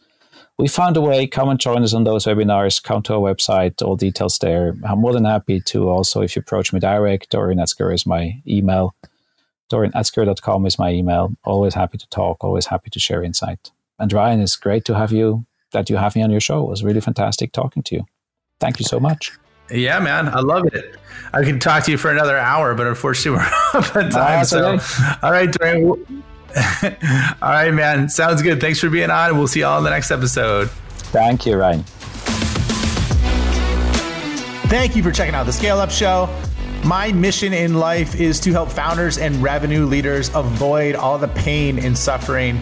We 0.58 0.68
found 0.68 0.98
a 0.98 1.02
way. 1.02 1.28
Come 1.28 1.50
and 1.50 1.60
join 1.60 1.84
us 1.84 1.94
on 1.94 2.04
those 2.04 2.26
webinars. 2.26 2.82
Come 2.82 3.04
to 3.04 3.14
our 3.14 3.20
website. 3.20 3.82
All 3.82 3.96
details 3.96 4.40
there. 4.40 4.76
I'm 4.84 5.00
more 5.00 5.14
than 5.14 5.26
happy 5.26 5.62
to 5.62 5.90
also, 5.90 6.22
if 6.22 6.36
you 6.36 6.40
approach 6.40 6.74
me 6.74 6.80
direct, 6.80 7.30
Dorian 7.30 7.60
Etzger 7.60 7.92
is 7.94 8.06
my 8.06 8.42
email. 8.48 8.96
DorianEtzger.com 9.72 10.66
is 10.66 10.80
my 10.80 10.92
email. 10.92 11.34
Always 11.44 11.74
happy 11.74 11.98
to 11.98 12.10
talk. 12.10 12.44
Always 12.44 12.68
happy 12.68 12.90
to 12.90 13.00
share 13.00 13.24
insight. 13.24 13.72
And 14.00 14.12
Ryan, 14.12 14.42
it's 14.42 14.56
great 14.56 14.86
to 14.86 14.96
have 14.96 15.12
you, 15.12 15.46
that 15.74 15.90
you 15.90 15.98
have 15.98 16.16
me 16.16 16.22
on 16.22 16.32
your 16.32 16.40
show. 16.40 16.64
It 16.64 16.70
was 16.70 16.84
really 16.84 17.02
fantastic 17.02 17.52
talking 17.52 17.84
to 17.84 17.96
you. 17.96 18.06
Thank 18.60 18.80
you 18.80 18.86
so 18.86 19.00
much. 19.00 19.34
Yeah, 19.70 20.00
man, 20.00 20.30
I 20.30 20.40
love 20.40 20.66
it. 20.74 20.96
I 21.34 21.44
could 21.44 21.60
talk 21.60 21.84
to 21.84 21.92
you 21.92 21.98
for 21.98 22.10
another 22.10 22.38
hour, 22.38 22.74
but 22.74 22.88
unfortunately, 22.88 23.40
we're 23.74 23.80
up 23.80 23.96
at 23.98 24.16
ah, 24.16 24.44
time. 24.44 24.46
so, 24.46 24.80
all 25.22 25.32
right, 25.32 25.52
Dorian. 25.52 26.24
all 27.42 27.50
right, 27.50 27.72
man. 27.72 28.10
Sounds 28.10 28.42
good. 28.42 28.60
Thanks 28.60 28.80
for 28.80 28.90
being 28.90 29.10
on. 29.10 29.38
We'll 29.38 29.48
see 29.48 29.60
you 29.60 29.66
all 29.66 29.78
in 29.78 29.84
the 29.84 29.90
next 29.90 30.12
episode. 30.12 30.70
Thank 31.12 31.46
you, 31.46 31.56
Ryan. 31.58 31.84
Thank 34.68 34.96
you 34.96 35.04
for 35.04 35.12
checking 35.12 35.36
out 35.36 35.46
the 35.46 35.54
Scale 35.54 35.80
Up 35.80 35.92
Show. 35.92 36.30
My 36.84 37.12
mission 37.12 37.54
in 37.54 37.76
life 37.76 38.20
is 38.20 38.40
to 38.42 38.52
help 38.52 38.72
founders 38.72 39.18
and 39.18 39.42
revenue 39.42 39.86
leaders 39.86 40.30
avoid 40.34 40.96
all 40.96 41.18
the 41.18 41.28
pain 41.30 41.80
and 41.80 41.98
suffering 41.98 42.62